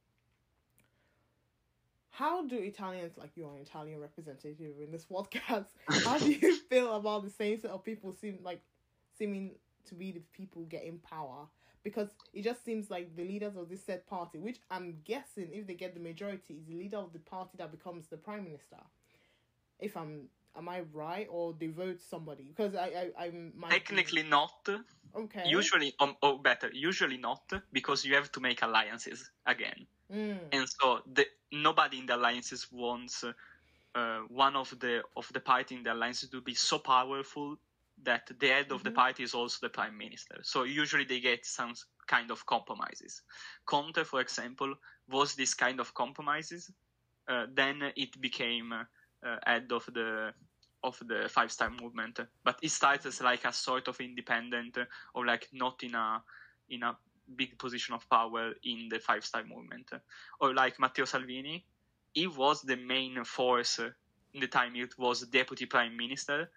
how 2.12 2.46
do 2.46 2.56
Italians, 2.56 3.16
like 3.16 3.30
you're 3.34 3.50
an 3.54 3.62
Italian 3.62 3.98
representative 3.98 4.74
in 4.80 4.92
this 4.92 5.06
podcast, 5.06 5.64
how 6.04 6.18
do 6.18 6.30
you 6.30 6.56
feel 6.68 6.94
about 6.94 7.24
the 7.24 7.30
same 7.30 7.58
set 7.58 7.70
of 7.70 7.82
people 7.82 8.12
seem 8.12 8.38
like 8.44 8.60
seeming 9.18 9.52
to 9.86 9.94
be 9.94 10.12
the 10.12 10.20
people 10.32 10.62
getting 10.64 10.98
power? 10.98 11.46
Because 11.84 12.10
it 12.32 12.42
just 12.42 12.64
seems 12.64 12.90
like 12.90 13.16
the 13.16 13.24
leaders 13.24 13.56
of 13.56 13.68
this 13.68 13.84
said 13.84 14.06
party, 14.06 14.38
which 14.38 14.58
I'm 14.70 14.98
guessing 15.04 15.48
if 15.52 15.66
they 15.66 15.74
get 15.74 15.94
the 15.94 16.00
majority, 16.00 16.54
is 16.54 16.64
the 16.66 16.74
leader 16.74 16.98
of 16.98 17.12
the 17.12 17.18
party 17.18 17.52
that 17.58 17.70
becomes 17.72 18.06
the 18.06 18.16
prime 18.16 18.44
minister. 18.44 18.76
If 19.80 19.96
I'm 19.96 20.28
am 20.56 20.68
I 20.68 20.82
right 20.92 21.26
or 21.30 21.54
they 21.58 21.68
vote 21.68 22.00
somebody? 22.00 22.44
Because 22.44 22.74
I 22.74 23.10
I 23.18 23.24
I'm 23.24 23.52
technically 23.70 24.22
be... 24.22 24.28
not. 24.28 24.68
Okay. 25.14 25.42
Usually, 25.46 25.92
um, 26.00 26.16
or 26.22 26.38
better, 26.38 26.70
usually 26.72 27.18
not 27.18 27.52
because 27.72 28.04
you 28.04 28.14
have 28.14 28.32
to 28.32 28.40
make 28.40 28.62
alliances 28.62 29.30
again. 29.46 29.86
Mm. 30.10 30.38
And 30.52 30.66
so 30.68 31.00
the, 31.12 31.26
nobody 31.50 31.98
in 31.98 32.06
the 32.06 32.16
alliances 32.16 32.66
wants 32.72 33.24
uh, 33.94 34.18
one 34.28 34.56
of 34.56 34.74
the 34.78 35.02
of 35.16 35.30
the 35.32 35.40
party 35.40 35.74
in 35.76 35.82
the 35.82 35.92
alliances 35.92 36.30
to 36.30 36.40
be 36.40 36.54
so 36.54 36.78
powerful 36.78 37.58
that 38.04 38.30
the 38.38 38.48
head 38.48 38.66
mm-hmm. 38.66 38.74
of 38.74 38.84
the 38.84 38.90
mm-hmm. 38.90 38.96
party 38.96 39.22
is 39.22 39.34
also 39.34 39.58
the 39.62 39.68
prime 39.68 39.96
minister. 39.96 40.36
So 40.42 40.64
usually 40.64 41.04
they 41.04 41.20
get 41.20 41.46
some 41.46 41.74
kind 42.06 42.30
of 42.30 42.44
compromises. 42.46 43.22
Conte, 43.66 44.04
for 44.04 44.20
example, 44.20 44.74
was 45.08 45.34
this 45.34 45.54
kind 45.54 45.80
of 45.80 45.94
compromises. 45.94 46.70
Uh, 47.28 47.46
then 47.54 47.92
it 47.96 48.20
became 48.20 48.72
uh, 48.72 49.36
head 49.46 49.70
of 49.72 49.86
the 49.94 50.32
of 50.84 51.00
the 51.06 51.28
five 51.28 51.52
star 51.52 51.70
movement, 51.70 52.18
but 52.42 52.58
it 52.60 52.70
started 52.70 53.06
as 53.06 53.20
like 53.20 53.44
a 53.44 53.52
sort 53.52 53.86
of 53.86 54.00
independent 54.00 54.76
or 55.14 55.24
like 55.24 55.48
not 55.52 55.80
in 55.84 55.94
a 55.94 56.22
in 56.70 56.82
a 56.82 56.96
big 57.36 57.56
position 57.56 57.94
of 57.94 58.08
power 58.10 58.52
in 58.64 58.88
the 58.88 58.98
five 58.98 59.24
star 59.24 59.44
movement. 59.44 59.90
Or 60.40 60.52
like 60.52 60.80
Matteo 60.80 61.04
Salvini, 61.04 61.64
he 62.12 62.26
was 62.26 62.62
the 62.62 62.76
main 62.76 63.22
force 63.24 63.78
in 64.34 64.40
the 64.40 64.46
time 64.46 64.74
it 64.76 64.98
was 64.98 65.20
deputy 65.22 65.66
prime 65.66 65.96
minister, 65.96 66.50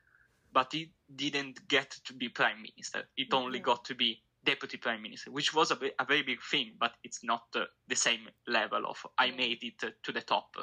but 0.55 0.71
he 0.71 0.89
didn't 1.13 1.67
get 1.67 1.91
to 2.05 2.13
be 2.13 2.29
prime 2.29 2.61
minister. 2.61 3.03
It 3.17 3.29
mm-hmm. 3.29 3.43
only 3.43 3.59
got 3.59 3.83
to 3.85 3.93
be 3.93 4.21
deputy 4.45 4.77
prime 4.77 5.01
minister, 5.01 5.29
which 5.29 5.53
was 5.53 5.71
a, 5.71 5.77
a 5.99 6.05
very 6.05 6.23
big 6.23 6.41
thing, 6.41 6.71
but 6.79 6.93
it's 7.03 7.23
not 7.23 7.43
uh, 7.55 7.65
the 7.89 7.95
same 7.95 8.29
level 8.47 8.85
of 8.87 9.05
I 9.17 9.31
made 9.31 9.59
it 9.63 9.83
uh, 9.83 9.89
to 10.03 10.11
the 10.13 10.21
top. 10.21 10.55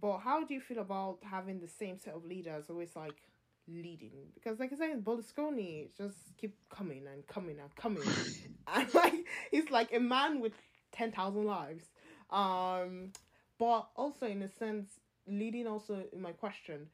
But 0.00 0.18
how 0.18 0.42
do 0.44 0.54
you 0.54 0.60
feel 0.60 0.78
about 0.78 1.18
having 1.22 1.60
the 1.60 1.68
same 1.68 1.98
set 1.98 2.14
of 2.14 2.24
leaders 2.24 2.64
always 2.70 2.96
like 2.96 3.20
leading? 3.68 4.32
Because 4.34 4.58
like 4.58 4.72
I 4.72 4.76
said, 4.76 5.04
Berlusconi 5.04 5.94
just 5.96 6.16
keep 6.38 6.56
coming 6.70 7.04
and 7.12 7.26
coming 7.26 7.58
and 7.60 7.74
coming, 7.76 8.08
and 8.74 8.94
like 8.94 9.26
he's 9.50 9.70
like 9.70 9.92
a 9.92 10.00
man 10.00 10.40
with 10.40 10.54
ten 10.92 11.12
thousand 11.12 11.44
lives. 11.44 11.84
Um, 12.30 13.12
but 13.58 13.88
also 13.96 14.26
in 14.26 14.40
a 14.40 14.48
sense, 14.48 14.98
leading 15.26 15.66
also 15.66 16.04
in 16.10 16.22
my 16.22 16.32
question, 16.32 16.88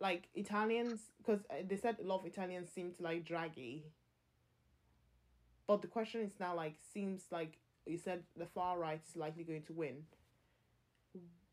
like 0.00 0.28
Italians, 0.34 1.00
because 1.18 1.40
uh, 1.50 1.54
they 1.68 1.76
said 1.76 1.96
a 2.00 2.06
lot 2.06 2.20
of 2.20 2.26
Italians 2.26 2.70
seem 2.74 2.92
to 2.92 3.02
like 3.02 3.24
Draghi. 3.24 3.82
But 5.66 5.82
the 5.82 5.88
question 5.88 6.22
is 6.22 6.32
now 6.40 6.54
like 6.54 6.76
seems 6.94 7.22
like 7.30 7.58
you 7.86 7.98
said 7.98 8.22
the 8.36 8.46
far 8.46 8.78
right 8.78 9.00
is 9.08 9.16
likely 9.16 9.44
going 9.44 9.62
to 9.62 9.72
win 9.72 10.04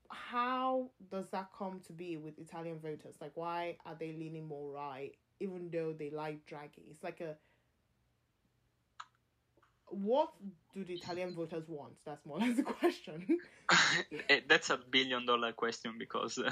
how 0.10 0.89
does 1.12 1.28
that 1.30 1.50
come 1.58 1.82
to 1.88 1.93
be 1.93 2.18
with 2.18 2.38
Italian 2.39 2.80
voters? 2.80 3.16
Like, 3.20 3.32
why 3.36 3.78
are 3.86 3.96
they 4.00 4.14
leaning 4.14 4.48
more 4.48 4.72
right, 4.72 5.12
even 5.39 5.70
though 5.72 5.93
they 5.93 6.10
like 6.10 6.46
Draghi? 6.46 6.89
It's 6.89 7.04
like 7.04 7.22
a 7.22 7.36
what 9.89 10.32
do 10.74 10.84
the 10.84 10.93
Italian 10.93 11.34
voters 11.34 11.68
want? 11.68 11.93
That's 12.06 12.26
more 12.26 12.38
or 12.38 12.41
less 12.41 12.58
the 12.58 12.64
question. 12.64 13.38
That's 14.48 14.70
a 14.72 14.80
billion 14.89 15.26
dollar 15.26 15.54
question 15.54 15.93
because 16.00 16.38
uh, 16.38 16.52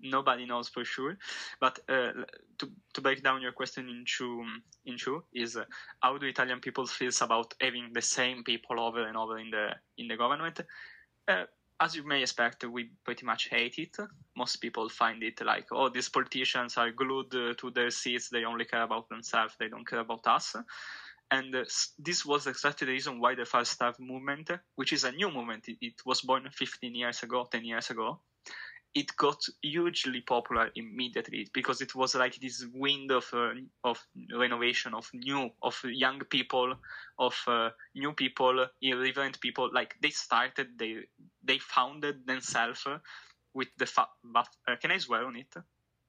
nobody 0.00 0.46
knows 0.46 0.68
for 0.68 0.84
sure. 0.84 1.16
But 1.60 1.78
uh, 1.88 2.12
to 2.58 2.70
to 2.94 3.00
break 3.00 3.22
down 3.22 3.42
your 3.42 3.52
question 3.52 3.88
into 3.88 4.44
into 4.86 5.24
is 5.32 5.56
uh, 5.56 5.64
how 6.00 6.18
do 6.18 6.26
Italian 6.26 6.60
people 6.60 6.86
feel 6.86 7.12
about 7.20 7.54
having 7.60 7.90
the 7.92 8.02
same 8.02 8.44
people 8.44 8.80
over 8.80 9.06
and 9.06 9.16
over 9.16 9.38
in 9.38 9.50
the 9.50 9.70
in 9.96 10.08
the 10.08 10.16
government? 10.16 10.60
Uh, 11.26 11.44
as 11.80 11.94
you 11.94 12.06
may 12.06 12.22
expect, 12.22 12.64
we 12.64 12.90
pretty 13.04 13.24
much 13.24 13.48
hate 13.50 13.78
it. 13.78 13.96
Most 14.36 14.56
people 14.56 14.88
find 14.88 15.22
it 15.22 15.40
like, 15.44 15.66
oh, 15.70 15.88
these 15.88 16.08
politicians 16.08 16.76
are 16.76 16.90
glued 16.90 17.30
to 17.30 17.70
their 17.70 17.90
seats. 17.90 18.28
They 18.28 18.44
only 18.44 18.64
care 18.64 18.82
about 18.82 19.08
themselves. 19.08 19.54
They 19.60 19.68
don't 19.68 19.86
care 19.86 20.00
about 20.00 20.26
us. 20.26 20.56
And 21.30 21.54
uh, 21.54 21.64
this 21.98 22.24
was 22.24 22.46
exactly 22.46 22.86
the 22.86 22.92
reason 22.92 23.20
why 23.20 23.34
the 23.34 23.44
Five 23.44 23.68
Star 23.68 23.94
movement, 24.00 24.50
which 24.76 24.92
is 24.92 25.04
a 25.04 25.12
new 25.12 25.30
movement, 25.30 25.68
it, 25.68 25.76
it 25.80 25.94
was 26.06 26.22
born 26.22 26.48
15 26.50 26.94
years 26.94 27.22
ago, 27.22 27.46
10 27.50 27.64
years 27.64 27.90
ago, 27.90 28.20
it 28.94 29.16
got 29.16 29.40
hugely 29.62 30.20
popular 30.20 30.70
immediately 30.74 31.48
because 31.52 31.80
it 31.80 31.94
was 31.94 32.14
like 32.14 32.34
this 32.36 32.64
wind 32.74 33.10
of 33.12 33.28
uh, 33.32 33.50
of 33.84 34.04
renovation 34.34 34.94
of 34.94 35.08
new 35.14 35.50
of 35.62 35.80
young 35.84 36.20
people 36.30 36.74
of 37.18 37.34
uh, 37.46 37.70
new 37.94 38.12
people 38.12 38.66
irreverent 38.82 39.40
people. 39.40 39.70
Like 39.72 39.94
they 40.02 40.10
started 40.10 40.78
they 40.78 40.96
they 41.42 41.58
founded 41.58 42.26
themselves 42.26 42.86
with 43.54 43.68
the 43.78 43.86
fa- 43.86 44.08
uh, 44.34 44.76
can 44.80 44.90
I 44.92 44.98
swear 44.98 45.24
on 45.26 45.36
it? 45.36 45.54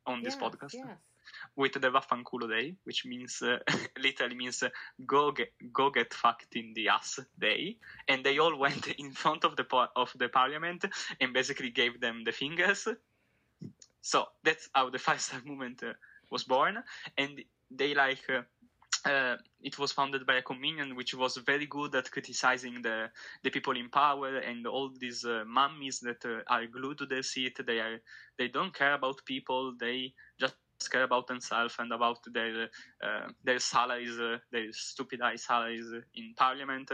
On 0.05 0.23
this 0.23 0.35
podcast? 0.35 0.73
yes 0.73 1.08
with 1.55 1.73
the 1.73 1.89
Vaffanculo 1.89 2.49
Day, 2.49 2.75
which 2.83 3.05
means 3.05 3.41
uh, 3.41 3.57
literally 3.99 4.35
means 4.35 4.63
uh, 4.63 4.69
go 5.05 5.31
get 5.31 5.51
go 5.73 5.89
get 5.89 6.13
fucked 6.13 6.55
in 6.55 6.73
the 6.73 6.89
ass 6.89 7.19
day, 7.39 7.77
and 8.07 8.23
they 8.23 8.37
all 8.39 8.57
went 8.65 8.87
in 8.87 9.11
front 9.11 9.43
of 9.43 9.55
the 9.55 9.63
par- 9.63 9.89
of 9.95 10.11
the 10.17 10.29
parliament 10.29 10.85
and 11.19 11.33
basically 11.33 11.69
gave 11.69 11.99
them 11.99 12.23
the 12.23 12.31
fingers. 12.31 12.87
So 14.01 14.25
that's 14.43 14.69
how 14.73 14.89
the 14.89 14.99
Five 14.99 15.21
Star 15.21 15.41
Movement 15.45 15.83
uh, 15.83 15.93
was 16.31 16.43
born, 16.43 16.83
and 17.17 17.41
they 17.71 17.93
like. 17.93 18.23
Uh, 18.29 18.41
uh, 19.05 19.37
it 19.61 19.79
was 19.79 19.91
founded 19.91 20.25
by 20.25 20.35
a 20.35 20.41
comedian 20.41 20.95
which 20.95 21.13
was 21.13 21.37
very 21.37 21.65
good 21.65 21.95
at 21.95 22.11
criticizing 22.11 22.81
the 22.81 23.09
the 23.43 23.49
people 23.49 23.77
in 23.77 23.89
power 23.89 24.37
and 24.37 24.67
all 24.67 24.89
these 24.99 25.23
uh, 25.25 25.43
mummies 25.47 25.99
that 25.99 26.23
uh, 26.25 26.41
are 26.47 26.65
glued 26.65 26.97
to 26.97 27.05
their 27.05 27.23
seat. 27.23 27.57
They 27.65 27.79
are 27.79 27.99
they 28.37 28.47
don't 28.47 28.73
care 28.73 28.93
about 28.93 29.23
people. 29.25 29.73
They 29.79 30.13
just 30.39 30.55
care 30.87 31.03
about 31.03 31.27
themselves 31.27 31.75
and 31.79 31.91
about 31.91 32.19
their 32.31 32.69
uh, 33.03 33.27
their 33.43 33.59
salaries, 33.59 34.19
uh, 34.19 34.37
their 34.51 34.71
stupidized 34.71 35.43
salaries 35.43 35.87
in 36.15 36.33
parliament, 36.37 36.91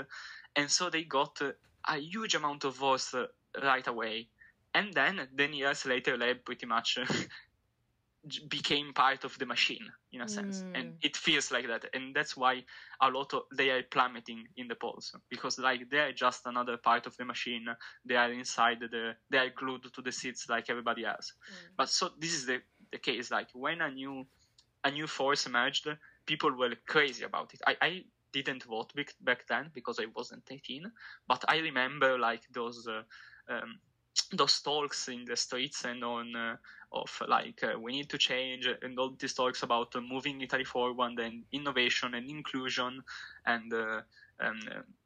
and 0.55 0.71
so 0.71 0.89
they 0.89 1.03
got 1.03 1.39
a 1.87 1.97
huge 1.97 2.35
amount 2.35 2.63
of 2.63 2.75
votes 2.75 3.13
uh, 3.13 3.25
right 3.63 3.87
away. 3.87 4.29
And 4.73 4.93
then, 4.93 5.27
then 5.33 5.53
years 5.53 5.85
later, 5.85 6.17
they 6.17 6.33
pretty 6.33 6.65
much 6.65 6.97
became 8.49 8.91
part 8.93 9.23
of 9.23 9.37
the 9.37 9.45
machine 9.45 9.87
in 10.11 10.21
a 10.21 10.27
sense, 10.27 10.63
mm. 10.63 10.79
and 10.79 10.93
it 11.01 11.15
feels 11.15 11.51
like 11.51 11.67
that. 11.67 11.85
And 11.93 12.15
that's 12.15 12.35
why 12.35 12.63
a 13.01 13.09
lot 13.09 13.33
of 13.33 13.43
they 13.55 13.69
are 13.69 13.83
plummeting 13.83 14.45
in 14.57 14.67
the 14.67 14.75
polls 14.75 15.15
because 15.29 15.59
like 15.59 15.89
they 15.89 15.99
are 15.99 16.11
just 16.11 16.45
another 16.45 16.77
part 16.77 17.05
of 17.05 17.15
the 17.17 17.25
machine. 17.25 17.67
They 18.03 18.15
are 18.15 18.31
inside 18.31 18.79
the 18.79 19.13
they 19.29 19.37
are 19.37 19.49
glued 19.49 19.83
to 19.93 20.01
the 20.01 20.11
seats 20.11 20.47
like 20.49 20.69
everybody 20.69 21.05
else. 21.05 21.33
Mm. 21.49 21.75
But 21.77 21.89
so 21.89 22.09
this 22.19 22.33
is 22.33 22.45
the 22.45 22.61
the 22.95 23.11
case. 23.11 23.31
Like 23.31 23.49
when 23.53 23.81
a 23.81 23.91
new 23.91 24.25
a 24.83 24.91
new 24.91 25.07
force 25.07 25.45
emerged, 25.45 25.87
people 26.25 26.51
were 26.51 26.73
crazy 26.87 27.23
about 27.25 27.53
it. 27.53 27.61
I, 27.67 27.75
I 27.81 28.03
didn't 28.31 28.63
vote 28.63 28.93
back 29.21 29.47
then 29.47 29.71
because 29.73 29.99
I 29.99 30.05
wasn't 30.15 30.43
18, 30.49 30.91
but 31.27 31.43
I 31.47 31.57
remember 31.59 32.17
like 32.19 32.43
those 32.53 32.87
uh, 32.87 33.03
um, 33.53 33.79
those 34.31 34.61
talks 34.61 35.07
in 35.09 35.25
the 35.25 35.35
streets 35.35 35.83
and 35.85 36.03
on 36.03 36.35
uh, 36.35 36.55
of 36.91 37.11
like 37.27 37.61
uh, 37.63 37.77
we 37.79 37.91
need 37.91 38.09
to 38.09 38.17
change 38.17 38.67
and 38.81 38.97
all 38.99 39.13
these 39.19 39.33
talks 39.33 39.63
about 39.63 39.95
uh, 39.95 40.01
moving 40.01 40.41
Italy 40.41 40.63
forward 40.63 41.19
and 41.19 41.43
innovation 41.51 42.13
and 42.13 42.29
inclusion 42.29 43.01
and 43.45 43.73
uh, 43.73 44.01
uh, 44.39 44.51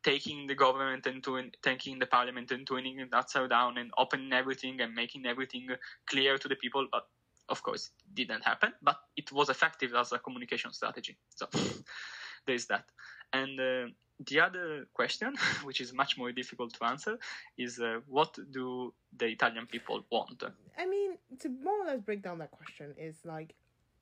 taking 0.04 0.48
the 0.48 0.56
government 0.56 1.06
and 1.06 1.24
to, 1.24 1.42
taking 1.62 2.00
the 2.00 2.06
parliament 2.06 2.52
and 2.52 2.68
turning 2.68 3.00
it 3.00 3.14
upside 3.14 3.50
down 3.50 3.78
and 3.78 3.92
opening 3.98 4.34
everything 4.34 4.82
and 4.82 4.94
making 4.94 5.26
everything 5.26 5.68
clear 6.08 6.38
to 6.38 6.48
the 6.48 6.56
people. 6.56 6.88
But 6.92 7.04
of 7.50 7.62
course, 7.64 7.92
didn't 8.14 8.44
happen, 8.44 8.74
but 8.82 8.98
it 9.18 9.32
was 9.32 9.50
effective 9.50 9.94
as 9.96 10.12
a 10.12 10.20
communication 10.20 10.72
strategy. 10.74 11.18
So 11.36 11.48
there 12.46 12.56
is 12.56 12.68
that. 12.68 12.86
And 13.34 13.60
uh, 13.60 13.88
the 14.28 14.40
other 14.40 14.88
question, 14.94 15.36
which 15.64 15.82
is 15.82 15.94
much 15.94 16.18
more 16.18 16.32
difficult 16.32 16.74
to 16.76 16.86
answer, 16.86 17.18
is 17.58 17.80
uh, 17.80 18.00
what 18.08 18.38
do 18.52 18.94
the 19.18 19.28
Italian 19.28 19.66
people 19.66 20.04
want? 20.12 20.44
I 20.78 20.86
mean, 20.86 21.18
to 21.40 21.50
more 21.50 21.84
or 21.84 21.86
less 21.86 22.02
break 22.02 22.22
down 22.22 22.40
that 22.40 22.52
question, 22.52 22.94
is 22.98 23.18
like, 23.26 23.56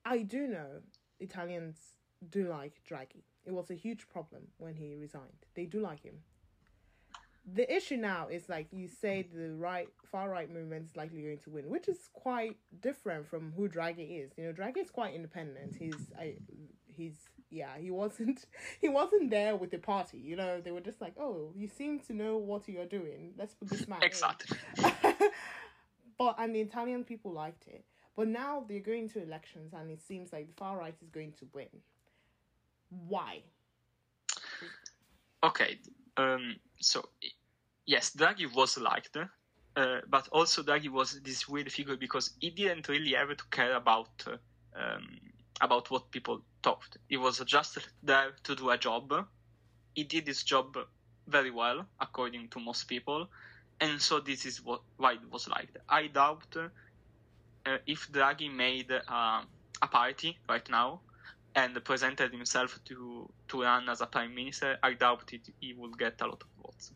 I 0.05 0.19
do 0.19 0.47
know 0.47 0.81
Italians 1.19 1.77
do 2.29 2.47
like 2.47 2.81
Draghi. 2.89 3.23
It 3.45 3.53
was 3.53 3.69
a 3.71 3.75
huge 3.75 4.09
problem 4.09 4.43
when 4.57 4.75
he 4.75 4.95
resigned. 4.95 5.45
They 5.55 5.65
do 5.65 5.79
like 5.79 6.03
him 6.03 6.15
the 7.53 7.73
issue 7.73 7.97
now 7.97 8.27
is 8.27 8.49
like 8.49 8.67
you 8.71 8.87
say 8.87 9.25
the 9.33 9.53
right 9.53 9.87
far 10.11 10.29
right 10.29 10.51
movement 10.51 10.85
is 10.85 10.95
likely 10.95 11.21
going 11.21 11.39
to 11.39 11.49
win, 11.49 11.69
which 11.69 11.87
is 11.87 12.09
quite 12.13 12.57
different 12.81 13.27
from 13.27 13.53
who 13.55 13.69
Draghi 13.69 14.23
is. 14.23 14.31
You 14.37 14.45
know, 14.45 14.53
Draghi 14.53 14.77
is 14.77 14.89
quite 14.89 15.13
independent. 15.13 15.75
He's 15.77 16.11
I 16.19 16.35
he's 16.87 17.15
yeah, 17.49 17.77
he 17.79 17.91
wasn't 17.91 18.45
he 18.81 18.89
wasn't 18.89 19.29
there 19.29 19.55
with 19.55 19.71
the 19.71 19.77
party. 19.77 20.17
You 20.17 20.35
know, 20.35 20.59
they 20.59 20.71
were 20.71 20.81
just 20.81 20.99
like, 20.99 21.13
oh, 21.19 21.51
you 21.55 21.67
seem 21.67 21.99
to 22.01 22.13
know 22.13 22.37
what 22.37 22.67
you're 22.67 22.85
doing. 22.85 23.33
Let's 23.37 23.53
put 23.53 23.69
this 23.69 23.87
man. 23.87 23.99
Exactly. 24.01 24.57
but 26.17 26.35
and 26.37 26.53
the 26.53 26.61
Italian 26.61 27.03
people 27.03 27.31
liked 27.31 27.67
it. 27.67 27.85
But 28.17 28.27
now 28.27 28.65
they're 28.67 28.79
going 28.79 29.09
to 29.09 29.21
elections, 29.21 29.73
and 29.73 29.91
it 29.91 30.01
seems 30.01 30.33
like 30.33 30.47
the 30.47 30.53
far 30.53 30.77
right 30.77 30.95
is 31.01 31.09
going 31.09 31.33
to 31.33 31.47
win. 31.53 31.67
Why? 32.89 33.43
Okay. 35.43 35.77
Um. 36.17 36.55
So 36.79 37.05
yes, 37.87 38.11
Draghi 38.15 38.53
was 38.53 38.77
liked, 38.77 39.17
uh, 39.17 39.99
but 40.07 40.27
also 40.31 40.61
Draghi 40.61 40.89
was 40.89 41.19
this 41.21 41.47
weird 41.47 41.71
figure 41.71 41.97
because 41.97 42.33
he 42.39 42.51
didn't 42.51 42.87
really 42.87 43.13
have 43.13 43.35
to 43.35 43.43
care 43.49 43.75
about 43.75 44.09
uh, 44.27 44.37
um, 44.79 45.07
about 45.61 45.89
what 45.89 46.11
people 46.11 46.43
thought. 46.61 46.97
He 47.07 47.17
was 47.17 47.39
just 47.39 47.79
there 48.03 48.33
to 48.43 48.55
do 48.55 48.69
a 48.69 48.77
job. 48.77 49.25
He 49.95 50.03
did 50.03 50.27
his 50.27 50.43
job 50.43 50.77
very 51.27 51.49
well, 51.49 51.85
according 51.99 52.49
to 52.49 52.59
most 52.59 52.83
people, 52.83 53.27
and 53.79 53.99
so 53.99 54.19
this 54.19 54.45
is 54.45 54.63
what 54.63 54.81
why 54.97 55.13
it 55.13 55.31
was 55.31 55.47
liked. 55.47 55.77
I 55.89 56.07
doubt 56.07 56.55
uh, 56.55 57.77
if 57.87 58.11
Draghi 58.11 58.53
made 58.53 58.91
a 58.91 59.87
party 59.89 60.37
right 60.47 60.69
now 60.69 61.01
and 61.55 61.83
presented 61.83 62.31
himself 62.31 62.79
to 62.85 63.29
to 63.47 63.61
run 63.63 63.89
as 63.89 64.01
a 64.01 64.05
prime 64.05 64.35
minister, 64.35 64.77
I 64.83 64.93
doubted 64.93 65.41
he 65.59 65.73
would 65.73 65.97
get 65.97 66.21
a 66.21 66.25
lot 66.27 66.43
of 66.43 66.49
votes. 66.63 66.91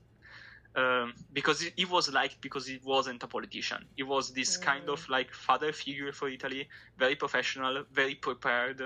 Um, 0.74 1.13
because 1.34 1.59
he, 1.76 1.84
was 1.84 2.13
like 2.13 2.39
because 2.39 2.65
he 2.65 2.80
wasn't 2.86 3.22
a 3.24 3.28
politician. 3.28 3.84
He 3.97 4.03
was 4.03 4.32
this 4.32 4.57
mm. 4.57 4.61
kind 4.61 4.89
of 4.89 5.07
like 5.09 5.34
father 5.34 5.74
figure 5.74 6.13
for 6.13 6.30
Italy, 6.30 6.69
very 6.97 7.15
professional, 7.15 7.84
very 7.91 8.15
prepared, 8.15 8.82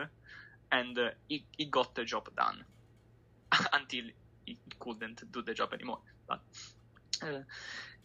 and 0.72 0.98
uh, 0.98 1.10
he, 1.30 1.46
he 1.56 1.66
got 1.66 1.94
the 1.94 2.04
job 2.04 2.28
done 2.36 2.64
until 3.74 4.06
he 4.48 4.58
couldn't 4.80 5.32
do 5.32 5.44
the 5.44 5.54
job 5.54 5.74
anymore. 5.74 6.00
But, 6.28 6.40
uh, 7.22 7.42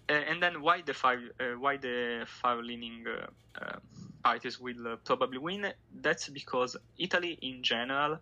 and 0.08 0.42
then 0.42 0.60
why 0.60 0.82
the 0.82 0.94
far 0.94 1.14
uh, 1.14 1.58
why 1.58 1.76
the 1.76 2.26
far 2.26 2.62
leaning 2.62 3.04
uh, 3.06 3.26
uh, 3.62 3.78
parties 4.22 4.60
will 4.60 4.88
uh, 4.88 4.96
probably 5.04 5.38
win? 5.38 5.72
That's 6.00 6.28
because 6.28 6.76
Italy 6.98 7.38
in 7.42 7.62
general 7.62 8.18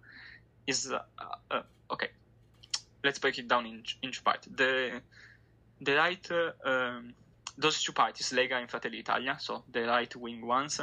is 0.67 0.93
okay. 1.91 2.09
Let's 3.03 3.19
break 3.19 3.39
it 3.39 3.49
down 3.49 3.67
in 3.67 3.83
each 4.03 4.23
part. 4.23 4.47
The 4.51 5.01
the 5.81 5.95
right, 5.95 6.29
um, 6.65 7.15
those 7.57 7.83
two 7.83 7.93
parties, 7.93 8.33
Lega 8.33 8.53
and 8.53 8.71
Fratelli 8.71 8.99
Italia, 8.99 9.37
so 9.41 9.65
the 9.71 9.83
right 9.83 10.15
wing 10.17 10.47
ones, 10.47 10.81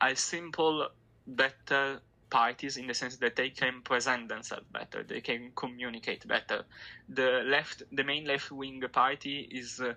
are 0.00 0.14
simple, 0.14 0.88
better 1.26 2.00
parties 2.30 2.76
in 2.76 2.86
the 2.86 2.94
sense 2.94 3.16
that 3.16 3.36
they 3.36 3.50
can 3.50 3.80
present 3.82 4.28
themselves 4.28 4.66
better, 4.72 5.02
they 5.02 5.20
can 5.20 5.50
communicate 5.54 6.26
better. 6.28 6.64
The 7.08 7.42
left, 7.46 7.82
the 7.92 8.04
main 8.04 8.26
left 8.26 8.50
wing 8.50 8.82
party 8.92 9.48
is 9.50 9.80
uh, 9.80 9.94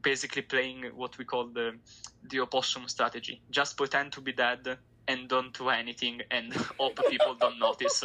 basically 0.00 0.42
playing 0.42 0.84
what 0.94 1.18
we 1.18 1.24
call 1.24 1.48
the 1.48 1.76
the 2.30 2.40
opossum 2.40 2.88
strategy. 2.88 3.40
Just 3.50 3.76
pretend 3.76 4.12
to 4.12 4.20
be 4.20 4.32
dead 4.32 4.78
and 5.08 5.28
don't 5.28 5.56
do 5.56 5.68
anything 5.68 6.22
and 6.30 6.52
hope 6.78 7.00
people 7.08 7.34
don't 7.34 7.58
notice, 7.58 8.04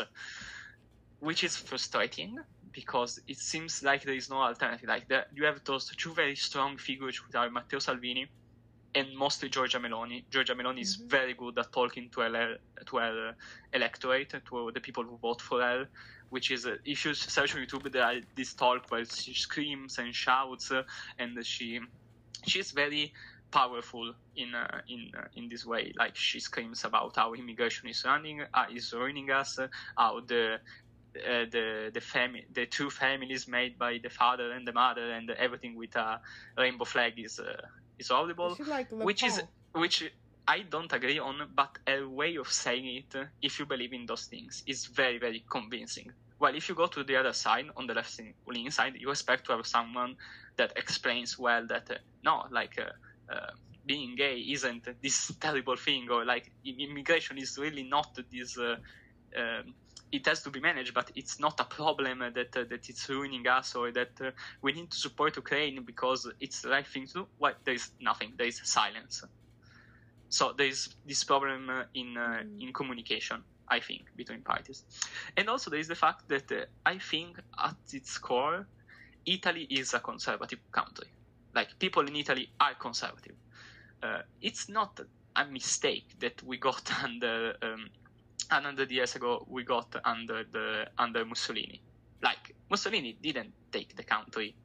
which 1.19 1.43
is 1.43 1.55
frustrating 1.55 2.39
because 2.77 3.19
it 3.27 3.39
seems 3.39 3.81
like 3.81 4.03
there 4.03 4.13
is 4.13 4.29
no 4.29 4.35
alternative. 4.35 4.87
Like 4.87 5.07
the, 5.07 5.25
you 5.33 5.45
have 5.45 5.59
those 5.63 5.89
two 5.97 6.13
very 6.13 6.35
strong 6.35 6.77
figures, 6.77 7.15
which 7.25 7.35
are 7.35 7.49
Matteo 7.49 7.79
Salvini 7.79 8.27
and 8.93 9.07
mostly 9.17 9.49
Giorgia 9.49 9.79
Meloni. 9.79 10.23
Giorgia 10.29 10.55
Meloni 10.55 10.81
mm-hmm. 10.81 10.93
is 10.93 10.95
very 10.95 11.33
good 11.33 11.57
at 11.57 11.71
talking 11.71 12.07
to 12.11 12.19
her 12.21 12.57
to 12.85 12.97
her 12.97 13.33
electorate, 13.73 14.29
to 14.29 14.71
the 14.71 14.79
people 14.79 15.03
who 15.03 15.17
vote 15.17 15.41
for 15.41 15.59
her. 15.59 15.87
Which 16.29 16.51
is, 16.51 16.67
uh, 16.67 16.75
if 16.85 17.03
you 17.05 17.15
search 17.15 17.55
on 17.55 17.61
YouTube, 17.61 17.91
there 17.91 18.03
are 18.03 18.19
this 18.35 18.53
talk 18.53 18.91
where 18.91 19.05
she 19.05 19.33
screams 19.33 19.97
and 19.97 20.13
shouts, 20.13 20.71
uh, 20.71 20.83
and 21.17 21.43
she 21.43 21.79
she's 22.45 22.69
very 22.69 23.11
powerful 23.49 24.13
in 24.35 24.53
uh, 24.53 24.81
in 24.87 25.11
uh, 25.17 25.23
in 25.35 25.49
this 25.49 25.65
way. 25.65 25.93
Like 25.97 26.15
she 26.15 26.39
screams 26.39 26.83
about 26.85 27.15
how 27.15 27.33
immigration 27.33 27.89
is 27.89 28.03
running 28.05 28.41
uh, 28.53 28.65
is 28.71 28.93
ruining 28.93 29.31
us, 29.31 29.57
how 29.97 30.19
the 30.19 30.59
uh, 31.25 31.45
the 31.51 31.91
the 31.93 31.99
fami- 31.99 32.45
the 32.53 32.65
two 32.65 32.89
families 32.89 33.47
made 33.47 33.77
by 33.77 33.99
the 34.01 34.09
father 34.09 34.51
and 34.51 34.67
the 34.67 34.73
mother 34.73 35.11
and 35.11 35.29
everything 35.31 35.75
with 35.75 35.95
a 35.95 36.19
rainbow 36.57 36.85
flag 36.85 37.13
is 37.17 37.39
uh, 37.39 37.61
is 37.99 38.11
audible, 38.11 38.57
like 38.67 38.89
which 38.91 39.23
is 39.23 39.41
which 39.73 40.03
I 40.47 40.61
don't 40.61 40.91
agree 40.93 41.19
on, 41.19 41.49
but 41.55 41.77
a 41.87 42.03
way 42.07 42.35
of 42.37 42.47
saying 42.47 42.85
it, 42.85 43.29
if 43.41 43.59
you 43.59 43.65
believe 43.65 43.93
in 43.93 44.05
those 44.05 44.25
things, 44.25 44.63
is 44.67 44.85
very 44.85 45.19
very 45.19 45.43
convincing. 45.51 46.07
Well, 46.39 46.55
if 46.55 46.69
you 46.69 46.75
go 46.75 46.87
to 46.87 47.03
the 47.03 47.15
other 47.15 47.33
side, 47.33 47.65
on 47.75 47.87
the 47.87 47.95
left 47.95 48.19
wing 48.45 48.69
side, 48.69 48.93
you 48.97 49.09
expect 49.09 49.47
to 49.47 49.53
have 49.53 49.65
someone 49.65 50.15
that 50.57 50.71
explains 50.75 51.37
well 51.37 51.65
that 51.67 51.89
uh, 51.89 51.95
no, 52.23 52.43
like. 52.51 52.73
Uh, 52.79 52.91
uh, 53.29 53.51
being 53.85 54.15
gay 54.15 54.37
isn't 54.39 54.87
this 55.01 55.31
terrible 55.39 55.75
thing, 55.75 56.07
or 56.09 56.25
like 56.25 56.51
immigration 56.65 57.37
is 57.37 57.57
really 57.57 57.83
not 57.83 58.07
this 58.31 58.57
um, 58.57 59.73
it 60.11 60.25
has 60.25 60.41
to 60.43 60.49
be 60.49 60.59
managed, 60.59 60.93
but 60.93 61.11
it's 61.15 61.39
not 61.39 61.59
a 61.59 61.63
problem 61.63 62.19
that 62.19 62.55
uh, 62.55 62.63
that 62.69 62.89
it's 62.89 63.09
ruining 63.09 63.47
us 63.47 63.75
or 63.75 63.91
that 63.91 64.11
uh, 64.21 64.31
we 64.61 64.71
need 64.71 64.89
to 64.91 64.97
support 64.97 65.35
Ukraine 65.35 65.83
because 65.83 66.31
it's 66.39 66.61
the 66.61 66.69
right 66.69 66.87
thing 66.87 67.07
to 67.07 67.13
do. 67.13 67.27
Well, 67.39 67.53
there 67.65 67.73
is 67.73 67.91
nothing. 67.99 68.33
There 68.37 68.47
is 68.47 68.61
silence. 68.63 69.23
So 70.29 70.53
there 70.57 70.67
is 70.67 70.95
this 71.05 71.23
problem 71.23 71.69
uh, 71.69 71.83
in 71.93 72.17
uh, 72.17 72.43
mm. 72.43 72.61
in 72.61 72.73
communication, 72.73 73.43
I 73.67 73.79
think, 73.79 74.03
between 74.15 74.41
parties, 74.41 74.83
and 75.35 75.49
also 75.49 75.69
there 75.69 75.79
is 75.79 75.87
the 75.87 75.95
fact 75.95 76.27
that 76.29 76.51
uh, 76.51 76.65
I 76.85 76.99
think 76.99 77.39
at 77.61 77.75
its 77.91 78.17
core, 78.17 78.67
Italy 79.25 79.67
is 79.69 79.93
a 79.93 79.99
conservative 79.99 80.59
country. 80.71 81.07
Like 81.53 81.79
people 81.79 82.07
in 82.07 82.15
Italy 82.15 82.49
are 82.59 82.75
conservative. 82.75 83.35
Uh, 84.03 84.21
it's 84.41 84.69
not 84.69 84.99
a 85.35 85.45
mistake 85.45 86.07
that 86.19 86.41
we 86.43 86.57
got 86.57 86.91
under 87.03 87.55
um, 87.61 87.89
100 88.49 88.91
years 88.91 89.15
ago 89.15 89.45
we 89.49 89.63
got 89.63 89.95
under 90.05 90.43
the 90.51 90.87
under 90.97 91.25
Mussolini. 91.25 91.81
Like 92.21 92.55
Mussolini 92.69 93.17
didn't 93.21 93.53
take 93.71 93.95
the 93.95 94.03
country 94.03 94.55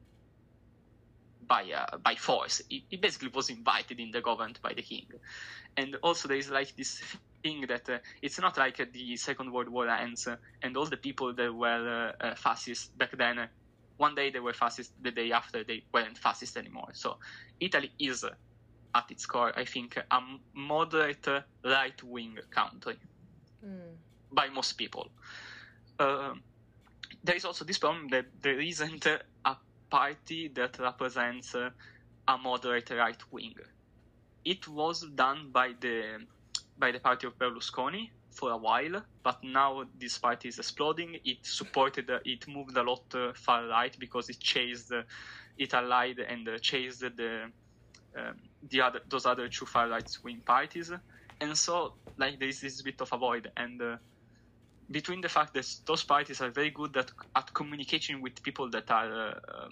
by 1.47 1.63
uh, 1.71 1.97
by 1.97 2.15
force. 2.15 2.61
He, 2.69 2.85
he, 2.89 2.97
basically 2.97 3.29
was 3.33 3.49
invited 3.49 3.99
in 3.99 4.11
the 4.11 4.21
government 4.21 4.61
by 4.61 4.73
the 4.73 4.81
king, 4.81 5.07
and 5.77 5.95
also 6.01 6.27
there 6.27 6.37
is 6.37 6.49
like 6.49 6.75
this 6.75 7.01
thing 7.43 7.65
that 7.67 7.89
uh, 7.89 7.97
it's 8.21 8.39
not 8.39 8.57
like 8.57 8.79
uh, 8.79 8.85
the 8.93 9.17
Second 9.17 9.51
World 9.51 9.69
War 9.69 9.87
ends 9.89 10.27
uh, 10.27 10.37
and 10.61 10.77
all 10.77 10.85
the 10.85 10.97
people 10.97 11.33
that 11.33 11.53
were 11.53 12.13
uh, 12.21 12.25
uh, 12.25 12.35
fascist 12.35 12.97
back 12.97 13.17
then. 13.17 13.49
one 13.97 14.15
day 14.15 14.31
they 14.31 14.39
were 14.39 14.53
fascist, 14.53 14.91
the 15.03 15.11
day 15.11 15.31
after 15.31 15.63
they 15.63 15.83
weren't 15.93 16.17
fascist 16.17 16.57
anymore. 16.57 16.89
So 16.93 17.17
Italy 17.59 17.91
is, 17.99 18.25
at 18.95 19.11
its 19.11 19.25
core, 19.25 19.53
I 19.55 19.65
think, 19.65 19.97
a 19.97 20.19
moderate 20.53 21.27
right 21.63 22.03
wing 22.03 22.37
country 22.49 22.97
mm. 23.63 23.95
by 24.31 24.49
most 24.49 24.73
people. 24.73 25.09
Uh, 25.99 26.33
there 27.23 27.35
is 27.35 27.45
also 27.45 27.63
this 27.65 27.77
problem 27.77 28.07
that 28.09 28.25
there 28.41 28.59
isn't 28.59 29.05
a 29.05 29.55
party 29.89 30.47
that 30.47 30.79
represents 30.79 31.53
a 31.53 32.37
moderate 32.37 32.89
right 32.89 33.21
wing. 33.31 33.53
It 34.43 34.67
was 34.67 35.05
done 35.15 35.49
by 35.51 35.73
the 35.79 36.25
by 36.77 36.91
the 36.91 36.99
party 36.99 37.27
of 37.27 37.37
Berlusconi 37.37 38.09
for 38.31 38.49
a 38.49 38.57
while, 38.57 39.03
but 39.21 39.43
now 39.43 39.83
this 39.99 40.17
party 40.17 40.47
is 40.49 40.57
exploding. 40.57 41.19
It 41.23 41.37
supported, 41.43 42.09
it 42.25 42.47
moved 42.47 42.75
a 42.75 42.81
lot 42.81 43.03
uh, 43.13 43.33
far 43.35 43.67
right 43.67 43.95
because 43.99 44.29
it 44.29 44.39
chased, 44.39 44.91
uh, 44.91 45.03
it 45.59 45.75
allied 45.75 46.17
and 46.17 46.49
uh, 46.49 46.57
chased 46.57 47.01
the 47.01 47.51
um, 48.17 48.35
the 48.69 48.81
other 48.81 49.01
those 49.09 49.25
other 49.25 49.47
two 49.47 49.65
far 49.65 49.87
right 49.89 50.09
wing 50.23 50.41
parties 50.45 50.91
and 51.41 51.57
so 51.57 51.93
like 52.17 52.39
there 52.39 52.47
is 52.47 52.61
this 52.61 52.81
bit 52.81 53.01
of 53.01 53.11
a 53.11 53.17
void. 53.17 53.51
And 53.57 53.81
uh, 53.81 53.97
between 54.91 55.21
the 55.21 55.29
fact 55.29 55.53
that 55.53 55.67
those 55.85 56.03
parties 56.03 56.41
are 56.41 56.49
very 56.49 56.69
good 56.69 56.95
at, 56.97 57.11
at 57.35 57.53
communicating 57.53 58.21
with 58.21 58.41
people 58.43 58.69
that 58.69 58.91
are 58.91 59.41
uh, 59.47 59.69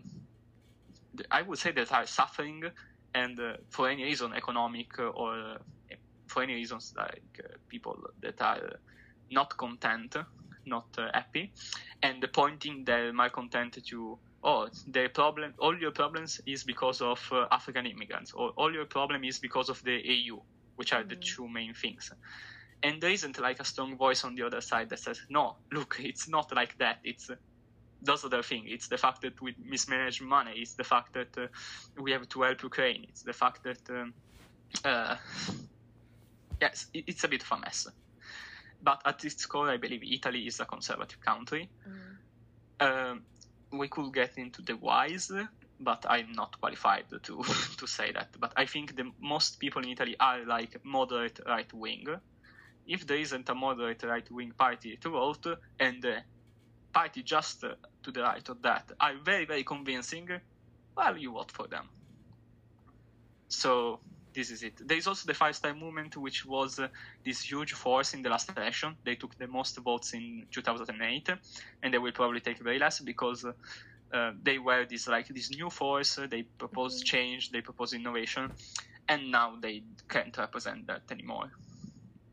i 1.30 1.42
would 1.42 1.60
say 1.60 1.72
that 1.72 1.92
are 1.92 2.06
suffering 2.06 2.64
and 3.14 3.40
uh, 3.40 3.54
for 3.70 3.90
any 3.90 4.04
reason 4.04 4.34
economic 4.34 4.98
or 5.00 5.34
uh, 5.34 5.58
for 6.28 6.44
any 6.44 6.54
reasons 6.54 6.94
like 6.98 7.42
uh, 7.44 7.48
people 7.68 7.98
that 8.22 8.42
are 8.42 8.80
not 9.30 9.56
content 9.58 10.16
not 10.66 10.86
uh, 10.98 11.10
happy. 11.14 11.52
And 12.04 12.26
pointing 12.34 12.86
their 12.86 13.12
malcontent 13.14 13.78
to 13.86 14.18
oh 14.44 14.68
the 14.88 15.08
problem 15.10 15.54
all 15.60 15.78
your 15.78 15.92
problems 15.92 16.42
is 16.48 16.64
because 16.64 17.00
of 17.00 17.20
african 17.52 17.86
immigrants 17.86 18.34
or 18.34 18.50
all 18.58 18.74
your 18.74 18.86
problem 18.86 19.24
is 19.24 19.38
because 19.38 19.70
of 19.70 19.84
the 19.84 20.02
eu 20.04 20.40
which 20.82 20.94
are 20.94 21.04
the 21.04 21.16
mm. 21.16 21.22
two 21.22 21.48
main 21.48 21.76
things. 21.76 22.12
And 22.82 23.00
there 23.00 23.12
isn't 23.12 23.40
like 23.40 23.60
a 23.60 23.64
strong 23.64 23.96
voice 23.96 24.24
on 24.24 24.34
the 24.34 24.42
other 24.42 24.62
side 24.62 24.90
that 24.90 24.98
says, 24.98 25.22
no, 25.30 25.58
look, 25.72 25.98
it's 26.00 26.28
not 26.28 26.48
like 26.56 26.76
that. 26.80 26.98
It's 27.04 27.30
those 28.02 28.26
other 28.26 28.42
things. 28.42 28.66
It's 28.68 28.88
the 28.88 28.98
fact 28.98 29.22
that 29.22 29.40
we 29.40 29.54
mismanage 29.64 30.24
money. 30.24 30.54
It's 30.56 30.74
the 30.74 30.84
fact 30.84 31.14
that 31.14 31.38
uh, 31.38 31.46
we 32.02 32.12
have 32.14 32.28
to 32.30 32.42
help 32.42 32.64
Ukraine. 32.64 33.06
It's 33.10 33.22
the 33.22 33.34
fact 33.34 33.60
that, 33.68 33.82
um, 33.92 34.14
uh, 34.84 35.18
yes, 36.60 36.88
it's 36.96 37.24
a 37.24 37.28
bit 37.28 37.44
of 37.44 37.52
a 37.52 37.60
mess. 37.60 37.88
But 38.82 39.04
at 39.06 39.24
its 39.24 39.46
core, 39.46 39.70
I 39.70 39.78
believe 39.78 40.02
Italy 40.04 40.48
is 40.48 40.60
a 40.60 40.66
conservative 40.66 41.22
country. 41.22 41.70
Mm. 41.88 42.88
Um, 42.88 43.22
we 43.72 43.88
could 43.88 44.12
get 44.12 44.40
into 44.40 44.64
the 44.64 44.74
whys 44.74 45.32
but 45.84 46.06
I'm 46.10 46.32
not 46.34 46.60
qualified 46.60 47.06
to 47.10 47.44
to 47.78 47.88
say 47.88 48.12
that. 48.12 48.30
But 48.40 48.54
I 48.56 48.66
think 48.66 48.96
the 48.96 49.12
most 49.20 49.60
people 49.60 49.82
in 49.84 49.90
Italy 49.90 50.16
are 50.20 50.46
like 50.46 50.80
moderate 50.84 51.40
right 51.46 51.72
wing. 51.74 52.08
If 52.88 53.06
there 53.08 53.18
isn't 53.18 53.50
a 53.50 53.56
moderate 53.56 54.04
right 54.04 54.30
wing 54.32 54.54
party 54.58 54.98
to 54.98 55.10
vote, 55.10 55.46
and 55.80 56.02
the 56.02 56.18
party 56.94 57.24
just 57.24 57.62
to 57.62 58.12
the 58.12 58.22
right 58.22 58.48
of 58.50 58.62
that 58.62 58.92
are 59.00 59.16
very 59.24 59.46
very 59.46 59.64
convincing, 59.64 60.30
well, 60.96 61.18
you 61.18 61.34
vote 61.34 61.52
for 61.52 61.68
them. 61.68 61.90
So 63.48 64.00
this 64.34 64.50
is 64.50 64.64
it. 64.64 64.74
There 64.88 64.98
is 64.98 65.08
also 65.08 65.28
the 65.28 65.34
Five 65.34 65.56
Star 65.56 65.74
Movement, 65.74 66.16
which 66.18 66.46
was 66.46 66.80
uh, 66.80 66.88
this 67.26 67.42
huge 67.42 67.74
force 67.74 68.14
in 68.14 68.22
the 68.22 68.30
last 68.30 68.50
election. 68.56 68.96
They 69.04 69.16
took 69.16 69.38
the 69.38 69.48
most 69.48 69.78
votes 69.78 70.14
in 70.14 70.46
2008, 70.52 71.30
and 71.84 71.94
they 71.94 71.98
will 71.98 72.14
probably 72.14 72.40
take 72.40 72.60
very 72.60 72.80
less 72.80 73.00
because. 73.00 73.46
Uh, 73.46 73.54
uh, 74.14 74.32
they 74.44 74.58
were 74.58 74.86
this 74.86 75.08
like 75.08 75.28
this 75.28 75.52
new 75.52 75.70
force. 75.70 76.18
Uh, 76.18 76.28
they 76.28 76.44
propose 76.44 76.98
mm-hmm. 76.98 77.06
change. 77.06 77.52
They 77.52 77.62
propose 77.62 77.94
innovation, 77.94 78.52
and 79.08 79.32
now 79.32 79.56
they 79.60 79.84
can't 80.10 80.36
represent 80.38 80.88
that 80.88 81.04
anymore. 81.12 81.52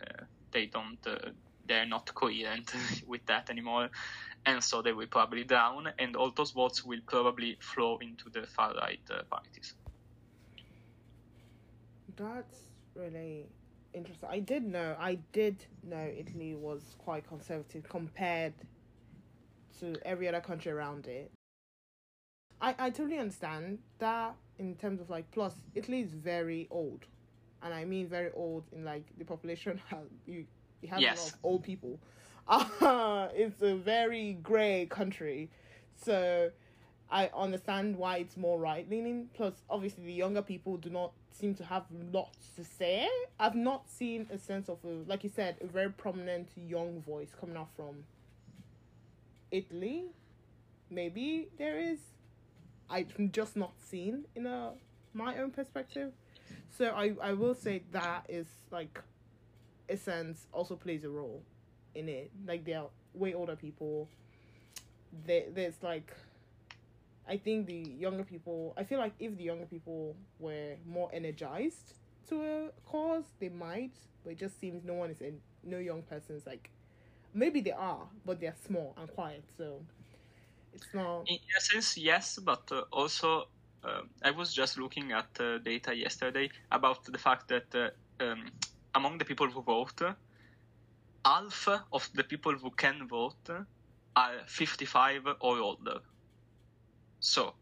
Uh, 0.01 0.25
they 0.53 0.67
don't. 0.67 0.99
Uh, 1.07 1.31
they're 1.67 1.87
not 1.87 2.13
coherent 2.15 2.73
with 3.07 3.25
that 3.27 3.51
anymore, 3.51 3.91
and 4.47 4.63
so 4.63 4.83
they 4.83 4.93
will 4.93 5.07
probably 5.07 5.45
down, 5.45 5.89
and 5.99 6.17
all 6.17 6.31
those 6.31 6.53
votes 6.53 6.85
will 6.85 7.01
probably 7.07 7.57
flow 7.61 7.99
into 7.99 8.31
the 8.31 8.47
far 8.47 8.75
right 8.75 9.01
uh, 9.11 9.23
parties. 9.31 9.75
That's 12.17 12.59
really 12.97 13.47
interesting. 13.95 14.29
I 14.29 14.41
did 14.41 14.65
know, 14.65 14.97
I 14.99 15.19
did 15.33 15.65
know 15.85 16.11
Italy 16.17 16.55
was 16.55 16.83
quite 16.99 17.29
conservative 17.29 17.89
compared 17.89 18.55
to 19.81 19.95
every 20.05 20.29
other 20.29 20.41
country 20.41 20.73
around 20.73 21.07
it. 21.07 21.31
I, 22.61 22.75
I 22.79 22.91
totally 22.91 23.19
understand 23.19 23.79
that 23.99 24.35
in 24.59 24.75
terms 24.77 25.01
of 25.01 25.11
like, 25.11 25.31
plus, 25.31 25.55
Italy 25.75 26.01
is 26.01 26.13
very 26.13 26.67
old. 26.71 27.05
And 27.63 27.75
I 27.75 27.85
mean 27.85 28.09
very 28.09 28.31
old 28.35 28.65
in 28.73 28.85
like 28.85 29.05
the 29.19 29.25
population 29.25 29.81
has, 29.89 30.07
you, 30.27 30.45
you 30.81 30.89
have 30.89 31.01
yes. 31.01 31.19
a 31.19 31.23
lot 31.23 31.33
of 31.33 31.39
old 31.43 31.63
people. 31.63 31.99
Uh, 32.81 33.29
it's 33.35 33.61
a 33.61 33.75
very 33.75 34.33
grey 34.43 34.87
country. 34.89 35.51
So 36.03 36.51
I 37.11 37.31
understand 37.37 37.97
why 37.97 38.19
it's 38.19 38.37
more 38.37 38.59
right 38.59 38.89
leaning. 38.89 39.29
Plus, 39.35 39.55
obviously, 39.69 40.05
the 40.05 40.13
younger 40.13 40.43
people 40.43 40.77
do 40.77 40.91
not 40.91 41.13
seem 41.31 41.55
to 41.57 41.65
have 41.65 41.85
lots 42.13 42.49
to 42.57 42.65
say. 42.65 43.09
I've 43.39 43.55
not 43.55 43.89
seen 43.89 44.27
a 44.33 44.39
sense 44.39 44.69
of 44.69 44.79
a, 44.85 44.89
like 45.07 45.25
you 45.25 45.31
said, 45.35 45.57
a 45.61 45.67
very 45.67 45.91
prominent 45.91 46.49
young 46.57 47.03
voice 47.03 47.29
coming 47.39 47.57
out 47.57 47.69
from 47.77 48.05
Italy. 49.51 50.05
Maybe 50.91 51.49
there 51.59 51.79
is. 51.79 51.99
I've 52.91 53.13
just 53.33 53.57
not 53.57 53.73
seen 53.81 54.25
in 54.35 54.47
a 54.47 54.73
my 55.15 55.37
own 55.39 55.51
perspective. 55.51 56.13
So 56.77 56.87
I 56.87 57.15
I 57.21 57.33
will 57.33 57.55
say 57.55 57.83
that 57.93 58.27
is 58.29 58.47
like, 58.71 59.01
a 59.89 59.97
sense 59.97 60.47
also 60.53 60.77
plays 60.77 61.05
a 61.05 61.09
role, 61.09 61.43
in 61.95 62.09
it. 62.09 62.31
Like 62.47 62.65
they 62.65 62.75
are 62.75 62.89
way 63.15 63.35
older 63.35 63.57
people. 63.57 64.09
They, 65.27 65.47
there's 65.55 65.83
like 65.83 66.13
I 67.29 67.37
think 67.37 67.67
the 67.67 67.75
younger 67.99 68.25
people, 68.25 68.73
I 68.79 68.85
feel 68.85 68.99
like 68.99 69.13
if 69.19 69.37
the 69.37 69.45
younger 69.45 69.67
people 69.67 70.17
were 70.39 70.77
more 70.87 71.11
energized 71.13 71.93
to 72.31 72.43
a 72.43 72.69
cause, 72.87 73.25
they 73.39 73.51
might, 73.51 73.93
but 74.25 74.33
it 74.33 74.39
just 74.39 74.59
seems 74.59 74.83
no 74.83 74.95
one 74.95 75.11
is 75.11 75.21
in, 75.21 75.39
no 75.63 75.77
young 75.77 76.03
person's 76.03 76.47
like, 76.47 76.71
maybe 77.35 77.61
they 77.61 77.73
are, 77.73 78.07
but 78.25 78.41
they're 78.41 78.55
small 78.67 78.95
and 78.97 79.09
quiet, 79.15 79.45
so 79.59 79.83
it's 80.79 80.95
not. 80.95 81.29
In 81.29 81.39
a 81.57 81.61
sense, 81.61 81.97
yes, 81.99 82.39
but 82.39 82.71
uh, 82.73 82.83
also 82.93 83.49
uh, 83.85 84.03
I 84.23 84.31
was 84.31 84.53
just 84.53 84.79
looking 84.79 85.13
at 85.13 85.29
uh, 85.41 85.59
data 85.59 85.95
yesterday 85.95 86.51
about 86.73 87.05
the 87.05 87.19
fact 87.19 87.49
that 87.49 87.75
uh, 87.75 88.25
um, 88.25 88.51
among 88.95 89.19
the 89.19 89.25
people 89.25 89.49
who 89.49 89.63
vote, 89.63 90.01
half 91.25 91.69
of 91.93 92.09
the 92.15 92.25
people 92.25 92.53
who 92.53 92.71
can 92.71 93.07
vote 93.09 93.49
are 94.17 94.39
55 94.47 95.27
or 95.41 95.59
older. 95.59 95.99
So, 97.21 97.55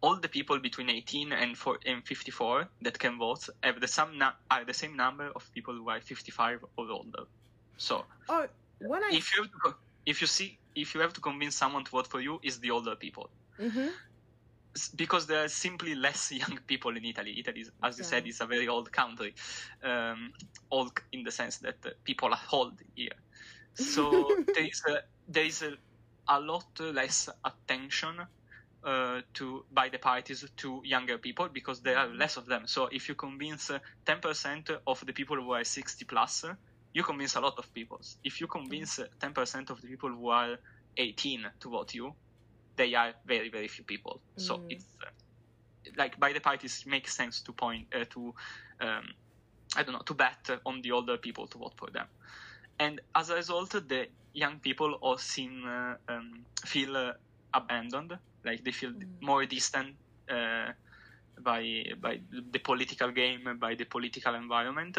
all 0.00 0.16
the 0.16 0.28
people 0.28 0.58
between 0.58 0.88
18 0.88 1.32
and, 1.32 1.56
four, 1.56 1.78
and 1.84 2.06
54 2.06 2.68
that 2.82 2.98
can 2.98 3.18
vote 3.18 3.48
have 3.62 3.80
the 3.80 3.88
same 3.88 4.22
are 4.50 4.64
the 4.64 4.74
same 4.74 4.96
number 4.96 5.30
of 5.34 5.50
people 5.52 5.74
who 5.74 5.88
are 5.88 6.00
55 6.00 6.64
or 6.76 6.90
older. 6.90 7.24
So, 7.76 8.04
oh, 8.28 8.46
when 8.80 9.02
I... 9.02 9.10
if 9.12 9.36
you 9.36 9.46
if 10.06 10.20
you 10.20 10.26
see 10.26 10.58
if 10.80 10.94
you 10.94 11.00
have 11.00 11.12
to 11.14 11.20
convince 11.20 11.56
someone 11.56 11.84
to 11.84 11.90
vote 11.90 12.06
for 12.06 12.20
you, 12.20 12.40
is 12.42 12.60
the 12.60 12.70
older 12.70 12.96
people. 12.96 13.30
Mm-hmm. 13.58 13.88
Because 14.94 15.26
there 15.26 15.44
are 15.44 15.48
simply 15.48 15.94
less 15.94 16.30
young 16.42 16.58
people 16.66 16.96
in 16.96 17.04
Italy. 17.04 17.34
Italy, 17.38 17.60
is, 17.60 17.70
as 17.82 17.98
you 17.98 18.04
said, 18.04 18.26
is 18.26 18.40
a 18.40 18.46
very 18.46 18.68
old 18.68 18.90
country. 18.92 19.34
Um, 19.82 20.32
old 20.70 20.92
in 21.12 21.24
the 21.24 21.30
sense 21.30 21.58
that 21.58 21.76
uh, 21.84 21.90
people 22.04 22.32
are 22.32 22.40
old 22.52 22.74
here. 22.94 23.18
So 23.74 24.36
there 24.54 24.64
is 24.64 24.82
a, 24.88 25.02
there 25.28 25.44
is 25.44 25.62
a, 25.62 25.72
a 26.28 26.40
lot 26.40 26.66
less 26.80 27.28
attention 27.44 28.20
uh, 28.84 29.20
to 29.34 29.64
by 29.72 29.88
the 29.88 29.98
parties 29.98 30.44
to 30.56 30.80
younger 30.84 31.18
people 31.18 31.48
because 31.48 31.80
there 31.80 31.98
are 31.98 32.08
less 32.08 32.36
of 32.36 32.46
them. 32.46 32.66
So 32.66 32.88
if 32.92 33.08
you 33.08 33.14
convince 33.14 33.70
uh, 33.70 33.78
ten 34.06 34.20
percent 34.20 34.70
of 34.86 35.04
the 35.04 35.12
people 35.12 35.36
who 35.36 35.52
are 35.52 35.64
sixty 35.64 36.04
plus, 36.04 36.44
you 36.92 37.02
convince 37.02 37.36
a 37.36 37.40
lot 37.40 37.58
of 37.58 37.72
people. 37.74 38.00
If 38.24 38.40
you 38.40 38.46
convince 38.46 38.98
uh, 38.98 39.06
ten 39.20 39.32
percent 39.32 39.70
of 39.70 39.80
the 39.80 39.88
people 39.88 40.10
who 40.10 40.28
are 40.28 40.56
eighteen 40.96 41.46
to 41.60 41.70
vote 41.70 41.94
you, 41.94 42.14
they 42.76 42.94
are 42.94 43.12
very 43.26 43.50
very 43.50 43.68
few 43.68 43.84
people. 43.84 44.20
Mm. 44.36 44.42
So 44.42 44.60
it's 44.68 44.86
uh, 45.02 45.10
like 45.96 46.18
by 46.18 46.32
the 46.32 46.40
parties 46.40 46.84
makes 46.86 47.14
sense 47.14 47.40
to 47.42 47.52
point 47.52 47.86
uh, 47.94 48.04
to 48.10 48.34
um, 48.80 49.04
I 49.76 49.82
don't 49.82 49.92
know 49.92 50.02
to 50.02 50.14
bet 50.14 50.50
on 50.64 50.82
the 50.82 50.92
older 50.92 51.18
people 51.18 51.46
to 51.48 51.58
vote 51.58 51.74
for 51.76 51.90
them. 51.90 52.06
And 52.80 53.00
as 53.14 53.30
a 53.30 53.34
result, 53.34 53.70
the 53.70 54.06
young 54.32 54.60
people 54.60 54.94
all 55.00 55.18
seem 55.18 55.64
um, 56.08 56.44
feel 56.64 57.12
abandoned 57.52 58.16
like 58.44 58.62
they 58.64 58.72
feel 58.72 58.90
mm. 58.90 59.04
more 59.20 59.44
distant 59.46 59.96
uh, 60.30 60.72
by 61.40 61.84
by 62.00 62.20
the 62.30 62.58
political 62.58 63.10
game, 63.10 63.58
by 63.58 63.74
the 63.74 63.84
political 63.84 64.34
environment, 64.34 64.98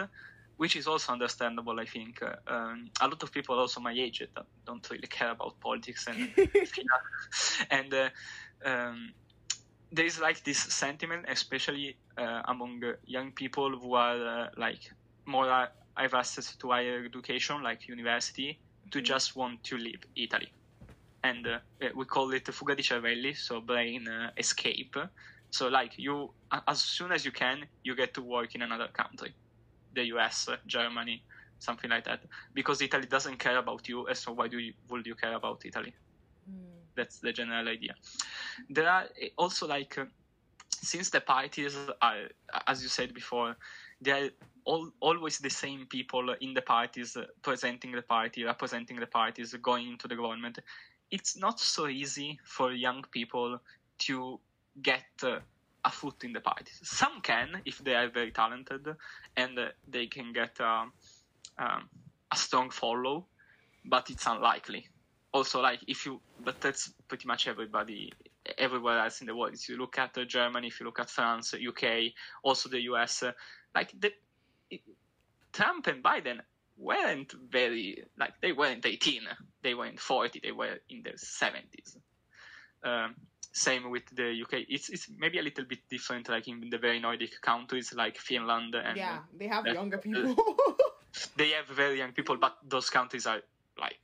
which 0.59 0.75
is 0.75 0.87
also 0.87 1.13
understandable. 1.13 1.79
I 1.79 1.85
think 1.85 2.21
um, 2.47 2.89
a 2.99 3.07
lot 3.07 3.23
of 3.23 3.31
people, 3.31 3.57
also 3.57 3.79
my 3.79 3.93
age, 3.93 4.19
that 4.35 4.45
don't 4.65 4.85
really 4.91 5.07
care 5.07 5.31
about 5.31 5.59
politics 5.61 6.07
and 6.07 6.19
and 7.77 7.93
uh, 7.93 8.09
um, 8.65 9.13
there 9.91 10.05
is 10.05 10.19
like 10.19 10.43
this 10.43 10.59
sentiment, 10.59 11.25
especially 11.29 11.95
uh, 12.17 12.41
among 12.53 12.83
young 13.05 13.31
people 13.31 13.69
who 13.79 13.93
are 13.95 14.19
uh, 14.35 14.47
like 14.57 14.91
more 15.25 15.49
uh, 15.49 15.67
have 15.95 16.13
access 16.13 16.55
to 16.57 16.71
higher 16.71 17.05
education, 17.05 17.63
like 17.63 17.87
university, 17.87 18.59
to 18.91 18.97
mm-hmm. 18.97 19.05
just 19.05 19.37
want 19.37 19.63
to 19.63 19.77
leave 19.77 20.03
Italy 20.15 20.51
and 21.23 21.47
uh, 21.47 21.59
we 21.95 22.05
call 22.05 22.31
it 22.31 22.47
fuga 22.53 22.75
di 22.75 22.83
cervelli, 22.83 23.35
so 23.35 23.61
brain 23.61 24.07
uh, 24.07 24.31
escape. 24.37 24.95
So 25.51 25.67
like 25.67 25.97
you, 25.97 26.31
as 26.67 26.81
soon 26.81 27.11
as 27.11 27.25
you 27.25 27.31
can, 27.31 27.65
you 27.83 27.95
get 27.95 28.13
to 28.13 28.21
work 28.21 28.55
in 28.55 28.61
another 28.61 28.87
country, 28.87 29.33
the 29.93 30.05
U.S., 30.05 30.47
uh, 30.47 30.57
Germany, 30.67 31.23
something 31.59 31.89
like 31.89 32.05
that, 32.05 32.21
because 32.53 32.81
Italy 32.81 33.05
doesn't 33.05 33.37
care 33.37 33.57
about 33.57 33.87
you, 33.87 34.07
and 34.07 34.17
so 34.17 34.31
why 34.31 34.47
do 34.47 34.59
you, 34.59 34.73
would 34.89 35.05
you 35.05 35.15
care 35.15 35.33
about 35.33 35.65
Italy? 35.65 35.93
Mm. 36.49 36.55
That's 36.95 37.19
the 37.19 37.33
general 37.33 37.67
idea. 37.67 37.95
There 38.69 38.89
are 38.89 39.05
eh, 39.21 39.29
also 39.37 39.67
like, 39.67 39.97
uh, 39.97 40.05
since 40.69 41.09
the 41.09 41.21
parties 41.21 41.77
are, 42.01 42.29
as 42.67 42.81
you 42.81 42.89
said 42.89 43.13
before, 43.13 43.57
they 44.01 44.11
are 44.11 44.29
all, 44.63 44.89
always 45.01 45.39
the 45.39 45.49
same 45.49 45.85
people 45.87 46.35
in 46.39 46.53
the 46.53 46.61
parties 46.61 47.17
uh, 47.17 47.25
presenting 47.41 47.91
the 47.91 48.01
party, 48.01 48.43
representing 48.43 48.97
the 48.99 49.07
parties, 49.07 49.53
going 49.61 49.89
into 49.89 50.07
the 50.07 50.15
government 50.15 50.59
it's 51.11 51.37
not 51.37 51.59
so 51.59 51.87
easy 51.87 52.39
for 52.43 52.71
young 52.71 53.03
people 53.11 53.59
to 53.99 54.39
get 54.81 55.05
uh, 55.23 55.39
a 55.85 55.91
foot 55.91 56.23
in 56.23 56.33
the 56.33 56.41
party. 56.41 56.71
Some 56.83 57.21
can 57.21 57.61
if 57.65 57.79
they 57.79 57.95
are 57.95 58.09
very 58.09 58.31
talented 58.31 58.87
and 59.35 59.59
uh, 59.59 59.67
they 59.87 60.07
can 60.07 60.33
get 60.33 60.59
uh, 60.59 60.85
um, 61.57 61.89
a 62.31 62.35
strong 62.35 62.69
follow, 62.69 63.25
but 63.85 64.09
it's 64.09 64.25
unlikely. 64.27 64.87
Also, 65.31 65.61
like 65.61 65.79
if 65.87 66.05
you, 66.05 66.19
but 66.43 66.59
that's 66.59 66.91
pretty 67.07 67.27
much 67.27 67.47
everybody 67.47 68.11
everywhere 68.57 68.99
else 68.99 69.21
in 69.21 69.27
the 69.27 69.35
world. 69.35 69.53
If 69.53 69.69
you 69.69 69.77
look 69.77 69.97
at 69.99 70.17
uh, 70.17 70.25
Germany, 70.25 70.67
if 70.67 70.79
you 70.79 70.85
look 70.85 70.99
at 70.99 71.09
France, 71.09 71.53
UK, 71.53 72.13
also 72.43 72.67
the 72.69 72.81
US, 72.81 73.23
like 73.75 73.93
the, 73.99 74.11
it, 74.71 74.81
Trump 75.53 75.87
and 75.87 76.03
Biden 76.03 76.39
weren't 76.79 77.33
very 77.49 78.03
like 78.17 78.33
they 78.41 78.53
weren't 78.53 78.85
18 78.85 79.23
they 79.61 79.73
weren't 79.73 79.99
40 79.99 80.39
they 80.41 80.53
were 80.53 80.77
in 80.89 81.03
their 81.03 81.13
70s 81.13 81.97
um, 82.83 83.15
same 83.51 83.89
with 83.89 84.03
the 84.15 84.41
uk 84.43 84.53
it's 84.53 84.89
it's 84.89 85.09
maybe 85.17 85.39
a 85.39 85.41
little 85.41 85.65
bit 85.65 85.79
different 85.89 86.29
like 86.29 86.47
in 86.47 86.69
the 86.69 86.77
very 86.77 86.99
nordic 86.99 87.41
countries 87.41 87.93
like 87.93 88.17
finland 88.17 88.75
and 88.75 88.97
yeah 88.97 89.19
they 89.37 89.47
have 89.47 89.65
uh, 89.65 89.71
younger 89.71 89.97
people 89.97 90.35
they 91.37 91.49
have 91.49 91.67
very 91.67 91.97
young 91.97 92.11
people 92.11 92.37
but 92.37 92.57
those 92.67 92.89
countries 92.89 93.25
are 93.25 93.41
like 93.79 93.99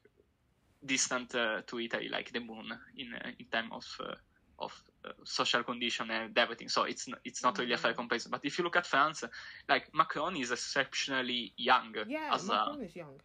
distant 0.83 1.33
uh, 1.35 1.61
to 1.67 1.79
italy 1.79 2.09
like 2.09 2.31
the 2.31 2.39
moon 2.39 2.73
in 2.97 3.13
uh, 3.13 3.29
in 3.39 3.45
terms 3.45 3.69
of 3.71 4.07
uh, 4.07 4.15
of 4.59 4.83
uh, 5.05 5.09
social 5.23 5.63
condition 5.63 6.09
and 6.11 6.37
everything. 6.37 6.69
So 6.69 6.83
it's 6.83 7.07
not, 7.07 7.19
it's 7.25 7.43
not 7.43 7.57
really 7.57 7.73
a 7.73 7.77
fair 7.77 7.93
mm. 7.93 7.97
comparison. 7.97 8.31
But 8.31 8.41
if 8.43 8.57
you 8.57 8.63
look 8.63 8.75
at 8.75 8.85
France, 8.85 9.23
like 9.67 9.93
Macron 9.93 10.35
is 10.37 10.51
exceptionally 10.51 11.53
young. 11.57 11.93
Yeah, 12.07 12.37
Macron 12.47 12.81
a, 12.81 12.83
is 12.83 12.95
young. 12.95 13.19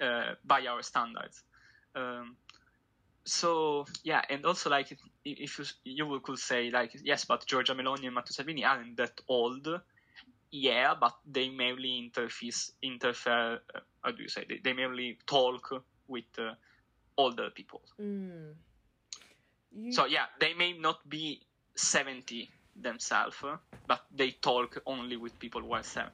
Uh, 0.00 0.34
by 0.44 0.66
our 0.66 0.82
standards. 0.82 1.42
Um, 1.94 2.36
so 3.30 3.86
yeah, 4.02 4.22
and 4.28 4.44
also 4.44 4.70
like 4.70 4.92
if 5.24 5.58
you 5.58 5.64
you 5.84 6.20
could 6.20 6.38
say 6.38 6.70
like 6.70 6.96
yes, 7.04 7.24
but 7.24 7.46
Giorgia 7.46 7.74
Meloni 7.76 8.06
and 8.06 8.14
Matteo 8.14 8.32
Salvini 8.32 8.64
aren't 8.64 8.96
that 8.96 9.20
old. 9.28 9.68
Yeah, 10.50 10.94
but 11.00 11.14
they 11.30 11.48
mainly 11.48 12.10
interface 12.10 12.72
interfere. 12.82 13.60
Uh, 13.72 13.80
how 14.02 14.10
do 14.10 14.22
you 14.22 14.28
say? 14.28 14.44
They, 14.48 14.58
they 14.62 14.72
mainly 14.72 15.18
talk 15.26 15.84
with 16.08 16.24
uh, 16.38 16.54
older 17.16 17.50
people. 17.50 17.82
Mm. 18.00 18.54
You... 19.76 19.92
So 19.92 20.06
yeah, 20.06 20.26
they 20.40 20.54
may 20.54 20.72
not 20.72 21.08
be 21.08 21.40
70 21.76 22.50
themselves, 22.74 23.36
but 23.86 24.00
they 24.12 24.32
talk 24.32 24.82
only 24.86 25.16
with 25.16 25.38
people 25.38 25.60
who 25.60 25.72
are 25.72 25.84
70. 25.84 26.12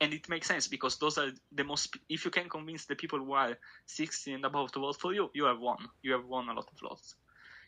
And 0.00 0.12
it 0.12 0.28
makes 0.28 0.46
sense 0.46 0.68
because 0.68 0.96
those 0.98 1.18
are 1.18 1.30
the 1.52 1.64
most. 1.64 1.96
If 2.08 2.24
you 2.24 2.30
can 2.30 2.48
convince 2.48 2.86
the 2.86 2.94
people 2.94 3.18
who 3.18 3.32
are 3.32 3.58
60 3.86 4.32
and 4.32 4.44
above 4.44 4.72
to 4.72 4.80
vote 4.80 4.96
for 5.00 5.12
you, 5.12 5.30
you 5.34 5.44
have 5.44 5.58
won. 5.58 5.78
You 6.02 6.12
have 6.12 6.26
won 6.26 6.48
a 6.48 6.52
lot 6.54 6.68
of 6.72 6.78
votes. 6.80 7.16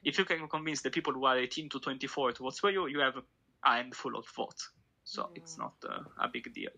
If 0.04 0.18
you 0.18 0.24
can 0.24 0.48
convince 0.48 0.80
the 0.80 0.90
people 0.90 1.12
who 1.12 1.24
are 1.26 1.36
18 1.36 1.68
to 1.70 1.80
24 1.80 2.32
to 2.32 2.42
vote 2.44 2.56
for 2.56 2.70
you, 2.70 2.86
you 2.86 3.00
have 3.00 3.16
a 3.16 3.22
handful 3.68 4.16
of 4.16 4.26
votes. 4.28 4.70
So 5.04 5.22
yeah. 5.22 5.42
it's 5.42 5.58
not 5.58 5.74
uh, 5.88 6.02
a 6.18 6.28
big 6.28 6.52
deal. 6.54 6.70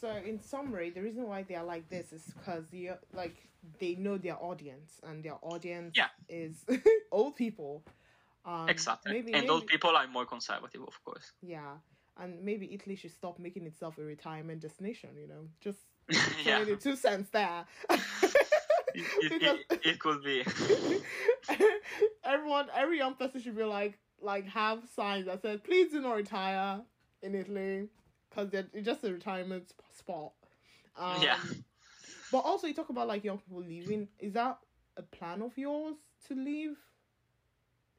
So 0.00 0.08
in 0.08 0.40
summary, 0.40 0.90
the 0.90 1.02
reason 1.02 1.26
why 1.28 1.42
they 1.42 1.54
are 1.54 1.64
like 1.64 1.88
this 1.88 2.12
is 2.12 2.24
because 2.24 2.72
you 2.72 2.94
like 3.12 3.36
they 3.78 3.94
know 3.94 4.16
their 4.16 4.42
audience, 4.42 5.00
and 5.06 5.22
their 5.22 5.36
audience 5.42 5.94
yeah. 5.96 6.08
is 6.28 6.64
old 7.12 7.36
people. 7.36 7.82
Um, 8.44 8.68
exactly, 8.68 9.12
maybe, 9.12 9.32
and 9.32 9.42
maybe... 9.42 9.50
old 9.50 9.66
people 9.66 9.90
are 9.90 10.06
more 10.08 10.24
conservative, 10.24 10.80
of 10.82 11.04
course. 11.04 11.32
Yeah, 11.42 11.74
and 12.18 12.42
maybe 12.42 12.72
Italy 12.72 12.96
should 12.96 13.12
stop 13.12 13.38
making 13.38 13.66
itself 13.66 13.98
a 13.98 14.02
retirement 14.02 14.60
destination. 14.60 15.10
You 15.20 15.28
know, 15.28 15.48
just 15.60 15.78
yeah. 16.44 16.64
the 16.64 16.76
two 16.76 16.96
cents 16.96 17.30
there. 17.30 17.64
it, 17.88 17.96
it, 19.70 19.80
it, 19.84 19.98
could 19.98 20.22
be. 20.22 20.44
Everyone, 22.24 22.66
every 22.74 22.98
young 22.98 23.14
person 23.14 23.40
should 23.40 23.56
be 23.56 23.64
like, 23.64 23.98
like 24.20 24.46
have 24.48 24.80
signs 24.94 25.26
that 25.26 25.42
said, 25.42 25.64
"Please 25.64 25.92
do 25.92 26.00
not 26.00 26.14
retire 26.14 26.80
in 27.22 27.34
Italy," 27.34 27.88
because 28.28 28.52
it's 28.52 28.86
just 28.86 29.04
a 29.04 29.12
retirement 29.12 29.72
spot. 29.96 30.32
Um, 30.96 31.22
yeah. 31.22 31.38
But 32.32 32.38
also, 32.38 32.66
you 32.66 32.74
talk 32.74 32.90
about 32.90 33.08
like 33.08 33.24
young 33.24 33.38
people 33.38 33.62
leaving. 33.62 34.08
Is 34.18 34.34
that 34.34 34.58
a 34.96 35.02
plan 35.02 35.42
of 35.42 35.56
yours 35.56 35.96
to 36.28 36.34
leave 36.34 36.76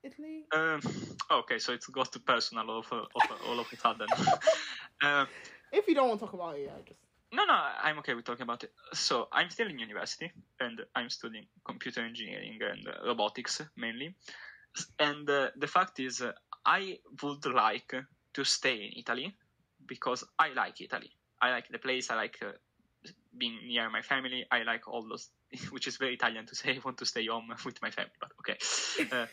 Italy? 0.03 0.45
Um, 0.53 0.81
okay, 1.31 1.59
so 1.59 1.73
it's 1.73 1.87
got 1.87 2.15
personal 2.25 2.69
all 2.69 2.79
of, 2.79 2.91
all 3.47 3.59
of 3.59 3.67
a 3.71 3.77
sudden. 3.77 4.07
uh, 5.01 5.25
if 5.71 5.87
you 5.87 5.95
don't 5.95 6.09
want 6.09 6.19
to 6.19 6.25
talk 6.25 6.33
about 6.33 6.55
it, 6.55 6.63
yeah, 6.65 6.71
just. 6.85 6.99
No, 7.33 7.45
no, 7.45 7.53
I'm 7.53 7.97
okay 7.99 8.13
with 8.13 8.25
talking 8.25 8.43
about 8.43 8.63
it. 8.65 8.73
So 8.93 9.29
I'm 9.31 9.49
still 9.49 9.69
in 9.69 9.79
university, 9.79 10.31
and 10.59 10.81
I'm 10.95 11.09
studying 11.09 11.45
computer 11.63 12.01
engineering 12.01 12.59
and 12.61 12.87
uh, 12.87 13.07
robotics 13.07 13.61
mainly. 13.77 14.15
And 14.99 15.29
uh, 15.29 15.49
the 15.55 15.67
fact 15.67 15.99
is, 15.99 16.21
uh, 16.21 16.33
I 16.65 16.97
would 17.23 17.45
like 17.45 17.93
to 18.33 18.43
stay 18.43 18.75
in 18.75 18.91
Italy 18.99 19.35
because 19.87 20.25
I 20.37 20.49
like 20.53 20.81
Italy. 20.81 21.11
I 21.41 21.51
like 21.51 21.69
the 21.69 21.79
place. 21.79 22.11
I 22.11 22.15
like 22.15 22.37
uh, 22.45 22.51
being 23.37 23.59
near 23.65 23.89
my 23.89 24.01
family. 24.01 24.45
I 24.51 24.63
like 24.63 24.87
all 24.87 25.07
those, 25.07 25.29
which 25.71 25.87
is 25.87 25.97
very 25.97 26.13
Italian 26.13 26.45
to 26.47 26.55
say. 26.55 26.71
I 26.75 26.79
want 26.83 26.97
to 26.99 27.05
stay 27.05 27.25
home 27.25 27.53
with 27.65 27.81
my 27.81 27.91
family, 27.91 28.11
but 28.19 28.31
okay. 28.39 28.57
Uh, 29.11 29.25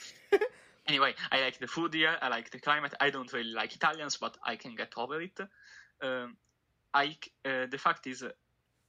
anyway, 0.87 1.15
I 1.31 1.41
like 1.41 1.59
the 1.59 1.67
food 1.67 1.95
here. 1.95 2.17
I 2.21 2.29
like 2.29 2.51
the 2.51 2.59
climate. 2.59 2.95
I 3.01 3.11
don't 3.11 3.33
really 3.33 3.53
like 3.53 3.75
Italians, 3.75 4.17
but 4.17 4.37
I 4.45 4.57
can 4.57 4.75
get 4.75 4.93
over 4.97 5.21
it. 5.21 5.39
Um, 6.03 6.37
I 6.95 7.17
uh, 7.45 7.67
the 7.71 7.79
fact 7.79 8.07
is, 8.07 8.25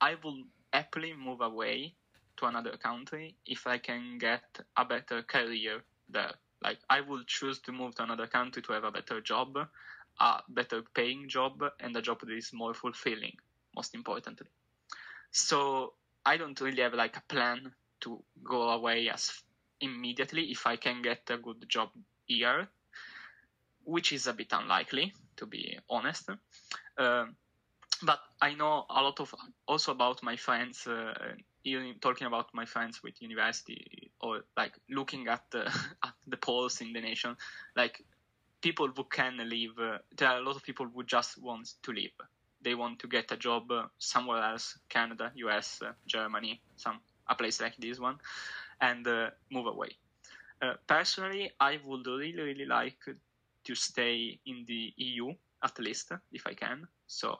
I 0.01 0.15
will 0.23 0.43
happily 0.71 1.13
move 1.13 1.41
away 1.41 1.95
to 2.37 2.45
another 2.45 2.77
country 2.77 3.35
if 3.45 3.67
I 3.67 3.77
can 3.77 4.17
get 4.17 4.59
a 4.77 4.85
better 4.85 5.21
career 5.23 5.81
there. 6.07 6.33
Like 6.63 6.79
I 6.89 7.01
will 7.01 7.23
choose 7.25 7.59
to 7.59 7.71
move 7.71 7.95
to 7.95 8.03
another 8.03 8.27
country 8.27 8.61
to 8.63 8.73
have 8.73 8.83
a 8.83 8.91
better 8.91 9.21
job, 9.21 9.57
a 10.19 10.41
better 10.47 10.83
paying 10.93 11.27
job, 11.27 11.63
and 11.79 11.95
a 11.95 12.01
job 12.01 12.19
that 12.21 12.31
is 12.31 12.51
more 12.53 12.73
fulfilling. 12.73 13.37
Most 13.75 13.93
importantly. 13.93 14.47
So 15.31 15.93
I 16.25 16.37
don't 16.37 16.59
really 16.61 16.81
have 16.81 16.93
like 16.93 17.17
a 17.17 17.23
plan 17.27 17.71
to 18.01 18.23
go 18.43 18.69
away 18.69 19.09
as 19.09 19.31
immediately 19.81 20.51
if 20.51 20.67
I 20.67 20.75
can 20.75 21.01
get 21.01 21.29
a 21.29 21.37
good 21.37 21.65
job 21.67 21.89
here, 22.25 22.67
which 23.83 24.13
is 24.13 24.27
a 24.27 24.33
bit 24.33 24.51
unlikely 24.51 25.13
to 25.37 25.45
be 25.45 25.77
honest. 25.89 26.29
Uh, 26.97 27.25
but 28.03 28.19
I 28.41 28.53
know 28.53 28.85
a 28.89 29.01
lot 29.01 29.19
of 29.19 29.33
also 29.67 29.91
about 29.91 30.21
my 30.23 30.35
friends, 30.35 30.87
uh, 30.87 31.13
talking 32.01 32.27
about 32.27 32.53
my 32.53 32.65
friends 32.65 33.01
with 33.03 33.21
university 33.21 34.11
or 34.21 34.41
like 34.55 34.73
looking 34.89 35.27
at 35.27 35.43
the, 35.51 35.65
at 36.03 36.13
the 36.27 36.37
polls 36.37 36.81
in 36.81 36.93
the 36.93 37.01
nation, 37.01 37.35
like 37.75 38.01
people 38.61 38.89
who 38.95 39.03
can 39.05 39.37
leave. 39.49 39.77
Uh, 39.79 39.97
there 40.17 40.29
are 40.29 40.39
a 40.39 40.43
lot 40.43 40.55
of 40.55 40.63
people 40.63 40.87
who 40.93 41.03
just 41.03 41.41
want 41.41 41.69
to 41.83 41.91
leave 41.91 42.11
they 42.61 42.75
want 42.75 42.99
to 42.99 43.07
get 43.07 43.31
a 43.31 43.37
job 43.37 43.71
uh, 43.71 43.83
somewhere 43.97 44.43
else, 44.43 44.77
Canada, 44.89 45.31
US, 45.35 45.81
uh, 45.81 45.91
Germany, 46.05 46.61
some 46.75 46.99
a 47.27 47.35
place 47.35 47.61
like 47.61 47.77
this 47.77 47.99
one, 47.99 48.17
and 48.81 49.07
uh, 49.07 49.29
move 49.51 49.67
away. 49.67 49.89
Uh, 50.61 50.73
personally, 50.87 51.51
I 51.59 51.79
would 51.85 52.05
really, 52.07 52.41
really 52.41 52.65
like 52.65 52.99
to 53.65 53.75
stay 53.75 54.39
in 54.45 54.65
the 54.67 54.93
EU 54.97 55.33
at 55.63 55.77
least, 55.79 56.11
if 56.31 56.47
I 56.47 56.53
can. 56.53 56.87
So, 57.07 57.39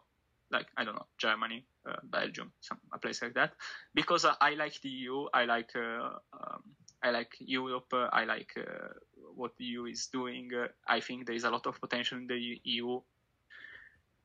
like 0.52 0.68
I 0.78 0.84
don't 0.84 0.96
know, 0.96 1.08
Germany, 1.18 1.66
uh, 1.90 1.98
Belgium, 2.04 2.52
some 2.62 2.78
a 2.94 3.00
place 3.00 3.22
like 3.22 3.34
that, 3.34 3.54
because 3.94 4.26
I 4.26 4.52
like 4.52 4.80
the 4.82 4.90
EU. 4.90 5.26
I 5.34 5.46
like 5.46 5.72
uh, 5.76 6.18
um, 6.34 6.64
I 7.04 7.12
like 7.12 7.36
Europe. 7.40 7.94
I 7.94 8.26
like 8.26 8.54
what 9.36 9.52
the 9.58 9.66
EU 9.66 9.86
is 9.86 10.08
doing. 10.08 10.52
I 10.88 11.00
think 11.00 11.26
there 11.26 11.36
is 11.36 11.46
a 11.46 11.50
lot 11.50 11.66
of 11.66 11.80
potential 11.80 12.18
in 12.18 12.28
the 12.28 12.60
EU 12.64 13.00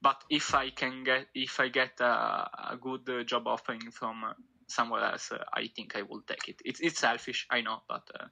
but 0.05 0.23
if 0.29 0.55
I 0.55 0.69
can 0.71 1.03
get 1.03 1.27
if 1.35 1.59
I 1.59 1.69
get 1.69 1.99
a, 2.01 2.47
a 2.73 2.79
good 2.79 3.27
job 3.27 3.47
offering 3.47 3.91
from 3.91 4.23
somewhere 4.69 5.03
else, 5.03 5.33
uh, 5.33 5.43
I 5.53 5.69
think 5.75 5.97
I 5.97 6.03
will 6.03 6.21
take 6.29 6.47
it. 6.49 6.61
It's 6.65 6.81
it's 6.81 7.01
selfish, 7.01 7.47
I 7.51 7.63
know, 7.63 7.79
but 7.89 8.03
uh, 8.21 8.27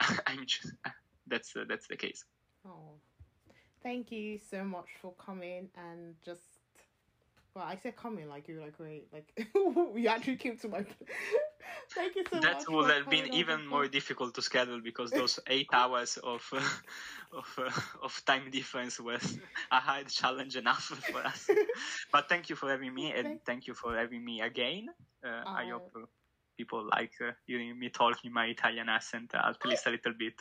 I'm 0.26 0.44
just, 0.46 0.74
that's 1.28 1.54
that's 1.68 1.86
the 1.86 1.96
case. 1.96 2.24
Oh, 2.66 2.98
thank 3.84 4.10
you 4.10 4.38
so 4.50 4.64
much 4.64 4.88
for 5.00 5.14
coming 5.14 5.68
and 5.76 6.16
just 6.24 6.55
well, 7.56 7.64
I 7.64 7.76
said 7.76 7.96
coming 7.96 8.28
like 8.28 8.48
you 8.48 8.56
were 8.56 8.62
like 8.62 8.76
great, 8.76 9.08
like 9.12 9.48
we 9.94 10.06
actually 10.06 10.36
came 10.36 10.58
to 10.58 10.68
my. 10.68 10.84
Thank 11.94 12.16
you 12.16 12.24
so 12.30 12.36
that 12.42 12.50
much. 12.50 12.66
That 12.66 12.70
would 12.72 12.90
have 12.90 13.08
been 13.08 13.28
even 13.32 13.66
more 13.66 13.86
difficult 13.88 14.34
to 14.34 14.42
schedule 14.42 14.80
because 14.82 15.12
those 15.12 15.40
eight 15.46 15.68
hours 15.72 16.18
of 16.22 16.46
uh, 16.52 16.60
of 17.32 17.58
uh, 17.58 17.70
of 18.02 18.22
time 18.26 18.50
difference 18.50 19.00
was 19.00 19.38
a 19.72 19.80
hard 19.80 20.08
challenge 20.08 20.56
enough 20.56 20.84
for 20.84 21.24
us. 21.24 21.48
but 22.12 22.28
thank 22.28 22.50
you 22.50 22.56
for 22.56 22.68
having 22.68 22.92
me, 22.94 23.12
and 23.12 23.40
thank 23.46 23.66
you 23.66 23.74
for 23.74 23.96
having 23.96 24.22
me 24.24 24.42
again. 24.42 24.88
Uh, 25.24 25.44
I 25.56 25.70
uh, 25.70 25.72
hope 25.72 26.08
people 26.58 26.86
like 26.92 27.12
uh, 27.26 27.32
hearing 27.46 27.78
me 27.78 27.88
talking 27.88 28.32
my 28.32 28.46
Italian 28.46 28.88
accent 28.88 29.32
at 29.34 29.64
least 29.64 29.86
a 29.86 29.90
little 29.90 30.12
bit. 30.18 30.34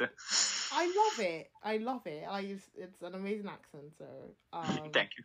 I 0.71 0.85
love 0.87 1.19
it. 1.25 1.51
I 1.63 1.77
love 1.77 2.05
it. 2.05 2.25
I 2.29 2.39
use, 2.39 2.69
it's 2.75 3.01
an 3.01 3.13
amazing 3.15 3.47
accent. 3.47 3.93
So 3.97 4.05
um, 4.51 4.89
thank 4.93 5.11
you. 5.17 5.23